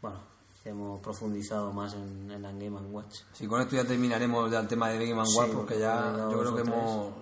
Bueno, 0.00 0.18
que 0.60 0.70
hemos 0.70 1.00
profundizado 1.00 1.72
más 1.72 1.94
en, 1.94 2.32
en 2.32 2.42
la 2.42 2.50
Game 2.50 2.70
Watch. 2.90 3.20
Si 3.32 3.46
con 3.46 3.60
esto 3.60 3.76
ya 3.76 3.84
terminaremos 3.84 4.50
ya 4.50 4.58
el 4.58 4.66
tema 4.66 4.88
de 4.88 5.06
Game 5.08 5.24
Sí, 5.24 5.36
Watch, 5.38 5.52
porque 5.52 5.78
ya 5.78 6.12
yo 6.28 6.36
creo 6.40 6.54
que 6.56 6.62
hemos... 6.62 7.12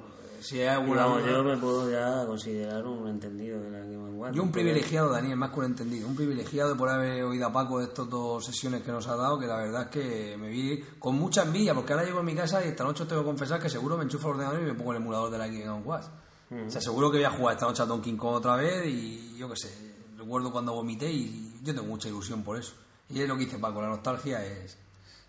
Si 0.41 0.61
hay 0.61 0.69
alguna 0.69 1.05
vamos, 1.07 1.25
yo 1.27 1.45
me 1.45 1.57
puedo 1.57 1.91
ya 1.91 2.25
considerar 2.27 2.87
un 2.87 3.09
entendido 3.09 3.61
de 3.61 3.71
la 3.71 3.79
Game 3.81 4.11
Watch. 4.11 4.35
Yo 4.35 4.43
un 4.43 4.51
privilegiado, 4.51 5.11
Daniel, 5.11 5.37
más 5.37 5.51
que 5.51 5.61
un 5.61 5.67
entendido. 5.67 6.09
Un 6.09 6.17
privilegiado 6.17 6.71
de 6.71 6.77
por 6.77 6.89
haber 6.89 7.23
oído 7.25 7.47
a 7.47 7.53
Paco 7.53 7.79
de 7.79 7.87
estas 7.87 8.09
dos 8.09 8.45
sesiones 8.45 8.83
que 8.83 8.91
nos 8.91 9.07
ha 9.07 9.17
dado, 9.17 9.39
que 9.39 9.47
la 9.47 9.57
verdad 9.57 9.83
es 9.83 9.89
que 9.89 10.37
me 10.37 10.49
vi 10.49 10.83
con 10.99 11.17
mucha 11.17 11.43
envidia, 11.43 11.75
porque 11.75 11.93
ahora 11.93 12.05
llego 12.05 12.21
a 12.21 12.23
mi 12.23 12.35
casa 12.35 12.65
y 12.65 12.69
esta 12.69 12.85
noche 12.85 13.03
os 13.03 13.09
tengo 13.09 13.23
que 13.23 13.27
confesar 13.27 13.61
que 13.61 13.69
seguro 13.69 13.97
me 13.97 14.05
enchufo 14.05 14.29
el 14.29 14.35
ordenador 14.35 14.61
y 14.61 14.65
me 14.65 14.75
pongo 14.75 14.93
el 14.93 14.99
emulador 14.99 15.31
de 15.31 15.39
la 15.39 15.47
Game 15.47 15.83
Watch. 15.85 16.07
O 16.51 16.71
sea, 16.71 16.81
seguro 16.81 17.11
que 17.11 17.19
voy 17.19 17.25
a 17.27 17.31
jugar 17.31 17.55
esta 17.55 17.67
noche 17.67 17.83
a 17.83 17.87
Donkey 17.87 18.17
Kong 18.17 18.35
otra 18.35 18.57
vez 18.57 18.85
y 18.87 19.37
yo 19.37 19.49
qué 19.49 19.57
sé, 19.57 19.71
recuerdo 20.19 20.51
cuando 20.51 20.73
vomité 20.73 21.09
y 21.09 21.61
yo 21.63 21.73
tengo 21.75 21.87
mucha 21.87 22.09
ilusión 22.09 22.43
por 22.43 22.59
eso. 22.59 22.73
Y 23.09 23.21
es 23.21 23.29
lo 23.29 23.37
que 23.37 23.45
dice 23.45 23.59
Paco, 23.59 23.81
la 23.81 23.89
nostalgia 23.89 24.45
es... 24.45 24.77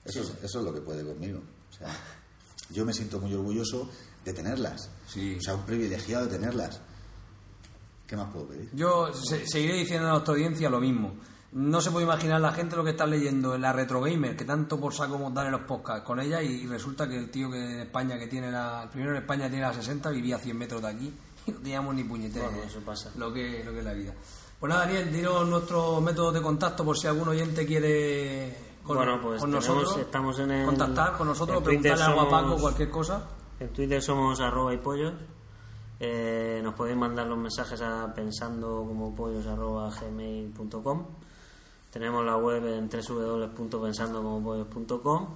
Eso, 0.04 0.22
es, 0.22 0.34
eso 0.44 0.60
es 0.60 0.66
lo 0.66 0.74
que 0.74 0.82
puede 0.82 1.06
conmigo. 1.06 1.40
O 1.70 1.74
sea, 1.74 1.88
yo 2.72 2.86
me 2.86 2.94
siento 2.94 3.20
muy 3.20 3.34
orgulloso 3.34 3.90
de 4.26 4.34
tenerlas. 4.34 4.90
Sí. 5.08 5.36
O 5.40 5.42
sea, 5.42 5.56
un 5.56 5.64
privilegiado 5.66 6.26
de 6.26 6.32
tenerlas. 6.38 6.80
¿Qué 8.08 8.16
más 8.18 8.32
puedo 8.32 8.48
pedir? 8.48 8.70
Yo 8.74 9.14
se- 9.14 9.48
seguiré 9.48 9.76
diciendo 9.78 10.08
a 10.08 10.12
nuestra 10.12 10.34
audiencia 10.34 10.70
lo 10.70 10.80
mismo. 10.80 11.14
No 11.54 11.82
se 11.82 11.92
puede 11.92 12.06
imaginar 12.06 12.40
la 12.40 12.54
gente 12.54 12.76
lo 12.78 12.84
que 12.84 12.92
está 12.92 13.06
leyendo 13.06 13.56
en 13.56 13.62
la 13.62 13.74
Retro 13.74 14.02
Gamer, 14.02 14.38
que 14.38 14.46
tanto 14.46 14.80
por 14.80 14.94
saco 14.94 15.16
hemos 15.16 15.34
dado 15.34 15.48
en 15.48 15.52
los 15.54 15.62
podcasts 15.62 16.06
con 16.06 16.20
ella, 16.22 16.42
y 16.42 16.66
resulta 16.66 17.10
que 17.10 17.18
el 17.18 17.30
tío 17.30 17.52
que 17.52 17.58
en 17.58 17.80
España 17.82 18.18
que 18.18 18.28
tiene 18.28 18.50
la. 18.52 18.84
El 18.84 18.90
primero 18.90 19.12
en 19.12 19.22
España 19.22 19.50
tiene 19.50 19.64
la 19.66 19.74
60, 19.74 20.10
vivía 20.12 20.38
a 20.38 20.40
100 20.40 20.58
metros 20.58 20.82
de 20.82 20.88
aquí 20.88 21.14
y 21.48 21.52
no 21.52 21.58
teníamos 21.60 21.94
ni 21.96 22.04
puñetera. 22.06 22.46
Bueno, 22.48 22.64
eso 22.64 22.80
pasa. 22.80 23.12
Lo 23.18 23.34
que, 23.34 23.64
lo 23.66 23.72
que 23.74 23.80
es 23.80 23.86
la 23.86 23.94
vida. 23.94 24.14
Pues 24.60 24.70
nada, 24.70 24.86
Daniel, 24.86 25.12
dinos 25.12 25.48
nuestros 25.48 26.02
métodos 26.02 26.34
de 26.36 26.42
contacto 26.42 26.86
por 26.86 26.98
si 26.98 27.08
algún 27.08 27.28
oyente 27.30 27.66
quiere 27.66 28.56
con, 28.84 28.98
Bueno, 28.98 29.20
pues 29.22 29.40
con 29.42 29.52
tenemos- 29.52 29.68
nosotros. 29.70 29.98
estamos 29.98 30.40
en 30.40 30.52
el- 30.52 30.66
contactar 30.66 31.18
con 31.18 31.28
nosotros, 31.28 31.62
preguntarle 31.64 32.04
algo 32.04 32.22
a 32.22 32.30
Paco, 32.30 32.58
cualquier 32.58 32.90
cosa. 32.90 33.24
En 33.60 33.70
Twitter 33.70 34.02
somos 34.02 34.40
arroba 34.40 34.74
y 34.74 34.78
pollos. 34.78 35.14
Eh, 36.00 36.62
nos 36.64 36.74
podéis 36.74 36.98
mandar 36.98 37.28
los 37.28 37.38
mensajes 37.38 37.80
a 37.82 38.12
pensando 38.14 38.84
como 38.88 39.14
pollos 39.16 39.46
arroba 39.46 39.90
gmail.com. 39.92 41.06
Tenemos 41.92 42.26
la 42.26 42.38
web 42.38 42.66
en 42.66 42.90
www.pensandocomopollos.com 42.90 45.28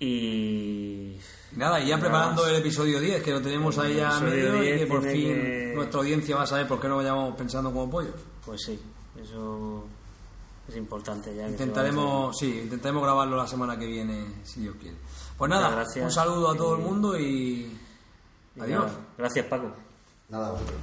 y 0.00 0.06
Y 0.06 1.18
Nada, 1.56 1.80
y 1.80 1.88
ya 1.88 1.98
preparando 1.98 2.46
el 2.46 2.56
episodio 2.56 3.00
10, 3.00 3.22
que 3.22 3.30
lo 3.32 3.40
tenemos 3.40 3.78
ahí 3.78 3.96
ya 3.96 4.18
medio 4.20 4.58
y 4.62 4.66
10 4.66 4.80
que 4.80 4.86
por 4.86 5.02
fin 5.02 5.12
que- 5.34 5.72
nuestra 5.74 6.00
audiencia 6.00 6.36
va 6.36 6.42
a 6.42 6.46
saber 6.46 6.66
por 6.68 6.78
qué 6.80 6.88
nos 6.88 7.02
llamamos 7.04 7.34
pensando 7.36 7.72
como 7.72 7.90
pollos. 7.90 8.14
pues 8.44 8.60
sí, 8.64 8.78
eso 9.22 9.84
es 10.70 10.76
importante 10.76 11.34
ya. 11.34 11.48
Intentaremos, 11.48 12.38
sí, 12.38 12.60
intentaremos 12.62 13.02
grabarlo 13.02 13.36
la 13.36 13.46
semana 13.46 13.78
que 13.78 13.86
viene, 13.86 14.26
si 14.44 14.60
Dios 14.60 14.76
quiere. 14.80 14.96
Pues 15.36 15.50
nada, 15.50 15.84
un 15.96 16.10
saludo 16.10 16.50
a 16.50 16.56
todo 16.56 16.76
el 16.76 16.82
mundo 16.82 17.18
y, 17.18 17.78
adiós. 18.58 18.90
Gracias, 19.18 19.46
Paco. 19.46 19.72
Nada, 20.28 20.52
vosotros. 20.52 20.78